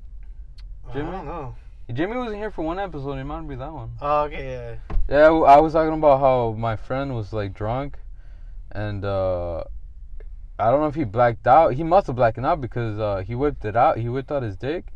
[0.93, 1.09] Jimmy?
[1.09, 1.55] I don't know.
[1.93, 3.15] Jimmy wasn't here for one episode.
[3.19, 3.91] It might be that one.
[4.01, 4.95] Oh, okay, yeah.
[5.09, 7.97] Yeah, w- I was talking about how my friend was like drunk,
[8.73, 9.65] and uh,
[10.59, 11.74] I don't know if he blacked out.
[11.74, 13.98] He must have blacked out because uh, he whipped it out.
[13.98, 14.86] He whipped out his dick,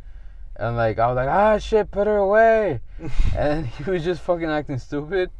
[0.57, 2.81] and like I was like, ah, shit, put her away.
[3.37, 5.31] and he was just fucking acting stupid,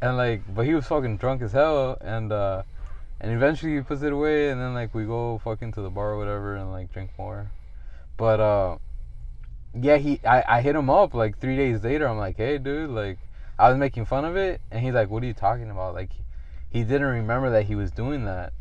[0.00, 2.62] and like, but he was fucking drunk as hell, and uh,
[3.20, 6.12] and eventually he puts it away, and then like we go fucking to the bar
[6.12, 7.50] or whatever, and like drink more.
[8.18, 8.76] But uh,
[9.80, 12.06] yeah, he I, I hit him up like three days later.
[12.06, 13.18] I'm like, hey, dude, like.
[13.58, 16.10] I was making fun of it, and he's like, "What are you talking about?" Like,
[16.70, 18.52] he didn't remember that he was doing that.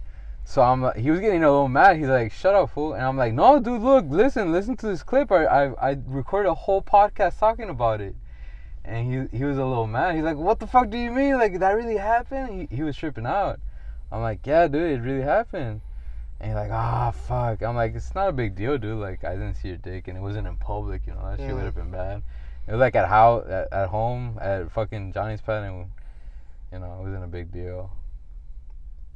[0.52, 1.96] So I'm, like- he was getting a little mad.
[1.96, 5.02] He's like, "Shut up, fool!" And I'm like, "No, dude, look, listen, listen to this
[5.02, 5.32] clip.
[5.32, 8.16] I, I, I recorded a whole podcast talking about it."
[8.84, 10.16] And he, he was a little mad.
[10.16, 11.38] He's like, "What the fuck do you mean?
[11.38, 13.62] Like, that really happened?" He, he was tripping out.
[14.12, 15.80] I'm like, "Yeah, dude, it really happened."
[16.42, 19.00] And he's like, "Ah, fuck." I'm like, "It's not a big deal, dude.
[19.00, 21.08] Like, I didn't see your dick, and it wasn't in public.
[21.08, 22.24] You know, that shit would have been bad."
[22.68, 25.86] It was like at how at, at home at fucking Johnny's pad, and
[26.74, 27.90] you know it wasn't a big deal.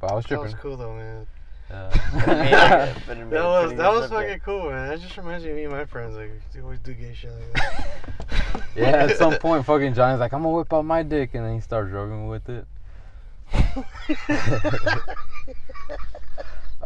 [0.00, 0.62] But I was That was tripping.
[0.62, 1.26] cool though, man.
[1.70, 1.76] Yeah.
[1.76, 1.90] Uh,
[2.26, 4.88] that That was that was fucking cool, man.
[4.88, 6.14] That just reminds me of me and my friends.
[6.16, 8.62] Like, we always do gay shit like that.
[8.76, 11.54] yeah, at some point, fucking Johnny's like, "I'm gonna whip out my dick," and then
[11.54, 12.66] he starts rubbing with it.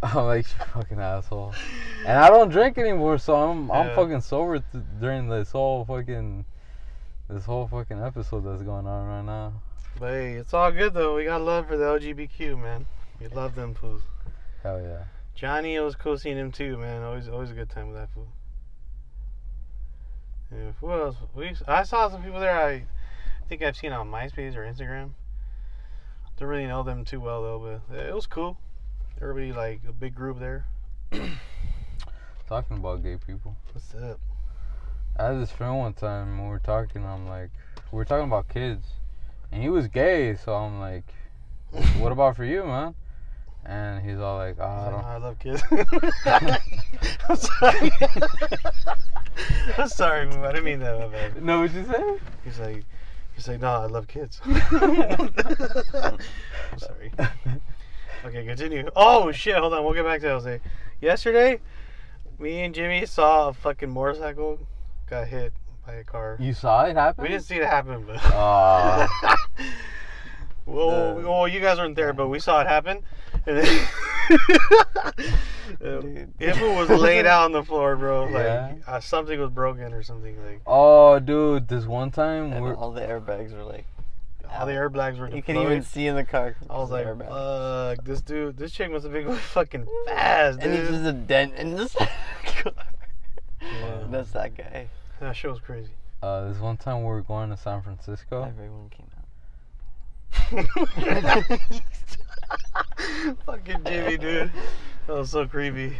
[0.03, 1.53] I'm like, "You fucking asshole,"
[2.07, 3.95] and I don't drink anymore, so I'm I'm Yeah.
[3.95, 6.45] fucking sober th- during this whole fucking
[7.29, 9.53] this whole fucking episode that's going on right now.
[9.99, 11.17] But hey, it's all good though.
[11.17, 12.87] We got love for the LGBTQ, man.
[13.21, 14.03] We love them fools.
[14.63, 15.05] Hell yeah.
[15.35, 17.03] Johnny, it was cool seeing him too, man.
[17.03, 18.29] Always, always a good time with that fool.
[20.51, 21.17] Yeah, who else?
[21.35, 22.59] We, I saw some people there.
[22.59, 22.85] I
[23.49, 25.11] think I've seen on MySpace or Instagram.
[26.39, 28.59] Don't really know them too well though, but it was cool.
[29.21, 30.65] Everybody like a big group there.
[32.49, 33.55] Talking about gay people.
[33.73, 34.19] What's up?
[35.19, 37.05] I had this friend one time when we were talking.
[37.05, 37.51] I'm like,
[37.93, 38.87] we were talking about kids,
[39.53, 40.35] and he was gay.
[40.35, 41.05] So I'm like,
[41.99, 42.95] what about for you, man?
[43.67, 45.05] And he's all like, oh, I, don't.
[45.05, 45.63] I love kids.
[47.29, 47.93] I'm sorry.
[49.79, 50.29] I'm sorry.
[50.29, 50.99] I didn't mean that.
[50.99, 51.43] My bad.
[51.43, 52.19] No, what'd you say?
[52.45, 52.85] He's like,
[53.35, 54.41] he's like, no, I love kids.
[54.45, 56.19] I'm
[56.79, 57.13] sorry.
[58.25, 58.89] Okay, continue.
[58.97, 59.57] Oh shit!
[59.57, 59.85] Hold on.
[59.85, 60.61] We'll get back to Jose.
[61.01, 61.61] Yesterday,
[62.39, 64.59] me and Jimmy saw a fucking motorcycle
[65.09, 65.53] got hit
[65.87, 66.37] by a car.
[66.39, 67.23] You saw it happen?
[67.23, 68.17] We didn't see it happen, but.
[68.35, 69.37] Aw.
[70.67, 72.99] well, The- well, you guys weren't there, but we saw it happen.
[73.47, 73.89] And then
[75.81, 76.33] Dude.
[76.41, 78.75] if it was laid out on the floor, bro, like Yeah.
[78.87, 80.37] uh, something was broken or something.
[80.45, 82.75] Like oh, dude, this one time And we're.
[82.75, 83.87] all the airbags were like,
[84.53, 85.27] all the airbags were.
[85.31, 85.73] you can deployed.
[85.73, 86.57] even see in the car.
[86.69, 87.97] I was like, airbags.
[87.97, 90.81] fuck, this dude, this chick must have been going fucking fast, and dude.
[90.81, 91.95] it's just a dent in this
[92.45, 92.73] car.
[93.63, 94.05] Yeah.
[94.11, 94.89] That's that guy.
[95.21, 95.91] That shit was crazy.
[96.23, 98.43] Uh, this one time we were going to San Francisco.
[98.45, 99.21] Everyone came out.
[103.47, 104.51] Fucking Jimmy, dude.
[105.07, 105.97] That was so creepy.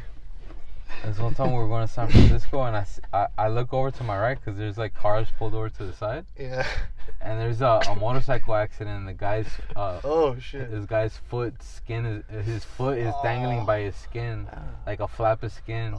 [1.05, 2.77] This one time we were going to San Francisco, and
[3.13, 5.93] I I look over to my right because there's like cars pulled over to the
[5.95, 6.67] side, Yeah.
[7.23, 8.99] and there's a, a motorcycle accident.
[8.99, 9.47] And the guy's
[9.77, 10.71] uh, Oh shit.
[10.71, 14.47] this guy's foot skin is his foot is dangling by his skin,
[14.87, 15.95] like a flap of skin,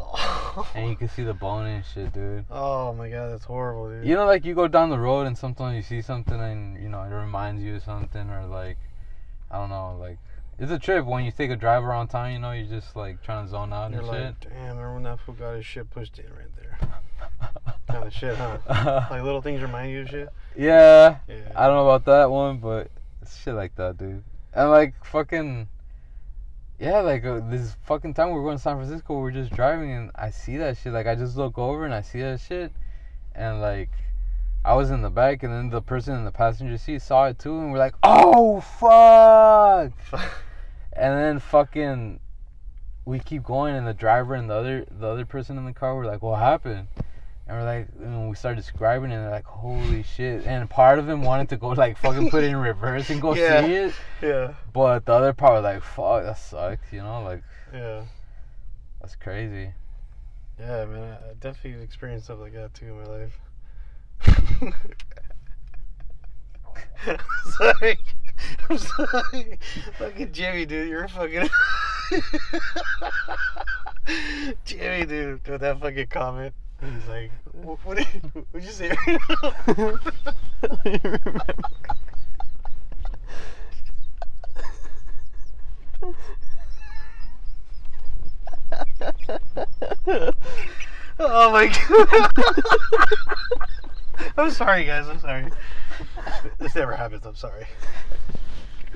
[0.75, 2.45] and you can see the bone and shit, dude.
[2.51, 4.05] Oh my god, that's horrible, dude.
[4.05, 6.89] You know, like you go down the road and sometimes you see something and you
[6.89, 8.77] know it reminds you of something, or like
[9.49, 10.19] I don't know, like
[10.61, 12.31] It's a trip when you take a drive around town.
[12.33, 14.23] You know, you're just like trying to zone out And and you're shit.
[14.23, 16.77] like, damn, remember when that fool got his shit pushed in right there?
[17.87, 19.07] kind of shit, huh?
[19.09, 20.29] Like little things remind you of shit.
[20.55, 21.35] yeah, Yeah.
[21.55, 22.91] I don't know about that one, but
[23.23, 24.23] it's shit like that, dude.
[24.53, 25.67] And like fucking,
[26.79, 29.51] yeah, like uh, this fucking time we were going to San Francisco, we are just
[29.51, 30.93] driving and I see that shit.
[30.93, 32.71] Like I just look over and I see that shit,
[33.33, 33.89] and like
[34.63, 37.39] I was in the back, and then the person in the passenger seat saw it
[37.39, 39.91] too, and we're like, oh fuck.
[40.93, 42.19] And then fucking,
[43.05, 45.95] we keep going, and the driver and the other the other person in the car
[45.95, 46.87] were like, "What happened?"
[47.47, 50.99] And we're like, and we started describing it, and they're like, "Holy shit!" And part
[50.99, 53.65] of him wanted to go like fucking put it in reverse and go Yeah.
[53.65, 54.53] see it, yeah.
[54.73, 57.43] but the other part was like, "Fuck, that sucks," you know, like
[57.73, 58.03] Yeah.
[59.01, 59.71] that's crazy.
[60.59, 61.17] Yeah, man.
[61.29, 63.39] I definitely experienced stuff like that too in my life.
[67.57, 67.97] sorry.
[68.69, 69.57] I'm sorry.
[69.97, 70.89] Fucking Jimmy, dude.
[70.89, 71.49] You're fucking.
[74.65, 75.47] Jimmy, dude.
[75.47, 76.53] With that fucking comment.
[76.81, 78.07] He's like, "Wh- what did
[78.51, 78.91] what'd you say
[91.19, 92.31] oh my god.
[94.37, 95.07] I'm sorry, guys.
[95.07, 95.49] I'm sorry.
[96.57, 97.25] This never happens.
[97.25, 97.65] I'm sorry.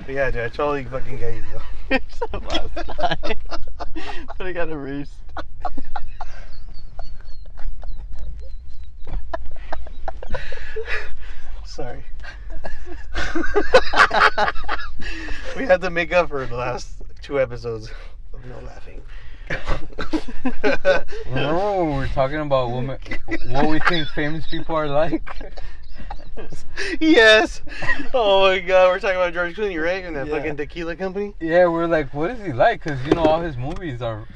[0.05, 1.43] But yeah, dude, I totally fucking get you,
[1.89, 1.97] though.
[2.09, 3.35] so last time.
[4.37, 5.13] but I got a roost.
[11.65, 12.05] Sorry.
[15.57, 17.89] we had to make up for the last two episodes
[18.33, 19.01] of no laughing.
[21.25, 22.97] Remember when we were talking about what, ma-
[23.47, 25.27] what we think famous people are like?
[26.99, 27.61] Yes.
[28.13, 30.03] Oh my god, we're talking about George Clooney, right?
[30.03, 30.35] And that Yeah.
[30.37, 31.33] fucking tequila company.
[31.39, 32.83] Yeah, we're like, what is he like?
[32.83, 34.27] Because you know all his movies are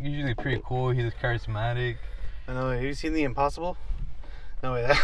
[0.00, 0.90] usually pretty cool.
[0.90, 1.96] He's charismatic.
[2.48, 2.70] I know.
[2.70, 3.76] Have you seen The Impossible?
[4.62, 4.82] No way.
[4.86, 4.98] That.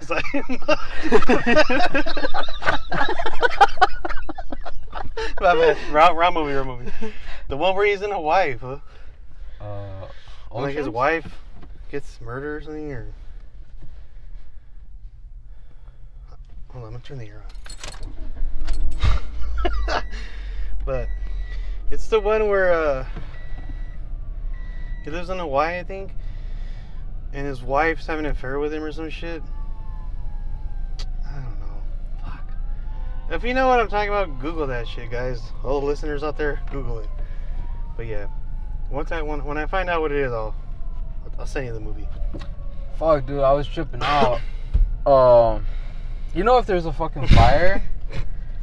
[0.00, 0.24] it's like.
[5.40, 5.76] My bad.
[5.90, 6.52] Wrong, wrong movie.
[6.52, 6.92] Wrong movie.
[7.48, 8.78] The one where he's in Hawaii, huh?
[9.60, 10.06] Uh,
[10.52, 11.26] like his wife
[11.90, 13.06] gets murdered or something, or.
[16.72, 17.42] Hold on, I'm gonna turn the air
[19.92, 19.96] on.
[20.86, 21.08] but
[21.90, 23.04] it's the one where uh,
[25.04, 26.12] he lives in Hawaii, I think,
[27.32, 29.42] and his wife's having an affair with him or some shit.
[31.28, 31.82] I don't know.
[32.24, 32.52] Fuck.
[33.30, 35.40] If you know what I'm talking about, Google that shit, guys.
[35.64, 37.08] All the listeners out there, Google it.
[37.96, 38.28] But yeah,
[38.90, 40.54] once I when, when I find out what it is, I'll
[41.36, 42.06] I'll send you the movie.
[42.96, 44.40] Fuck, dude, I was tripping out.
[45.06, 45.64] Um,
[46.34, 47.82] you know if there's a fucking fire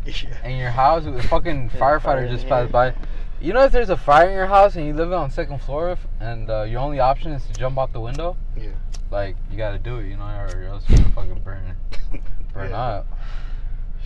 [0.43, 2.93] in your house, a fucking firefighter fire, just passed by.
[3.39, 5.95] You know if there's a fire in your house and you live on second floor
[6.19, 8.69] and uh, your only option is to jump out the window, Yeah.
[9.11, 11.75] like you gotta do it, you know, or else you're gonna fucking burn,
[12.53, 12.77] burn Yeah.
[12.77, 13.07] up.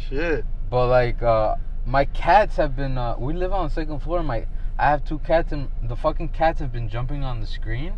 [0.10, 0.46] Shit.
[0.70, 1.56] But like, uh,
[1.86, 2.98] my cats have been.
[2.98, 4.22] Uh, we live on second floor.
[4.24, 4.46] My,
[4.78, 7.94] I have two cats, and the fucking cats have been jumping on the screen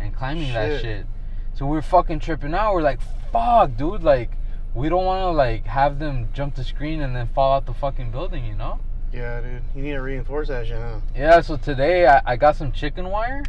[0.00, 0.82] and climbing that Shit.
[0.82, 1.06] shit.
[1.54, 2.74] So we're fucking tripping out.
[2.74, 3.00] We're like,
[3.32, 4.02] fuck, dude.
[4.02, 4.30] Like,
[4.74, 7.74] we don't want to like have them jump the screen and then fall out the
[7.74, 8.80] fucking building, you know?
[9.12, 9.62] Yeah, dude.
[9.74, 11.00] You need to reinforce that shit, huh?
[11.16, 11.40] Yeah.
[11.40, 13.42] So today I, I got some chicken wire,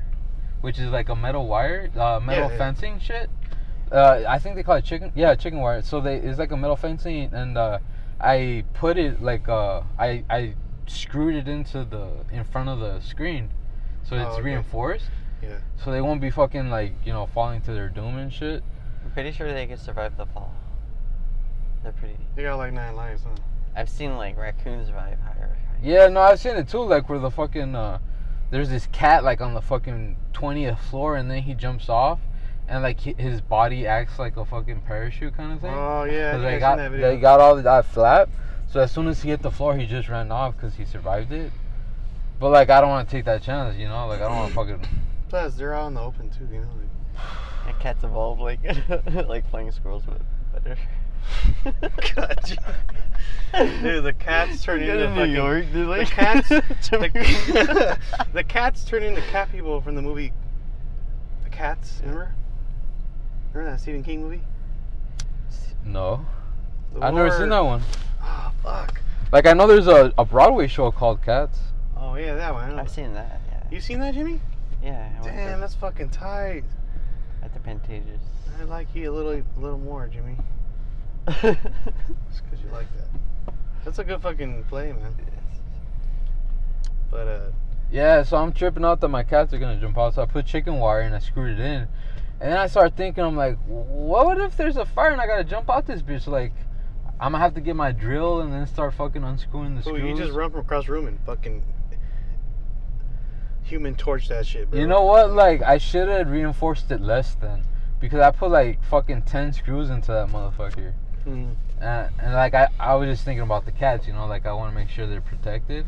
[0.61, 2.57] which is like a metal wire, uh, metal Yeah, yeah.
[2.57, 3.29] fencing shit.
[3.91, 5.11] Uh, I think they call it chicken.
[5.15, 5.81] Yeah, chicken wire.
[5.81, 7.79] So they it's like a metal fencing, and uh,
[8.21, 10.53] I put it like uh, I I
[10.85, 13.49] screwed it into the in front of the screen,
[14.03, 14.43] so Oh, it's okay.
[14.43, 15.09] reinforced.
[15.41, 15.57] Yeah.
[15.83, 18.63] So they won't be fucking like you know falling to their doom and shit.
[19.03, 20.53] I'm pretty sure they can survive the fall.
[21.83, 22.17] They're pretty.
[22.35, 23.35] They got like nine lives, huh?
[23.75, 25.57] I've seen like raccoons survive higher.
[25.81, 26.83] Yeah, no, I've seen it too.
[26.83, 27.99] Like where the fucking uh,
[28.51, 32.19] there's this cat like on the fucking twentieth floor, and then he jumps off,
[32.67, 35.73] and like his body acts like a fucking parachute kind of thing.
[35.73, 37.09] Oh yeah, I 'Cause they got that video.
[37.09, 38.29] they got all that flap.
[38.67, 41.31] So as soon as he hit the floor, he just ran off because he survived
[41.31, 41.51] it.
[42.39, 44.07] But like, I don't want to take that chance, you know.
[44.07, 44.87] Like, I don't want to fucking.
[45.27, 46.67] Plus, they're out in the open too, you know.
[47.67, 48.59] And cats evolve like
[49.27, 50.21] like flying squirrels with
[50.53, 50.75] better.
[52.15, 52.59] God,
[53.81, 55.89] Dude, the cats turn into New fucking- York, dude.
[55.89, 56.49] the cats-
[56.89, 57.97] Jimmy- The,
[58.33, 60.31] the cats turn into cat people from the movie.
[61.43, 62.33] The cats, remember?
[63.53, 64.41] Remember that Stephen King movie?
[65.85, 66.25] No,
[66.93, 67.81] The I've never seen that one.
[68.21, 69.01] Oh fuck.
[69.31, 71.57] Like, I know there's a, a Broadway show called Cats.
[71.97, 72.63] Oh yeah, that one.
[72.71, 72.79] I know.
[72.81, 73.41] I've seen that.
[73.49, 73.63] Yeah.
[73.71, 74.39] You seen that, Jimmy?
[74.83, 75.09] Yeah.
[75.21, 76.63] I Damn, that's fucking tight.
[77.41, 78.19] at the Pantages.
[78.59, 80.35] I like you a little, a little more, Jimmy.
[81.41, 83.53] Just because you like that.
[83.85, 85.15] That's a good fucking play, man.
[87.11, 87.51] But uh,
[87.91, 90.15] Yeah, so I'm tripping out that my cats are gonna jump out.
[90.15, 91.87] So I put chicken wire and I screwed it in.
[92.41, 95.43] And then I started thinking, I'm like, what if there's a fire and I gotta
[95.43, 96.25] jump out this bitch?
[96.25, 96.53] Like,
[97.19, 100.03] I'm gonna have to get my drill and then start fucking unscrewing the so screws.
[100.03, 101.63] you just run from across the room and fucking
[103.61, 104.79] human torch that shit, bro.
[104.79, 105.31] You know what?
[105.31, 107.63] Like, I should have reinforced it less then.
[107.99, 110.93] Because I put like fucking 10 screws into that motherfucker.
[111.25, 114.25] Mm, And, and like, I, I was just thinking about the cats, you know?
[114.27, 115.85] Like, I wanna make sure they're protected.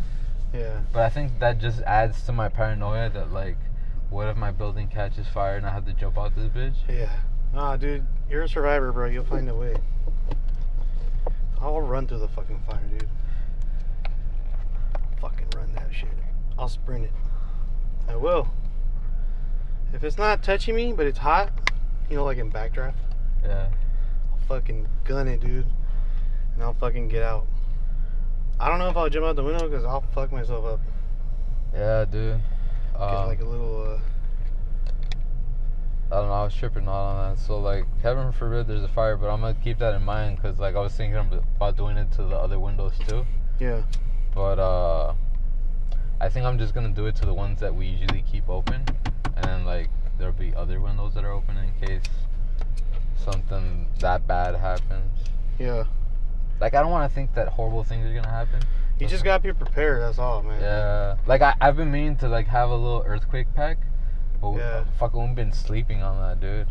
[0.53, 0.81] yeah.
[0.93, 3.57] But I think that just adds to my paranoia that, like,
[4.09, 6.75] what if my building catches fire and I have to jump out this bitch?
[6.89, 7.09] Yeah.
[7.53, 9.07] Nah, dude, you're a survivor, bro.
[9.07, 9.75] You'll find a way.
[11.61, 13.07] I'll run through the fucking fire, dude.
[15.21, 16.09] Fucking run that shit.
[16.57, 17.11] I'll sprint it.
[18.07, 18.47] I will.
[19.93, 21.51] If it's not touching me, but it's hot,
[22.09, 22.93] you know, like in backdraft,
[23.43, 23.67] Yeah.
[24.51, 25.65] Fucking gun it, dude.
[26.55, 27.47] And I'll fucking get out.
[28.59, 30.79] I don't know if I'll jump out the window because I'll fuck myself up.
[31.73, 32.41] Yeah, dude.
[32.91, 33.99] Get Um, like a little, uh,
[36.11, 36.33] I don't know.
[36.33, 37.41] I was tripping out on that.
[37.41, 40.59] So like, heaven forbid there's a fire, but I'm gonna keep that in mind because
[40.59, 41.15] like I was thinking
[41.55, 43.25] about doing it to the other windows too.
[43.57, 43.81] yeah.
[44.35, 45.13] But uh,
[46.19, 48.83] I think I'm just gonna do it to the ones that we usually keep open,
[49.37, 52.03] and then like there'll be other windows that are open in case
[53.21, 55.19] something that bad happens.
[55.59, 55.85] Yeah.
[56.59, 58.59] Like I don't want to think that horrible things are gonna happen.
[58.99, 60.61] You just gotta be prepared, that's all, man.
[60.61, 61.15] Yeah.
[61.25, 63.77] Like I, I've been meaning to like have a little earthquake pack,
[64.41, 64.83] but Yeah.
[64.99, 66.67] fucking we've been sleeping on that, dude.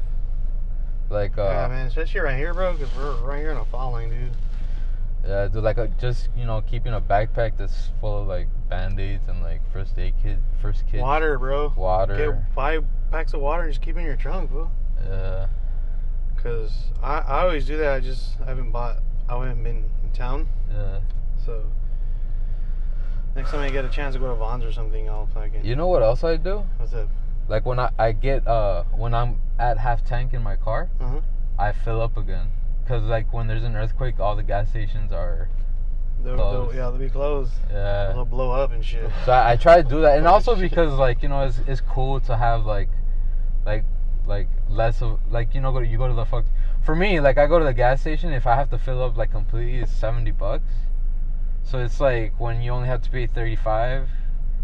[1.08, 4.10] Like uh, yeah, man, especially right here, bro, because we're right here in a falling,
[4.10, 4.30] dude.
[5.26, 9.00] Yeah, dude, like uh, just you know keeping a backpack that's full of like band
[9.00, 11.72] aids and like first aid kit, first kit, Water, bro.
[11.76, 12.16] water.
[12.16, 14.70] Get five packs of water and just keep it in your trunk, bro.
[15.04, 15.48] Yeah,
[16.42, 16.72] Cause
[17.02, 17.92] I, I always do that.
[17.94, 18.98] I just I haven't bought.
[19.28, 21.00] I haven't been in town, yeah.
[21.44, 21.62] so
[23.36, 25.64] next time I get a chance to go to Vons or something, I'll fucking.
[25.64, 26.64] You know what else I do?
[26.78, 27.08] What's up?
[27.48, 31.08] Like when I I get uh when I'm at half tank in my car, Uh
[31.08, 31.20] huh.
[31.58, 32.48] I fill up again.
[32.88, 35.48] Cause like when there's an earthquake, all the gas stations are
[36.22, 37.52] They'll, they'll, yeah, they'll be closed.
[37.70, 38.12] yeah.
[38.12, 39.10] They'll blow up and shit.
[39.24, 41.80] So I, I try to do that, and also because like you know it's it's
[41.80, 42.88] cool to have like,
[43.64, 43.84] like,
[44.30, 46.46] like less of like you know go you go to the fuck.
[46.82, 49.16] For me, like I go to the gas station if I have to fill up
[49.18, 50.70] like completely, it's seventy bucks.
[51.62, 54.08] So it's like when you only have to pay thirty five,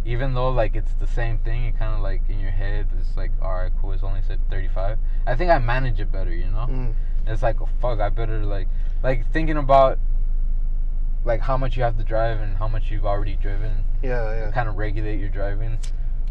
[0.07, 3.17] even though like it's the same thing, it kind of like in your head it's
[3.17, 4.99] like all right, cool, it's only thirty five.
[5.27, 6.67] I think I manage it better, you know.
[6.71, 6.95] Mm.
[7.27, 8.69] It's like oh, fuck, I better like
[9.03, 9.99] like thinking about
[11.25, 14.51] like how much you have to drive and how much you've already driven Yeah, yeah.
[14.53, 15.79] kind of regulate your driving.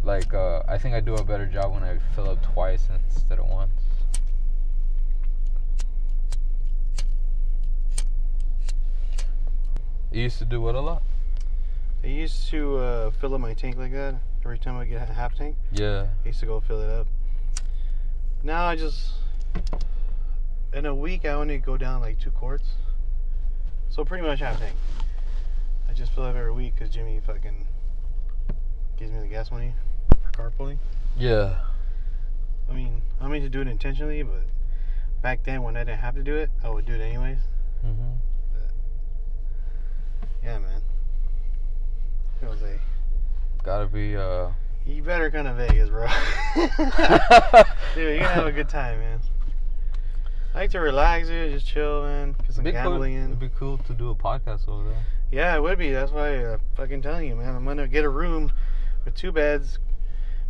[0.05, 3.39] Like, uh, I think I do a better job when I fill up twice instead
[3.39, 3.71] of once.
[10.11, 11.01] You used to do what a lot?
[12.03, 14.13] I used to uh, fill up my tank like that
[14.43, 15.55] every time I get a half tank.
[15.71, 16.05] Yeah.
[16.23, 17.07] I used to go fill it up.
[18.43, 19.13] Now I just
[20.71, 22.69] in a week I only go down like two quarts.
[23.89, 24.75] So pretty much half tank.
[25.89, 27.65] I just fill up every week because Jimmy fucking
[28.97, 29.73] gives me the gas money
[30.37, 30.77] carpooling.
[31.17, 31.59] Yeah.
[32.69, 34.43] I mean, I mean to do it intentionally, but
[35.21, 37.37] back then when I didn't have to do it, I would do it anyways.
[37.81, 38.13] hmm
[40.43, 40.81] Yeah, man.
[42.41, 42.79] It was a
[43.63, 44.49] Gotta be, uh.
[44.85, 46.05] you better come to Vegas, bro.
[47.95, 49.19] Dude, you're gonna have a good time, man.
[50.53, 51.51] I like to relax, dude.
[51.51, 52.35] Just chill, man.
[52.45, 53.25] Get some It'd cool, gambling in.
[53.25, 55.05] it'd be cool to do a podcast over there.
[55.31, 55.91] Yeah, it would be.
[55.91, 57.55] That's why I'm fucking telling you, man.
[57.55, 58.51] I'm gonna get a room
[59.03, 59.79] with two beds.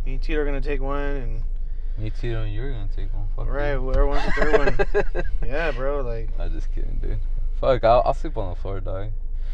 [0.06, 1.42] Me and Tito are gonna take one, and
[1.98, 3.26] Me, Tito, and you're gonna take one.
[3.36, 5.24] Fuck right, whoever wants the third one.
[5.48, 6.00] Yeah, bro.
[6.02, 7.18] Like, I'm just kidding, dude.
[7.60, 9.10] Fuck, I'll, I'll sleep on the floor, dog.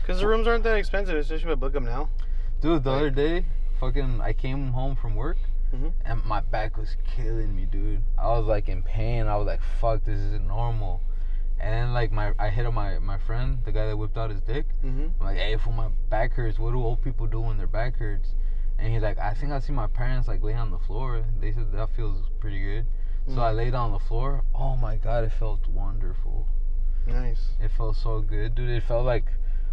[0.06, 2.08] cause the rooms aren't that expensive, especially if I book them now.
[2.60, 3.44] Dude, the Like- other day,
[3.80, 5.38] fucking, I came home from work
[5.74, 5.92] Mhm.
[6.04, 8.02] and my back was killing me, dude.
[8.18, 9.26] I was like in pain.
[9.26, 11.00] I was like, fuck, this isn't normal.
[11.60, 14.30] And then, like, my I hit up my, my friend, the guy that whipped out
[14.30, 14.66] his dick.
[14.84, 15.06] Mm-hmm.
[15.20, 17.96] I'm like, hey, for my back hurts, what do old people do when their back
[17.96, 18.34] hurts?
[18.82, 21.24] And he's like, I think I see my parents like lay on the floor.
[21.40, 22.86] They said that feels pretty good.
[23.28, 23.38] So Mm.
[23.38, 24.42] I laid on the floor.
[24.52, 26.48] Oh my god, it felt wonderful.
[27.06, 27.50] Nice.
[27.60, 28.70] It felt so good, dude.
[28.70, 29.26] It felt like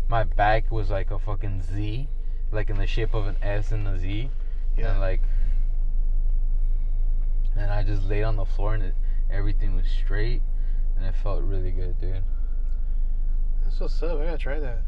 [0.07, 2.07] my back was like a fucking Z,
[2.51, 4.29] like in the shape of an S and a Z,
[4.77, 4.91] Yeah.
[4.91, 5.21] and like,
[7.55, 8.95] and I just laid on the floor and it,
[9.31, 10.43] everything was straight,
[10.95, 12.21] and it felt really good, dude.
[13.63, 14.19] That's what's up.
[14.19, 14.83] I gotta try that.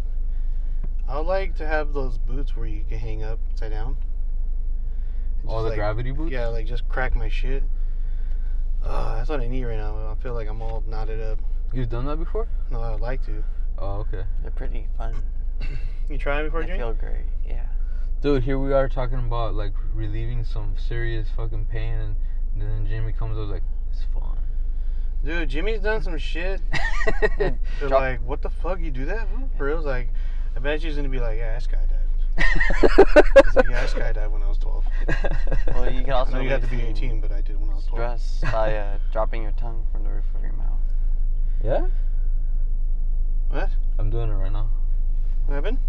[1.08, 3.98] I would like to have those boots where you can hang up upside down.
[5.42, 6.32] And All the like, gravity boots.
[6.32, 7.64] Yeah, like just crack my shit.
[8.84, 10.10] Oh, that's what I need right now.
[10.10, 11.40] I feel like I'm all knotted up.
[11.74, 12.48] You've done that before?
[12.72, 13.44] No, I would like to.
[13.78, 14.24] Oh, okay.
[14.42, 15.16] They're pretty fun.
[16.10, 16.80] You try it before, They Jimmy?
[16.80, 17.24] feel great.
[17.48, 17.68] Yeah.
[18.22, 22.16] Dude, here we are talking about like relieving some serious fucking pain, and,
[22.54, 24.38] and then Jimmy comes up like, it's fun.
[25.24, 26.60] Dude, Jimmy's done some shit.
[27.38, 28.82] They're Drop- like, what the fuck?
[28.82, 29.26] You do that?
[29.58, 29.78] For real?
[29.78, 30.10] It's like,
[30.54, 31.92] I bet she's gonna be like, yeah, this guy It's
[33.56, 34.86] like, yeah, I skydived when I was 12.
[35.76, 37.70] Well, you can I also know you have to be 18, but I did when
[37.70, 38.20] I was 12.
[38.20, 40.80] Stress by uh, dropping your tongue from the roof of your mouth.
[41.64, 41.88] yeah,
[43.50, 43.70] What?
[43.98, 44.70] I'm doing it right now.
[45.46, 45.80] What happened?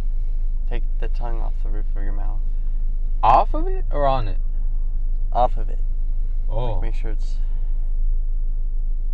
[0.68, 2.40] Take the tongue off the roof of your mouth.
[3.22, 4.38] Off of it or on it?
[5.32, 5.78] Off of it.
[6.48, 7.36] Oh, Make sure it's.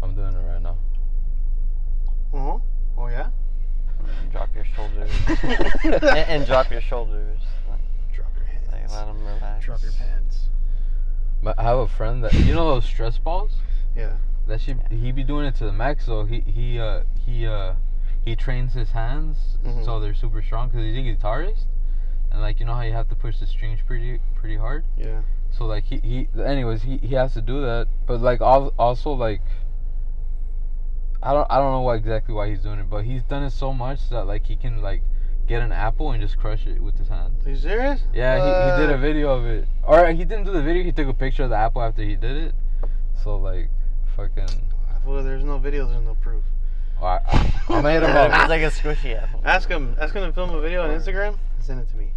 [0.02, 0.76] I'm doing it right now.
[2.32, 2.58] Uh-huh.
[2.96, 3.28] Oh, yeah?
[4.00, 5.10] And Drop your shoulders.
[6.02, 7.38] and, and drop your shoulders.
[8.14, 8.92] Drop your like, hands.
[8.92, 9.64] let them relax.
[9.64, 10.48] Drop your pants.
[11.42, 13.52] But I have a friend that you know those stress balls.
[13.96, 14.16] Yeah.
[14.46, 16.06] That should he be doing it to the max.
[16.06, 17.74] So he he uh he uh
[18.24, 19.84] he trains his hands Mhm.
[19.84, 21.64] so they're super strong because he's a guitarist,
[22.30, 24.84] and like you know how you have to push the strings pretty pretty hard.
[24.96, 25.22] Yeah.
[25.50, 29.40] So like he he anyways he he has to do that, but like also like.
[31.22, 33.50] I don't I don't know what exactly why he's doing it, but he's done it
[33.50, 35.02] so much that like he can like
[35.46, 37.44] get an apple and just crush it with his hands.
[37.46, 38.00] Are you serious?
[38.14, 39.66] Yeah, he, he did a video of it.
[39.82, 42.14] Or he didn't do the video, he took a picture of the apple after he
[42.14, 42.54] did it.
[43.24, 43.68] So like
[44.14, 44.62] fucking
[45.04, 46.44] Well, there's no videos, there's no proof.
[47.02, 49.40] I, I, I'm gonna hit him It's like a squishy apple.
[49.44, 49.96] Ask him.
[50.00, 52.10] Ask him to film a video on Instagram and send it to me.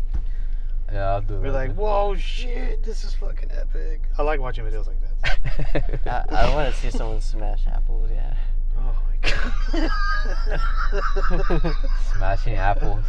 [0.91, 1.43] Yeah, I'll do that.
[1.43, 4.01] Be like, whoa, shit, this is fucking epic.
[4.17, 6.27] I like watching videos like that.
[6.29, 8.33] I, I want to see someone smash apples, yeah.
[9.71, 9.71] My
[11.39, 11.75] god.
[12.15, 13.05] Smashing apples.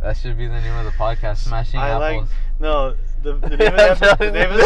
[0.00, 1.38] That should be the name of the podcast.
[1.38, 2.28] Smashing I like apples.
[2.60, 4.18] no the, the name of the episode.
[4.18, 4.62] The name of the,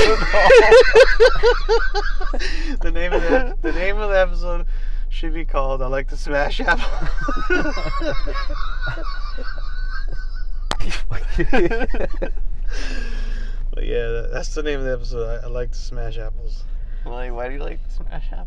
[2.81, 4.67] the name of the the name of the episode
[5.09, 7.09] should be called "I like to smash apple."
[13.73, 15.41] but yeah, that's the name of the episode.
[15.43, 16.65] I, I like to smash apples.
[17.05, 18.47] Like, why do you like to smash apples?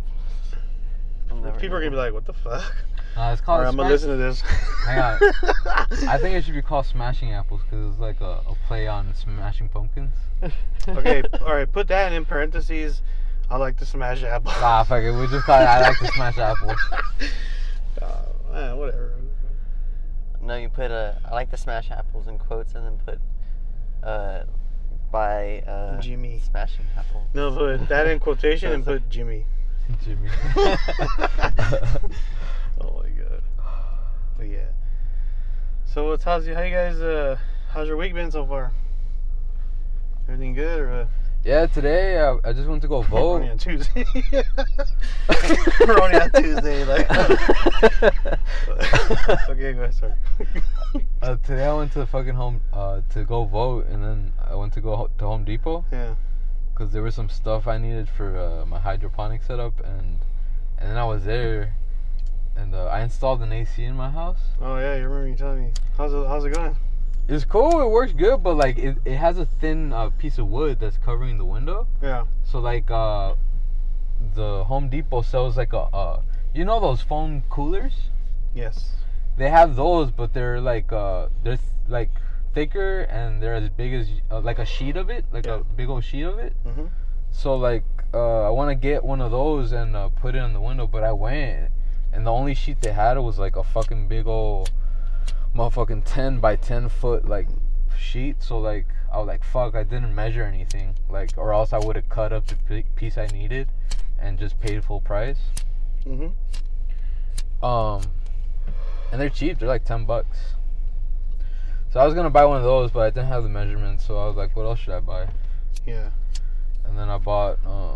[1.34, 2.76] I'll never People are gonna be like, "What the fuck?"
[3.16, 3.62] Nah, it's called.
[3.62, 4.42] right, I'm gonna listen to this.
[4.86, 5.20] Hang on.
[6.08, 9.14] I think it should be called Smashing Apples because it's like a, a play on
[9.14, 10.16] Smashing Pumpkins.
[10.88, 11.72] okay, all right.
[11.72, 13.02] Put that in parentheses.
[13.50, 14.56] I like to smash apples.
[14.60, 15.12] Nah, fuck it.
[15.12, 16.80] We just call it I like to smash apples.
[18.02, 18.06] Uh,
[18.54, 19.14] eh, whatever.
[20.42, 21.20] No, you put a.
[21.26, 23.20] I like to smash apples in quotes and then put
[24.04, 24.44] uh,
[25.12, 26.42] by uh, Jimmy.
[26.44, 27.28] smashing apple.
[27.34, 29.46] No, put that in quotation and put Jimmy.
[30.04, 30.30] Jimmy.
[32.82, 33.42] Oh my god.
[34.38, 34.66] But yeah.
[35.86, 37.38] So what's how's you, how you guys uh
[37.70, 38.72] how's your week been so far?
[40.28, 41.08] Everything good or uh,
[41.46, 43.34] yeah, today I, I just went to go we're vote.
[43.36, 44.06] only on Tuesday?
[45.86, 47.10] we're only on Tuesday, like
[49.50, 50.14] Okay, go ahead, sorry.
[51.22, 54.56] Uh, today I went to the fucking home uh, to go vote, and then I
[54.56, 56.16] went to go ho- to Home Depot yeah.
[56.74, 60.20] Because there was some stuff I needed for uh, my hydroponic setup, and
[60.78, 61.74] and then I was there,
[62.56, 64.40] and uh, I installed an AC in my house.
[64.62, 65.72] Oh yeah, you remember you telling me.
[65.98, 66.76] How's it how's it going?
[67.28, 70.48] It's cool, it works good, but like it, it has a thin uh, piece of
[70.48, 71.88] wood that's covering the window.
[72.02, 72.26] Yeah.
[72.44, 73.36] So like uh,
[74.36, 76.22] the Home Depot sells like a uh,
[76.54, 77.94] you know those foam coolers.
[78.54, 78.96] Yes.
[79.38, 82.12] They have those, but they're like uh, they're th- like
[82.54, 85.60] thicker and they're as big as uh, like a sheet of it, like Yeah.
[85.60, 86.56] a big old sheet of it.
[86.66, 86.90] Mhm.
[87.32, 90.54] So like uh, I want to get one of those and uh, put it in
[90.54, 91.72] the window, but I went
[92.12, 94.70] and the only sheet they had was like a fucking big old
[95.56, 97.48] motherfucking ten by ten foot like
[97.98, 98.44] sheet.
[98.44, 101.96] So like I was like fuck, I didn't measure anything, like or else I would
[101.96, 103.68] have cut up the piece I needed
[104.20, 105.40] and just paid full price.
[106.06, 106.34] Mhm.
[107.64, 108.02] Um,
[109.12, 109.58] and they're cheap.
[109.60, 110.38] They're like ten bucks.
[111.94, 114.04] So I was gonna buy one of those, but I didn't have the measurements.
[114.04, 115.28] So I was like, what else should I buy?
[115.86, 116.10] Yeah.
[116.86, 117.94] And then I bought uh,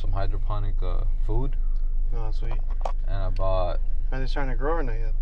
[0.00, 1.56] some hydroponic uh, food,
[2.14, 2.52] Oh sweet.
[3.08, 3.80] and I bought
[4.12, 5.14] Are they starting to grow or not yet?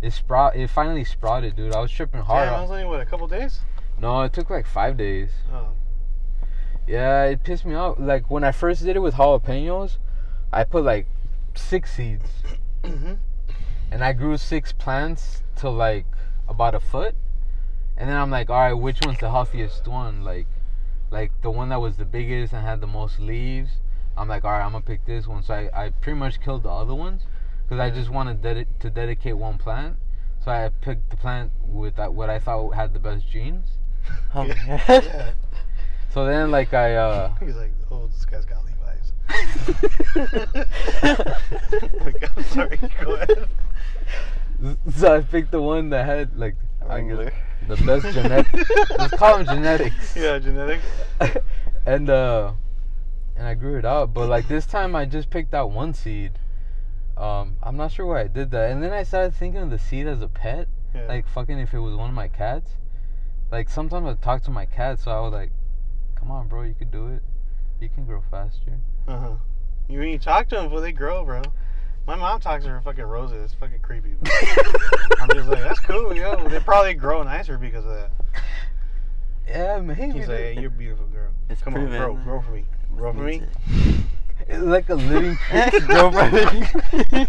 [0.00, 0.56] it sprout.
[0.56, 1.72] It finally sprouted, dude.
[1.72, 2.48] I was tripping hard.
[2.48, 3.60] Damn, I was only what, a couple days?
[4.00, 5.30] no, it took like five days.
[5.52, 5.68] Oh.
[6.88, 7.96] Yeah, it pissed me off.
[7.96, 9.98] Like when I first did it with jalapenos,
[10.52, 11.06] I put like
[11.54, 12.28] six seeds,
[12.82, 13.12] mm-hmm.
[13.92, 16.06] and I grew six plants to like
[16.48, 17.14] about a foot,
[18.02, 20.24] and then I'm like, all right, which one's the healthiest one?
[20.24, 20.48] Like,
[21.12, 23.70] like the one that was the biggest and had the most leaves.
[24.16, 25.44] I'm like, all right, I'm gonna pick this one.
[25.44, 27.22] So I, I pretty much killed the other ones
[27.62, 29.98] because I just wanted dedi- to dedicate one plant.
[30.44, 33.66] So I picked the plant with that, what I thought had the best genes.
[34.34, 34.80] Oh, Yeah.
[34.88, 35.30] yeah.
[36.10, 39.12] So then, like I, uh, He's like, oh, this guy's got Levi's.
[42.04, 43.48] like, I'm sorry, go ahead.
[44.96, 47.32] so I picked the one that had like Wrangler.
[47.68, 48.52] The best genetic.
[48.98, 50.16] Let's call them genetics.
[50.16, 50.84] Yeah, genetics.
[51.86, 52.52] and uh,
[53.36, 54.12] and I grew it out.
[54.12, 56.32] But like this time, I just picked out one seed.
[57.16, 58.70] Um, I'm not sure why I did that.
[58.70, 60.68] And then I started thinking of the seed as a pet.
[60.94, 61.06] Yeah.
[61.06, 62.72] Like fucking if it was one of my cats.
[63.50, 65.50] Like sometimes I talk to my cat, so I was like,
[66.14, 67.22] "Come on, bro, you could do it.
[67.80, 69.34] You can grow faster." Uh huh.
[69.88, 71.42] You when you talk to them before they grow, bro.
[72.06, 73.44] My mom talks to her fucking roses.
[73.44, 74.14] It's fucking creepy.
[74.20, 74.32] But
[75.20, 76.48] I'm just like, that's cool, yo.
[76.48, 78.10] They probably grow nicer because of that.
[79.48, 80.18] Yeah, maybe.
[80.18, 81.30] He's like, hey, you're a beautiful girl.
[81.48, 81.92] It's Come proven.
[82.00, 82.64] on, grow, grow for me.
[82.96, 83.42] Grow for me.
[84.48, 85.80] It's like a living creature.
[85.86, 86.30] Grow for
[87.16, 87.26] me.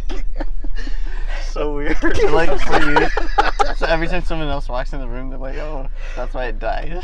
[1.50, 2.02] So weird.
[2.32, 3.08] like for you.
[3.76, 6.58] So every time someone else walks in the room, they're like, "Oh, that's why it
[6.58, 7.04] died."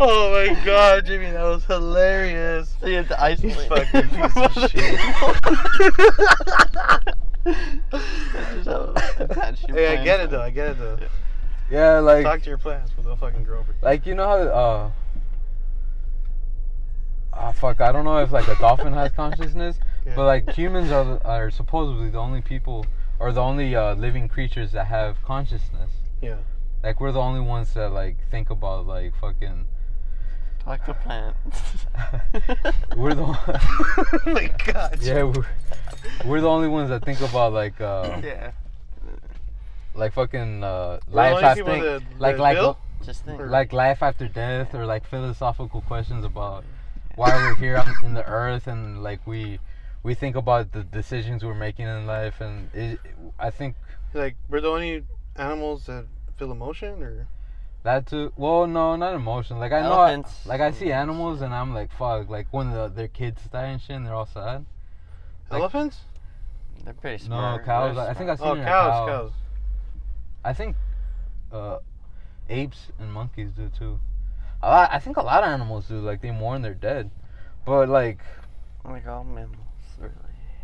[0.00, 2.74] Oh my god, Jimmy, that was hilarious.
[2.80, 3.68] so you have to isolate.
[3.68, 5.00] fucking piece of shit.
[7.44, 10.40] That's just how attached your Hey, I get it though.
[10.42, 10.98] I get it though.
[11.70, 13.78] yeah, like Talk to your plants, but they'll fucking grow for you.
[13.82, 14.90] like you know how uh.
[17.36, 17.80] Ah fuck!
[17.80, 19.76] I don't know if like a dolphin has consciousness,
[20.06, 20.14] Yeah.
[20.14, 22.86] but like humans are are supposedly the only people
[23.18, 25.90] or the only uh, living creatures that have consciousness.
[26.22, 26.36] Yeah.
[26.84, 29.64] Like we're the only ones that like think about like fucking.
[30.62, 31.86] Talk to plants.
[32.96, 34.98] We're the one- oh my god.
[35.02, 35.46] yeah, we're,
[36.24, 38.52] we're the only ones that think about like uh yeah.
[39.94, 42.76] like fucking uh life after people that- like that like build?
[43.04, 43.40] Just think.
[43.42, 46.64] Like life after death or like philosophical questions about
[47.16, 49.58] why we're here on, in the earth and like we
[50.02, 52.98] we think about the decisions we're making in life and it,
[53.38, 53.74] I think
[54.14, 55.04] Like we're the only
[55.36, 56.06] animals that
[56.36, 57.26] feel emotion, or
[57.82, 61.52] that too well no not emotion like I know I, like I see animals and
[61.54, 64.64] I'm like fuck like when the, their kids die and shit and they're all sad
[65.50, 66.00] Like- elephants?
[66.82, 67.60] They're pretty smart.
[67.60, 69.06] no cows They're I think I've seen Oh, cows, cow.
[69.06, 69.32] cows.
[70.44, 70.76] I think
[71.52, 71.78] uh,
[72.48, 74.00] apes and monkeys do too.
[74.62, 76.00] A lot, I think a lot of animals do.
[76.00, 77.10] Like they mourn their dead,
[77.66, 78.18] but like
[78.84, 79.56] Like all mammals,
[79.98, 80.12] really.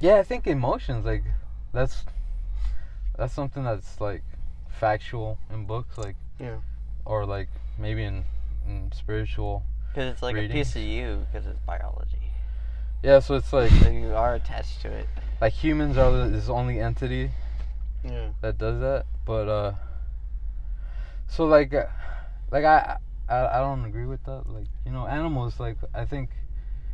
[0.01, 1.25] yeah, I think emotions like
[1.73, 2.05] that's
[3.17, 4.23] that's something that's like
[4.81, 6.57] factual in books, like Yeah.
[7.05, 7.49] or like
[7.79, 8.25] maybe in,
[8.67, 9.63] in spiritual.
[9.93, 12.33] Because it's like a piece of you, because it's biology.
[13.03, 15.07] Yeah, so it's like So you are attached to it.
[15.41, 17.31] like humans are the- this only entity
[18.05, 18.31] Yeah.
[18.41, 19.73] that does that, but uh,
[21.29, 21.85] so like uh,
[22.51, 22.97] like I,
[23.29, 24.49] I I don't agree with that.
[24.49, 25.61] Like you know, animals.
[25.61, 26.31] Like I think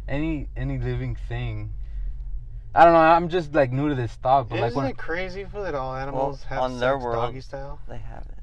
[0.09, 1.73] any any living thing.
[2.77, 2.99] I don't know.
[3.01, 5.75] I'm just like new to this thought, but like Isn't when it crazy for that
[5.75, 7.81] all animals have on their world- doggy style?
[7.89, 8.35] They have it.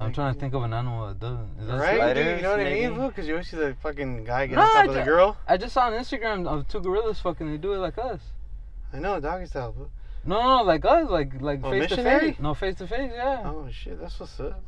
[0.00, 1.50] I'm trying to think of an animal that doesn't.
[1.60, 2.24] Is that Right, true?
[2.24, 2.36] dude?
[2.38, 2.94] You know what I mean, maybe?
[2.96, 3.08] fool?
[3.08, 5.36] Because you always see the fucking guy get No, on top I of the girl.
[5.46, 7.48] I just saw on Instagram of two gorillas fucking.
[7.50, 8.20] They do it like us.
[8.92, 9.72] I know, doggy style.
[9.72, 9.90] Fool.
[10.26, 12.36] No, no, like us, like like Oh, face to face.
[12.40, 13.12] No, face to face.
[13.14, 13.42] Yeah.
[13.44, 14.60] Oh shit, that's what's up.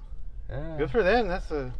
[0.48, 0.76] Yeah.
[0.78, 1.28] Good for them.
[1.28, 1.72] That's a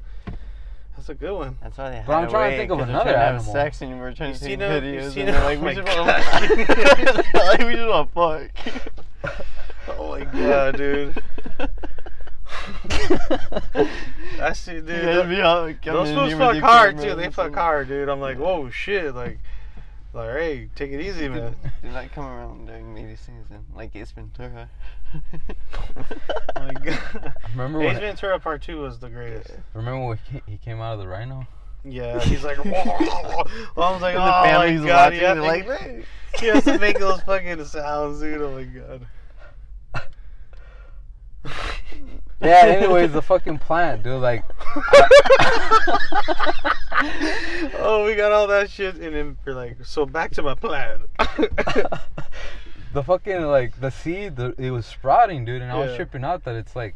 [0.96, 1.56] that's a good one.
[1.62, 2.06] That's why they have.
[2.06, 3.44] But I'm trying to think of another trying to animal.
[3.44, 5.10] Have sex and we're trying You to see take them- you videos.
[5.12, 6.06] seen and they're like, Oh we my just God.
[6.06, 8.12] want like, we just want
[9.22, 9.40] fuck.
[9.98, 11.22] Oh my god, dude.
[14.40, 14.88] I see, dude.
[14.88, 17.14] You gotta be all- come Those in fools fuck hard too.
[17.14, 18.08] They fuck hard, dude.
[18.08, 19.14] I'm like, whoa, shit.
[19.14, 19.38] Like,
[20.16, 21.54] like, hey, take it easy, man.
[21.82, 24.68] Did not come around during meeting season like Ace Ventura.
[25.14, 25.20] Oh
[26.56, 27.32] my god.
[27.52, 28.00] Remember Ace when?
[28.00, 29.50] Ventura Part Two was the greatest.
[29.74, 31.46] Remember when he, he came out of the rhino?
[31.84, 32.72] Yeah, he's like, whoa.
[33.82, 36.04] I was like, And oh the my family's god, watching, yeah, they're like, "Hey."
[36.40, 38.42] he has to make those fucking sounds, dude.
[38.42, 39.06] Oh my god.
[42.40, 42.62] Yeah.
[42.66, 44.20] Anyways, the fucking plant, dude.
[44.20, 44.44] Like.
[47.78, 51.02] oh, we got all that shit, and then we're like, so back to my plan.
[52.92, 55.96] the fucking like the seed, the, it was sprouting, dude, and I was Yeah.
[55.96, 56.94] tripping out that it's like,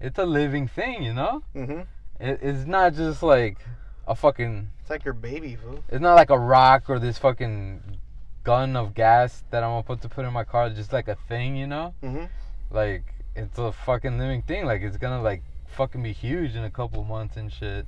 [0.00, 1.42] it's a living thing, you know.
[1.54, 1.80] hmm
[2.20, 3.58] It, it's not just like
[4.06, 4.68] a fucking.
[4.80, 5.82] It's like your baby, fool.
[5.88, 7.98] It's not like a rock or this fucking
[8.44, 10.70] gun of gas that I'm gonna put to put in my car.
[10.70, 11.94] Just like a thing, you know.
[12.02, 12.24] hmm
[12.70, 13.04] Like
[13.34, 14.64] it's a fucking living thing.
[14.66, 17.86] Like it's gonna like fucking be huge in a couple months and shit.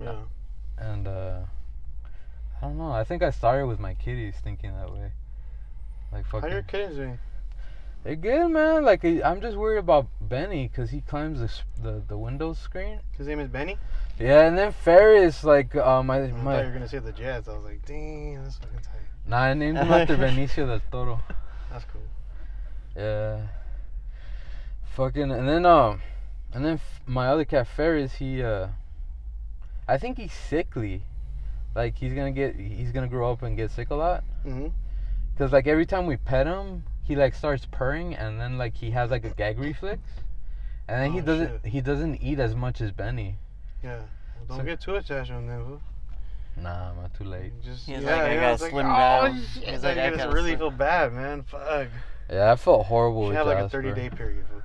[0.00, 0.16] Yeah.
[0.78, 1.40] And uh,
[2.60, 2.92] I don't know.
[2.92, 5.12] I think I started with my kitties thinking that way.
[6.12, 6.48] Like fucking.
[6.48, 7.18] How your kids doing?
[8.02, 8.84] They're good, man.
[8.84, 11.50] Like I- I'm just worried about Benny because he climbs the,
[11.82, 13.00] the the Windows screen.
[13.16, 13.78] His name is Benny.
[14.18, 16.64] Yeah, and then Ferris, like uh, my I thought you my.
[16.64, 17.48] were gonna say the Jets.
[17.48, 18.92] I was like, damn, that's fucking tight.
[19.26, 21.20] Nah, I named him after Benicio del Toro.
[21.72, 22.02] That's cool.
[22.94, 23.40] Yeah.
[24.94, 26.00] Fucking and then um,
[26.52, 28.68] and then f- my other cat Ferris, he uh.
[29.86, 31.02] I think he's sickly.
[31.74, 34.22] Like he's gonna get, he's gonna grow up and get sick a lot.
[34.44, 34.68] hmm
[35.36, 38.90] Cause like every time we pet him, he like starts purring, and then like he
[38.92, 40.00] has like a gag reflex,
[40.88, 41.72] and then he Oh, doesn't shit.
[41.72, 43.36] he doesn't eat as much as Benny.
[43.82, 43.98] Yeah.
[44.48, 45.64] Don't So- get too attached on them.
[45.64, 45.80] fool.
[46.56, 47.52] Nah, I'm not too late.
[47.64, 49.42] Just He's yeah, like, I yeah, gotta it's like, slim oh, down.
[49.54, 51.42] Shit, He's I like, I just gotta really slim- feel bad, man.
[51.42, 51.88] Fuck.
[52.30, 54.44] Yeah, I felt horrible She with had like a 30 day period.
[54.48, 54.62] fool.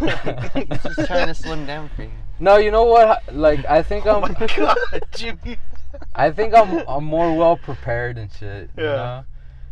[0.00, 2.10] He's just trying to slim down for you.
[2.38, 3.22] No, you know what?
[3.34, 4.76] Like I think oh I'm my god,
[5.12, 5.58] Jimmy.
[6.14, 8.70] I think I'm I'm more well prepared and shit.
[8.76, 8.90] You Yeah.
[8.96, 9.24] know?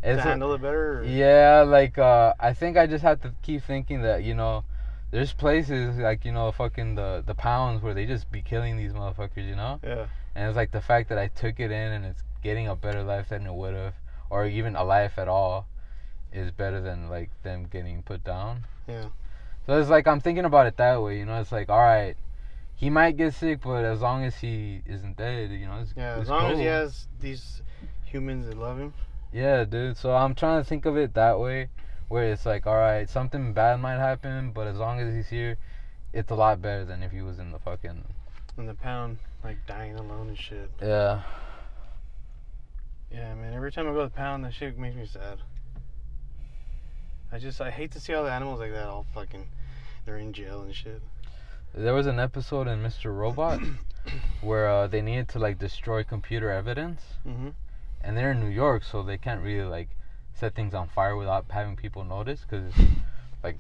[0.03, 1.01] to It's a- handle it better.
[1.01, 1.05] Or?
[1.05, 4.65] Yeah, like uh I think I just have to keep thinking that, you know,
[5.11, 8.93] there's places like, you know, fucking the the pounds where they just be killing these
[8.93, 9.81] motherfuckers, you know?
[9.83, 10.07] Yeah.
[10.35, 13.03] And it's like the fact that I took it in and it's getting a better
[13.03, 13.95] life than it would have
[14.31, 15.67] or even a life at all
[16.33, 18.65] is better than like them getting put down.
[18.87, 19.07] Yeah.
[19.69, 22.17] So it's like I'm thinking about it that way, you know, it's like all right,
[22.75, 26.17] he might get sick, but as long as he isn't dead, you know, it's, Yeah.
[26.17, 27.61] As long as he has these
[28.07, 28.95] humans that love him.
[29.31, 29.99] Yeah, dude.
[29.99, 31.69] So I'm trying to think of it that way,
[32.09, 35.59] where it's like, all right, something bad might happen, but as long as he's here,
[36.15, 38.05] it's a lot better than if he was in the fucking.
[38.57, 40.71] In the pound like dying alone and shit.
[40.81, 41.21] Yeah.
[43.13, 43.53] Yeah, man.
[43.53, 45.41] Every time I go to the pound, that shit makes me sad.
[47.31, 49.47] I just I hate to see all the animals like that all fucking
[50.09, 51.03] they're in jail and shit.
[51.75, 53.15] There was an episode in Mr.
[53.15, 53.61] Robot
[54.41, 57.53] where uh, they needed to like destroy computer evidence, Mhm.
[58.01, 59.91] and they're in New York, so they can't really like
[60.33, 62.73] set things on fire without having people notice, because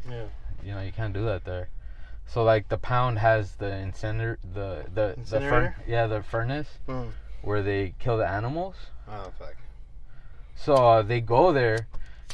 [0.09, 0.25] Yeah.
[0.62, 1.69] you know you can't do that there.
[2.25, 5.77] So like the pound has the incinerator, the the the Incinerator?
[5.87, 7.11] yeah the furnace Mm.
[7.43, 8.77] where they kill the animals.
[9.07, 9.57] Oh fuck.
[10.57, 11.87] So uh, they go there,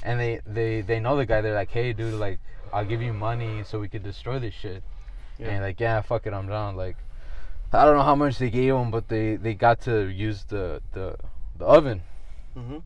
[0.05, 1.41] and they, they they know the guy.
[1.41, 2.39] They're like, hey, dude, like
[2.75, 4.83] I'll give you money so we could destroy this shit.
[5.39, 5.51] Yeah.
[5.51, 6.75] And like, yeah, fuck it, I'm down.
[6.77, 6.97] Like,
[7.73, 10.83] I don't know how much they gave him, but they they got to use the
[10.93, 11.17] the
[11.57, 12.03] the oven.
[12.57, 12.83] Mhm.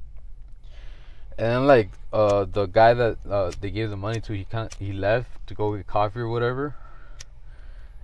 [1.38, 4.72] And then like uh the guy that uh they gave the money to, he kind
[4.78, 6.74] he left to go get coffee or whatever.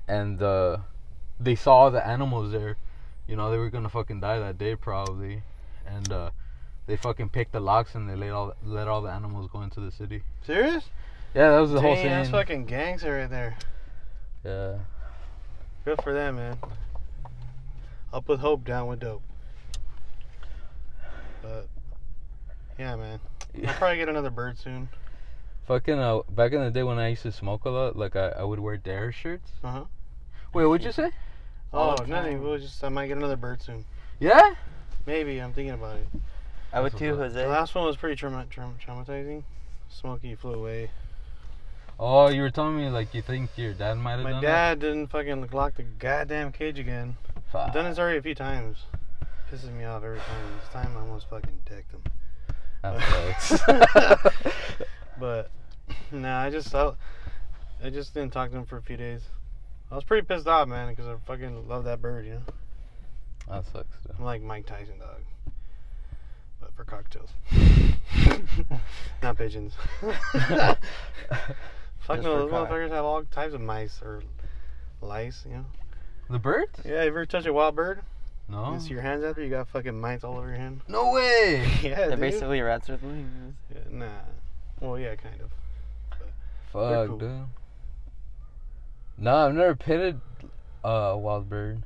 [0.09, 0.79] And uh
[1.39, 2.77] they saw the animals there.
[3.27, 5.43] You know, they were gonna fucking die that day probably.
[5.87, 6.31] And uh
[6.87, 9.81] they fucking picked the locks and they let all let all the animals go into
[9.81, 10.23] the city.
[10.43, 10.91] Serious?
[11.35, 12.11] Yeah, that was the whole Dang, thing.
[12.13, 13.57] that's fucking gangster right there.
[14.45, 14.75] yeah.
[15.85, 16.57] Good for them, man.
[18.13, 19.23] Up with hope, down with dope.
[21.43, 21.69] But
[22.79, 23.21] yeah, man.
[23.67, 24.89] I'll probably get another bird soon.
[25.67, 28.29] Fucking uh back in the day when I used to smoke a lot, like I,
[28.29, 29.51] I would wear dare shirts.
[29.63, 29.85] Uh huh.
[30.53, 31.11] Wait, what'd you say?
[31.73, 32.43] All Oh, nothing.
[32.43, 33.85] We'll just I might get another bird soon.
[34.21, 34.55] Yeah?
[35.07, 36.07] Maybe I'm thinking about it.
[36.73, 39.43] I would too, what's The last one was pretty trauma- traum- traumatizing.
[39.89, 40.91] Smokey flew away.
[41.99, 44.81] Oh, you were telling me like you think your dad might have My done dad
[44.81, 47.17] didn't fucking lock the goddamn cage again.
[47.55, 48.79] I've done this already a few times.
[49.51, 50.59] Pisses me off every time.
[50.59, 52.03] This time I almost fucking decked him.
[52.83, 54.35] That sucks.
[55.19, 55.51] But
[56.11, 56.93] nah, I just I,
[57.83, 59.23] I just didn't talk to him for a few days.
[59.91, 62.27] I was pretty pissed off, man, because I fucking love that bird.
[62.27, 62.43] You know,
[63.49, 63.97] that sucks.
[64.05, 64.15] Though.
[64.19, 65.21] I'm like Mike Tyson, dog,
[66.61, 67.31] but for cockatiels,
[69.23, 69.75] not pigeons.
[72.07, 72.69] Fuck Just no, those cock.
[72.69, 74.23] motherfuckers have all types of mice or
[75.01, 75.45] lice.
[75.49, 75.65] You know.
[76.31, 76.69] The bird?
[76.85, 78.01] Yeah, you ever touch a wild bird?
[78.49, 78.75] No.
[78.75, 80.81] You see your hands after you got fucking mites all over your hand.
[80.89, 81.67] No way.
[81.83, 82.21] Yeah, They're dude.
[82.21, 83.55] basically rats with wings.
[83.75, 84.07] Yeah, nah.
[84.81, 85.51] Well, yeah, kind of.
[86.73, 87.19] Fuck, cool.
[87.19, 87.41] dude.
[89.17, 90.21] No, I've never pitted
[90.85, 91.83] uh, a wild bird.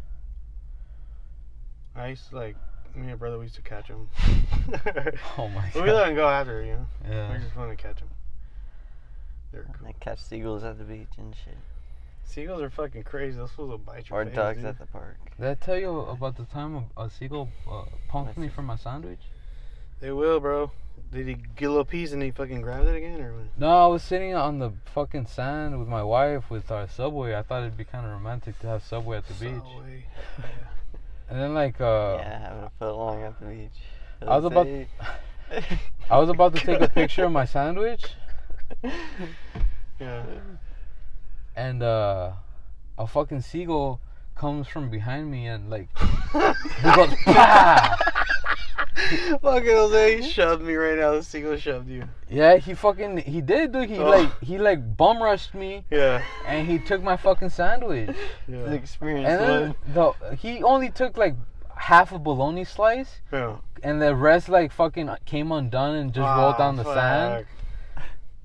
[1.95, 2.57] I used to like
[2.95, 3.39] me and my brother.
[3.39, 4.09] We used to catch them.
[5.39, 5.95] Oh my But we god.
[5.95, 6.73] let them go after, you
[7.09, 7.29] know.
[7.33, 8.09] We just want to catch them.
[9.53, 9.87] They're cool.
[9.87, 11.57] They catch seagulls at the beach and shit.
[12.25, 13.37] Seagulls are fucking crazy.
[13.39, 14.35] Those fools will bite your Or face.
[14.35, 14.67] dogs dude.
[14.67, 15.17] at the park.
[15.41, 18.77] Did I tell you about the time a, a seagull uh, punked me for my
[18.77, 19.21] sandwich?
[20.01, 20.71] They will, bro.
[21.11, 23.45] Did he get a little piece and he fucking grabbed it again, or what?
[23.57, 27.35] No, I was sitting on the fucking sand with my wife with our subway.
[27.35, 29.63] I thought it'd be kind of romantic to have subway at the beach.
[29.63, 30.05] Subway.
[31.31, 33.71] And then like uh, yeah, having a foot long at the beach.
[34.27, 34.67] I was about-
[36.11, 38.03] I was about to take a picture of my sandwich,
[40.01, 40.23] Yeah.
[41.57, 42.31] and uh,
[42.97, 44.01] a fucking seagull
[44.37, 47.97] comes from behind me and like he goes, "Pah!"
[49.43, 51.13] fucking Jose, he shoved me right now.
[51.15, 52.05] The seagull shoved you.
[52.31, 53.89] yeah, he fucking he did, dude.
[53.91, 54.09] He Oh.
[54.09, 56.23] like he like bum rushed me Yeah.
[56.47, 58.15] and he took my fucking sandwich.
[58.47, 58.71] the Yeah.
[58.73, 61.35] experience And then the he only took like
[61.75, 63.57] half a bologna slice, yeah.
[63.83, 67.47] and the rest like fucking came undone and just rolled Ah, down the sand.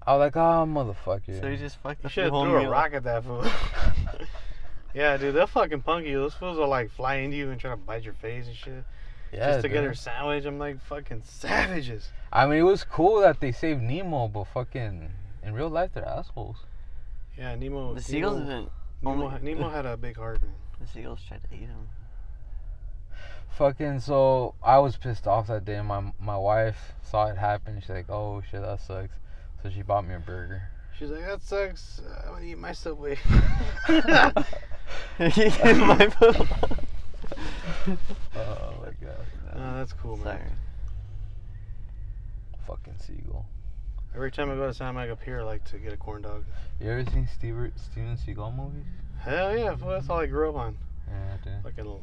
[0.03, 0.07] Fuck.
[0.07, 1.39] I was like, oh motherfucker.
[1.39, 2.69] So you just fucked You up should have whole threw a meal.
[2.71, 3.45] rock at that fool.
[4.93, 6.19] yeah, dude, they'll fucking punk you.
[6.19, 8.83] Those fools will like fly into you and try to bite your face and shit.
[9.31, 9.85] Yeah, just to get dude.
[9.87, 10.45] her sandwich.
[10.45, 12.09] I'm like fucking savages.
[12.31, 15.09] I mean, it was cool that they saved Nemo, but fucking
[15.43, 16.57] in real life, they're assholes.
[17.37, 17.95] Yeah, Nemo.
[17.95, 18.69] The seagulls Nemo, didn't.
[19.01, 20.51] Nemo, only- Nemo had a big heart, man.
[20.79, 21.87] The seagulls tried to eat him.
[23.57, 25.79] Fucking so I was pissed off that day.
[25.81, 27.79] My my wife saw it happen.
[27.81, 29.13] She's like, "Oh shit, that sucks."
[29.63, 30.63] So she bought me a burger.
[30.99, 32.01] She's like, that sucks.
[32.05, 33.17] Uh, I'm gonna eat my subway.
[33.87, 34.45] My
[36.09, 36.47] food.
[38.35, 39.25] Oh my god.
[39.55, 40.25] Oh, that's cool, man.
[40.25, 40.41] Sorry.
[42.67, 43.45] Fucking seagull.
[44.15, 46.45] Every time I go to San Mike Pier, I like to get a corn dog.
[46.79, 48.85] You ever seen Steven Steven Seagal movies?
[49.19, 50.77] Hell yeah, fool, that's all I grew up on.
[51.09, 51.63] Yeah, dude.
[51.63, 51.99] Fucking,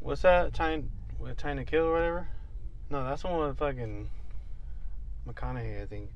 [0.00, 0.52] what's that?
[0.52, 2.28] Time, what, Time to Kill or whatever?
[2.90, 4.10] No, that's the one with fucking
[5.26, 6.10] McConaughey, I think.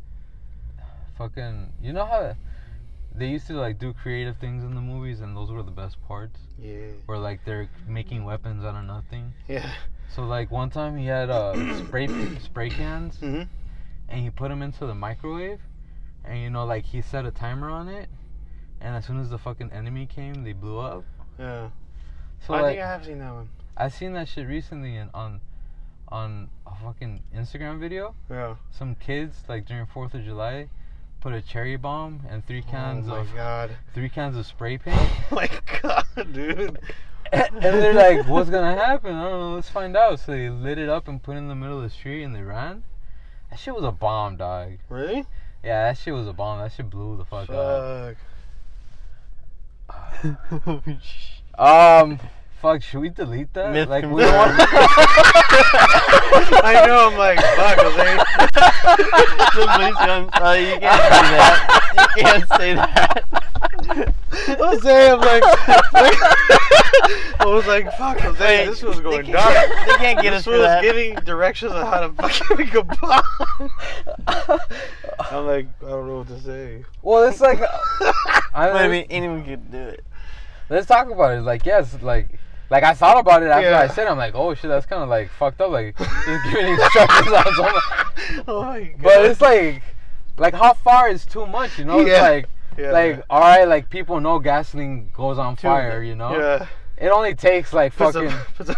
[1.19, 1.73] Fucking.
[1.83, 2.35] You know how
[3.15, 5.97] they used to like do creative things in the movies, and those were the best
[6.07, 6.39] parts.
[6.59, 6.87] Yeah.
[7.07, 9.33] Where like they're making weapons out of nothing.
[9.49, 9.71] Yeah.
[10.15, 11.55] So like one time he had uh
[11.85, 12.09] spray
[12.39, 13.47] spray cans Mhm.
[14.09, 15.61] and he put them into the microwave,
[16.25, 18.09] and you know like he set a timer on it,
[18.81, 21.05] and as soon as the fucking enemy came, they blew up.
[21.39, 21.69] Yeah.
[22.47, 23.49] So I like think I have seen that one.
[23.77, 25.41] I seen that shit recently in, on
[26.09, 28.15] on a fucking Instagram video.
[28.29, 28.57] Yeah.
[28.71, 30.69] Some kids like during Fourth of July
[31.21, 33.71] put a cherry bomb and three cans oh of god.
[33.95, 34.99] three cans of spray paint.
[35.31, 35.49] Oh my
[35.83, 36.79] god, dude.
[37.33, 39.15] and they're like, "What's gonna happen?
[39.15, 39.55] I don't know.
[39.55, 41.83] Let's find out." So they lit it up and put it in the middle of
[41.83, 42.83] the street and they ran.
[43.51, 44.79] That shit was a bomb, dog.
[44.89, 45.27] Really?
[45.63, 46.61] Yeah, that shit was a bomb.
[46.61, 48.17] That shit blew the fuck up.
[51.61, 52.19] Um,
[52.61, 52.83] fuck.
[52.83, 53.73] Should we delete that?
[53.73, 54.59] Myth like we confirmed.
[54.59, 54.71] don't want.
[56.65, 57.79] I know, I'm like, fuck,
[59.53, 62.15] Please don't- uh, you can't say that.
[62.17, 63.25] You can't say that.
[64.59, 65.43] Jose, I'm like,
[67.41, 69.55] I was like, fuck, Jose, Wait, this was going they dark.
[69.87, 70.83] they can't get this us for was that.
[70.83, 73.23] giving directions on how to fucking make a bomb.
[75.31, 76.85] I'm like, I don't know what to say.
[77.03, 77.61] well, it's like.
[78.53, 80.05] I Wait, I mean, mean, anyone could do it.
[80.69, 81.41] let's talk about it.
[81.43, 82.39] Like, yes, like.
[82.71, 83.81] Like I thought about it after Yeah.
[83.81, 84.11] I said, it.
[84.11, 85.71] I'm like, oh shit, that's kind of like fucked up.
[85.73, 88.45] Like just giving instructions on someone.
[88.49, 89.03] oh my god.
[89.03, 89.83] But it's like,
[90.39, 91.79] like how far is too much?
[91.79, 92.49] You know, it's like,
[92.79, 92.93] yeah.
[92.93, 96.03] like all right, like people know gasoline goes on Too- fire.
[96.03, 96.67] You know, yeah.
[96.97, 98.31] it only takes like Put fucking.
[98.31, 98.77] some- put some-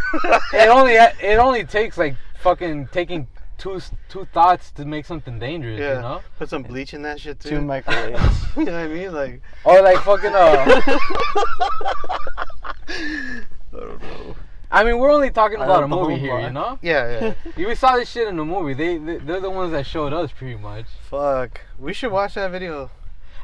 [0.55, 3.29] it only it only takes like fucking taking
[3.59, 3.79] two
[4.09, 5.79] two thoughts to make something dangerous.
[5.79, 5.97] Yeah.
[5.97, 7.51] You know, Put some bleach in that shit too.
[7.51, 8.43] Two microwaves.
[8.57, 9.13] you know what I mean?
[9.13, 10.33] Like, or like fucking.
[10.35, 10.81] Uh,
[13.75, 14.37] I don't know.
[14.71, 16.41] I mean, we're only talking about a movie here.
[16.41, 17.67] You know, Yeah, yeah.
[17.67, 18.73] we saw this shit in the movie.
[18.73, 20.87] They, they they're the ones that showed us pretty much.
[21.11, 21.61] Fuck.
[21.79, 22.91] We should watch that video.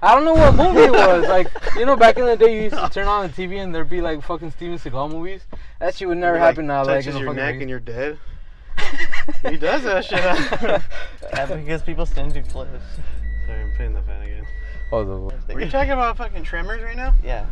[0.01, 1.27] I don't know what movie it was.
[1.29, 3.75] Like, you know, back in the day, you used to turn on the TV and
[3.75, 5.43] there'd be like fucking Steven Seagal movies.
[5.81, 6.85] That shit would never It, like, happen now.
[6.85, 7.63] Like, touches in your neck movie.
[7.65, 8.19] and you're dead.
[9.51, 10.21] he does that shit.
[10.21, 12.69] yeah, because people stand too close.
[13.47, 14.47] Sorry, I'm putting the fan again.
[14.93, 17.13] Oh, the, Were you talking about fucking Tremors right now?
[17.23, 17.45] Yeah.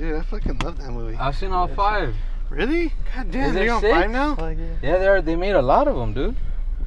[0.00, 1.14] Dude, I fucking love that movie.
[1.16, 2.16] I've seen all five.
[2.48, 2.88] Really?
[3.14, 3.92] God damn, Is they're there on six?
[3.94, 4.34] five now?
[4.34, 4.64] Fuck yeah.
[4.82, 6.36] Yeah, they are, they made a lot of them, dude.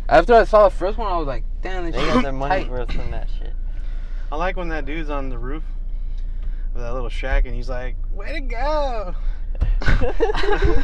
[0.09, 2.31] After I saw the first one, I was like, damn, this They shit got their
[2.31, 2.71] money's tight.
[2.71, 3.53] worth from that shit.
[4.31, 5.63] I like when that dude's on the roof
[6.73, 9.15] of that little shack and he's like, way to go.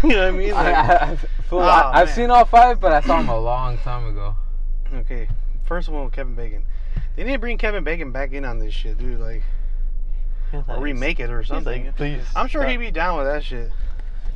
[0.04, 0.54] you know what I mean?
[0.54, 1.16] I, Like, I, I,
[1.50, 2.16] fool, Oh, I, I've man.
[2.16, 4.36] seen all five, but I saw them a long time ago.
[4.94, 5.28] okay,
[5.66, 6.64] first one with Kevin Bacon.
[7.16, 9.20] They need to bring Kevin Bacon back in on this shit, dude.
[9.20, 9.42] Like,
[10.54, 11.86] or remake it or something.
[11.88, 12.22] like, please.
[12.36, 13.72] I'm sure stop." he'd be down with that shit.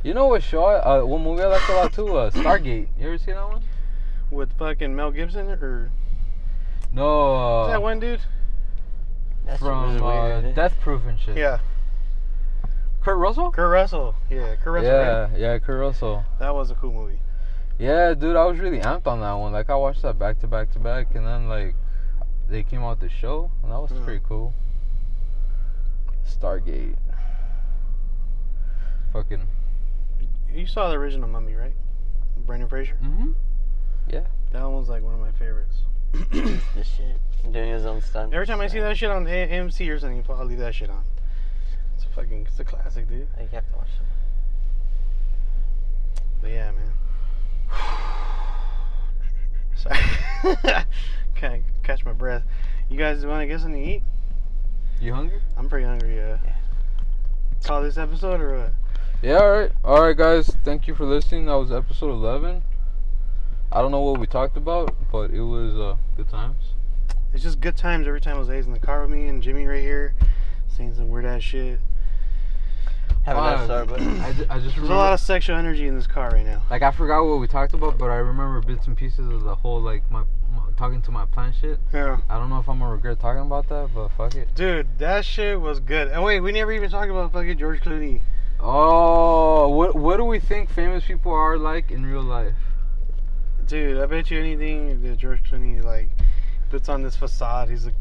[0.02, 0.64] You know what show?
[0.64, 2.16] I, uh, what movie I liked a lot too?
[2.16, 2.88] Uh, Stargate.
[2.98, 3.62] You ever seen that one?
[4.30, 5.90] With fucking Mel Gibson or
[6.92, 8.20] No, is uh, that one dude?
[9.46, 10.54] That shit from was uh, weird.
[10.54, 11.36] Death Proof and shit.
[11.36, 11.58] Yeah,
[13.02, 13.50] Kurt Russell.
[13.50, 14.14] Kurt Russell.
[14.30, 14.90] Yeah, Kurt Russell.
[14.92, 15.30] right?
[15.32, 16.24] yeah, yeah, Kurt Russell.
[16.38, 17.18] That was a cool movie.
[17.78, 19.52] Yeah, dude, I was really amped on that one.
[19.52, 21.74] Like, I watched that back to back to back, and then like
[22.48, 24.04] they came out the show, and that was Mm.
[24.04, 24.54] pretty cool.
[26.26, 26.96] Stargate.
[29.12, 29.46] Fucking.
[30.52, 31.74] You saw the original Mummy, right?
[32.46, 32.96] Brendan Fraser.
[33.02, 33.32] Mm-hmm.
[34.08, 34.24] Yeah.
[34.52, 35.78] That one was like one of my favorites.
[36.74, 37.18] This shit.
[37.52, 38.32] Doing his own stunt.
[38.32, 40.90] Every time I see that shit on A- AMC or something, I'll leave that shit
[40.90, 41.04] on.
[41.96, 43.28] It's a fucking, it's a classic, dude.
[43.36, 44.06] Like, you have to watch it.
[46.40, 46.92] But yeah, man.
[49.74, 50.84] Sorry,
[51.34, 52.42] can't catch my breath.
[52.88, 54.02] You guys want to get something to eat?
[55.00, 55.40] You hungry?
[55.56, 56.20] I'm pretty hungry.
[56.20, 56.52] Uh, Yeah.
[57.64, 58.72] Call this episode or what?
[59.22, 59.36] Yeah.
[59.38, 59.72] All right.
[59.84, 60.48] All right, guys.
[60.64, 61.46] Thank you for listening.
[61.46, 62.62] That was episode eleven.
[63.72, 66.56] I don't know what we talked about, but it was uh, good times.
[67.32, 69.80] It's just good times every time Jose's in the car with me and Jimmy right
[69.80, 70.14] here
[70.68, 71.80] saying some weird ass shit.
[73.24, 73.98] Have a Death Star, Fuck.
[73.98, 76.44] but I, ju- I just There's a lot of sexual energy in this car right
[76.44, 76.62] now.
[76.70, 79.54] like I forgot what we talked about, but I remember bits and pieces of the
[79.56, 80.24] whole like my, my
[80.76, 81.78] talking to my plant shit.
[81.92, 82.18] Yeah.
[82.28, 84.54] I don't know if I'm gonna regret talking about that, but fuck it.
[84.54, 86.08] Dude, that shit was good.
[86.08, 88.20] And wait, we never even talked about fucking George Clooney.
[88.60, 92.54] Oh, what what do we think famous people are like in real life?
[93.66, 96.10] Dude, I bet you anything that George Clooney like
[96.70, 97.68] puts on this facade.
[97.70, 97.92] He's a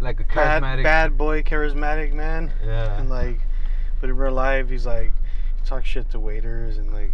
[0.00, 0.82] Like a bad, charismatic.
[0.84, 2.52] bad boy, charismatic man.
[2.64, 2.98] Yeah.
[3.00, 3.40] And like,
[4.00, 5.12] but in real life, he's like,
[5.60, 7.12] he talks shit to waiters and like,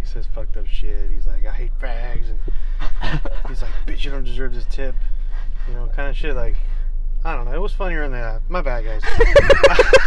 [0.00, 1.10] he says fucked up shit.
[1.10, 2.38] He's like, I hate fags, and
[3.48, 4.94] he's like, bitch, you don't deserve this tip.
[5.68, 6.34] You know, kind of shit.
[6.34, 6.56] Like,
[7.24, 7.52] I don't know.
[7.52, 8.42] It was funnier in the app.
[8.48, 9.02] My bad, guys.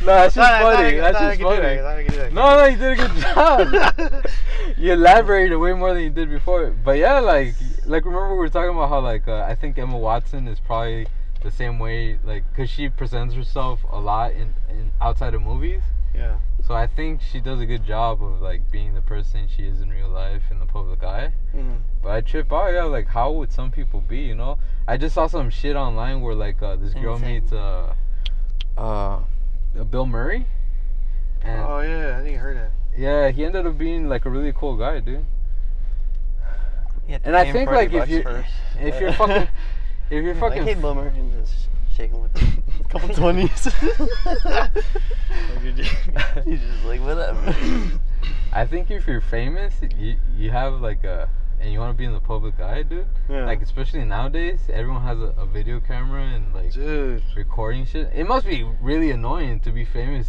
[0.00, 0.96] No, that's just Thought I- thought I funny.
[0.98, 1.62] That's thought I just could do that.
[1.62, 1.80] funny.
[1.80, 2.32] Thought I could do that.
[2.32, 4.76] No, no, you did a good job.
[4.78, 6.70] you elaborated way more than you did before.
[6.70, 7.54] But yeah, like,
[7.86, 11.06] like remember we were talking about how like uh, I think Emma Watson is probably
[11.42, 15.82] the same way, like, cause she presents herself a lot in, in outside of movies.
[16.14, 16.36] Yeah.
[16.66, 19.80] So I think she does a good job of like being the person she is
[19.80, 21.32] in real life in the public eye.
[21.54, 21.78] Mhm.
[22.02, 24.58] But I trip out, yeah, like how would some people be, you know?
[24.88, 27.34] I just saw some shit online where like uh, this girl Insane.
[27.42, 27.94] meets uh,
[28.78, 29.20] uh,
[29.90, 30.46] Bill Murray,
[31.42, 32.70] and Oh yeah, I think I heard that.
[32.96, 35.24] yeah, he ended up being like a really cool guy, dude.
[37.06, 38.48] You have to And I think, like, if you- first.
[38.80, 39.48] if you're fucking-
[40.10, 43.64] If you're like, fucking hey, Boomer, and just shaking with a couple twenties.
[46.44, 47.36] He's just like, what up?
[48.52, 51.28] I think if you're famous, you you have like a
[51.60, 53.06] and you want to be in the public eye, dude.
[53.28, 53.46] Yeah.
[53.46, 57.22] Like especially nowadays, everyone has a, a video camera and like Dude.
[57.36, 58.10] recording shit.
[58.14, 60.28] It must be really annoying to be famous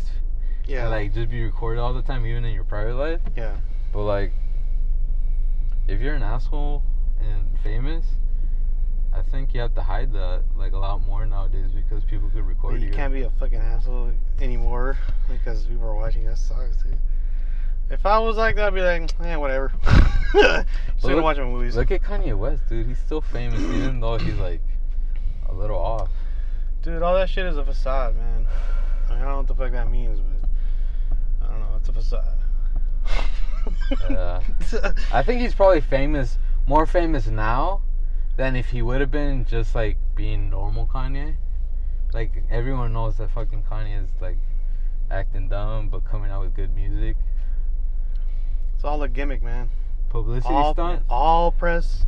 [0.67, 0.83] Yeah.
[0.83, 3.19] and like just be recorded all the time, even in your private life.
[3.35, 3.55] Yeah.
[3.91, 4.31] But like,
[5.87, 6.83] if you're an asshole
[7.19, 8.05] and famous,
[9.15, 12.45] I think you have to hide that like a lot more nowadays because people could
[12.45, 12.87] record you.
[12.87, 14.11] you can't be a fucking asshole
[14.41, 14.97] anymore
[15.29, 16.25] because people are watching.
[16.25, 16.97] That sucks, dude.
[17.89, 19.71] If I was like that, I'd be like, eh, whatever.
[19.85, 20.65] Just gonna
[21.01, 21.77] look- watch my movies.
[21.77, 22.87] Look at Kanye West, dude.
[22.87, 24.61] He's still famous, even though he's like
[25.47, 26.09] a little off.
[26.81, 28.47] Dude, all that shit is a facade, man.
[29.07, 31.77] I, mean, I don't know what the fuck that means, but I don't know.
[31.77, 32.37] It's a facade.
[34.09, 34.41] Yeah.
[35.13, 36.37] I think he's probably famous,
[36.67, 37.81] more famous now
[38.37, 41.35] than if he would have been just like being normal Kanye.
[42.13, 44.37] Like everyone knows that fucking Kanye is like
[45.09, 47.15] acting dumb but coming out with good music.
[48.75, 49.69] it's all a gimmick, man.
[50.09, 51.03] Publicity All, stunt.
[51.09, 52.05] all press,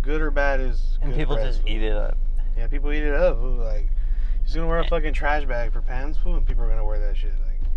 [0.00, 2.16] good or bad, is and good people press, just eat it up.
[2.56, 3.36] Yeah, people eat it up.
[3.36, 3.56] Fool.
[3.56, 3.88] Like,
[4.44, 6.98] he's gonna wear a fucking trash bag for pants, fool, and people are gonna wear
[6.98, 7.32] that shit.
[7.46, 7.70] Like,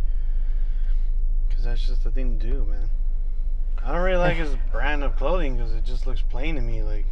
[1.54, 2.90] cause that's just the thing to do, man.
[3.84, 6.84] I don't really like his brand of clothing because it just looks plain to me.
[6.84, 7.06] Like,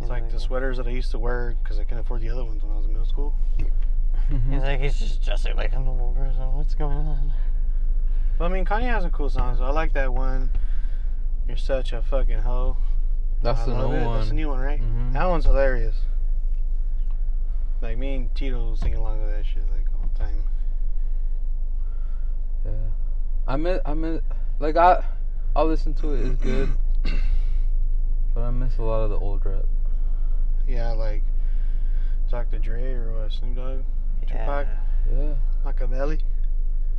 [0.00, 2.44] it's like the sweaters that I used to wear because I couldn't afford the other
[2.44, 3.34] ones when I was in middle school.
[4.30, 4.52] Mhm.
[4.52, 6.52] He's like, he's just dressing like a normal person.
[6.54, 7.32] What's going on?
[8.38, 9.60] But I mean, Kanye has some cool songs.
[9.60, 10.50] I like that one.
[11.48, 12.76] You're such a fucking hoe.
[13.42, 14.04] That's I the new it.
[14.06, 14.16] one.
[14.18, 14.80] That's the new one, right?
[14.80, 15.12] Mhm.
[15.12, 15.96] That one's hilarious.
[17.82, 20.44] Like me and Tito sing along with that shit like all the time.
[22.64, 22.72] Yeah.
[23.48, 24.20] I miss, I miss,
[24.58, 25.02] like I,
[25.56, 26.26] I'll listen to it.
[26.26, 26.70] It's good,
[28.34, 29.64] but I miss a lot of the old rap.
[30.66, 31.22] Yeah, like
[32.30, 32.58] Dr.
[32.58, 33.78] Dre or what, Snoop Dogg,
[34.26, 34.66] Tupac,
[35.12, 35.34] Yeah.
[35.64, 36.20] Machiavelli.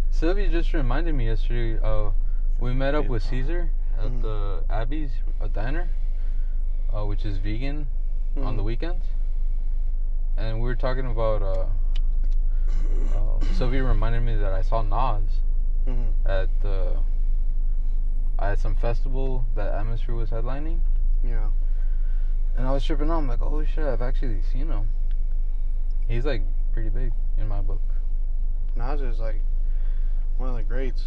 [0.09, 1.79] Sylvia just reminded me yesterday.
[1.81, 2.11] Uh,
[2.59, 4.21] we met up with Caesar at Mhm.
[4.21, 5.87] the Abby's uh, diner,
[6.93, 7.87] uh, which is vegan
[8.37, 8.65] on the Mhm.
[8.65, 9.05] weekends,
[10.37, 11.41] and we were talking about.
[11.41, 11.65] Uh,
[13.17, 15.41] um, Sylvia reminded me that I saw Nas
[15.87, 16.13] Mhm.
[16.25, 16.97] at uh,
[18.39, 20.79] at some festival that Atmosphere was headlining.
[21.23, 21.49] Yeah.
[22.57, 23.17] And I was tripping out.
[23.17, 24.89] I'm like, oh shit, I've actually seen him.
[26.07, 26.41] He's like
[26.73, 27.81] pretty big in my book.
[28.75, 29.41] Nas is like
[30.37, 31.05] one of the greats.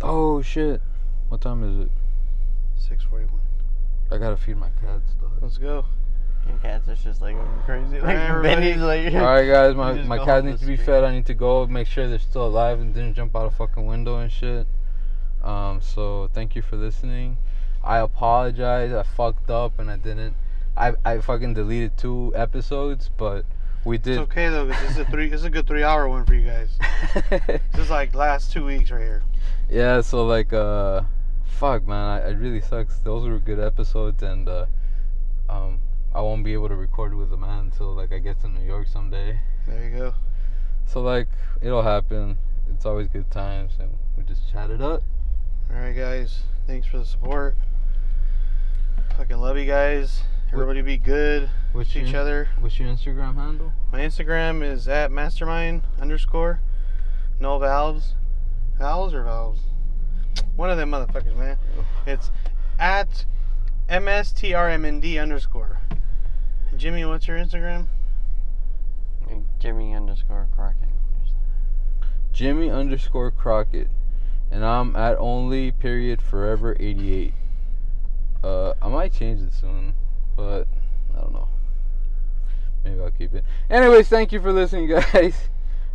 [0.00, 0.80] Oh shit.
[1.28, 1.92] What time is it?
[2.76, 3.40] 641.
[4.10, 5.32] I gotta feed my cats, dog.
[5.42, 5.84] Let's go.
[6.46, 8.00] Your cats are just like crazy.
[8.00, 8.72] Like everybody.
[8.72, 9.12] Benny's like.
[9.12, 10.86] Alright guys, my, my cats need to be screen.
[10.86, 11.04] fed.
[11.04, 13.86] I need to go make sure they're still alive and didn't jump out a fucking
[13.86, 14.66] window and shit.
[15.42, 17.36] Um, so thank you for listening.
[17.88, 18.92] I apologize.
[18.92, 20.34] I fucked up and I didn't.
[20.76, 23.44] I I fucking deleted two episodes, but
[23.84, 24.12] we did.
[24.18, 25.28] It's okay though, 'cause this is a three.
[25.30, 26.70] This is a good three-hour one for you guys.
[27.30, 29.22] This is like last two weeks right here.
[29.70, 30.02] yeah.
[30.02, 31.02] So like, uh,
[31.44, 32.04] fuck, man.
[32.20, 32.98] I, it really sucks.
[32.98, 34.66] Those were good episodes, and uh,
[35.48, 35.80] um,
[36.14, 38.64] I won't be able to record with the man until like I get to New
[38.66, 39.40] York someday.
[39.66, 40.14] There you go.
[40.84, 41.28] So like,
[41.62, 42.36] it'll happen.
[42.70, 45.02] It's always good times, and we just chat it up.
[45.70, 46.42] All right, guys.
[46.66, 47.56] Thanks for the support.
[49.16, 50.22] Fucking love you guys.
[50.52, 52.48] Everybody be good What's to each other.
[52.60, 53.72] what's your Instagram handle?
[53.92, 56.60] My Instagram is at mastermind underscore
[57.40, 58.14] no valves.
[58.78, 59.60] Valves or valves?
[60.56, 61.58] One of them motherfuckers, man.
[61.78, 61.84] Oh.
[62.06, 62.30] It's
[62.78, 63.26] at
[63.88, 65.80] mstrmnd underscore.
[66.76, 67.86] Jimmy, what's your Instagram?
[69.58, 70.88] Jimmy underscore Crockett.
[72.32, 73.88] Jimmy underscore Crockett,
[74.50, 77.34] and I'm at only period forever 88.
[78.42, 79.94] Uh, I might change it soon,
[80.36, 80.66] but
[81.16, 81.48] I don't know.
[82.84, 83.44] Maybe I'll keep it.
[83.68, 85.48] Anyways, thank you for listening, guys.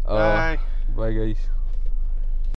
[0.06, 0.60] Uh, Bye.
[0.95, 1.38] Bye, guys.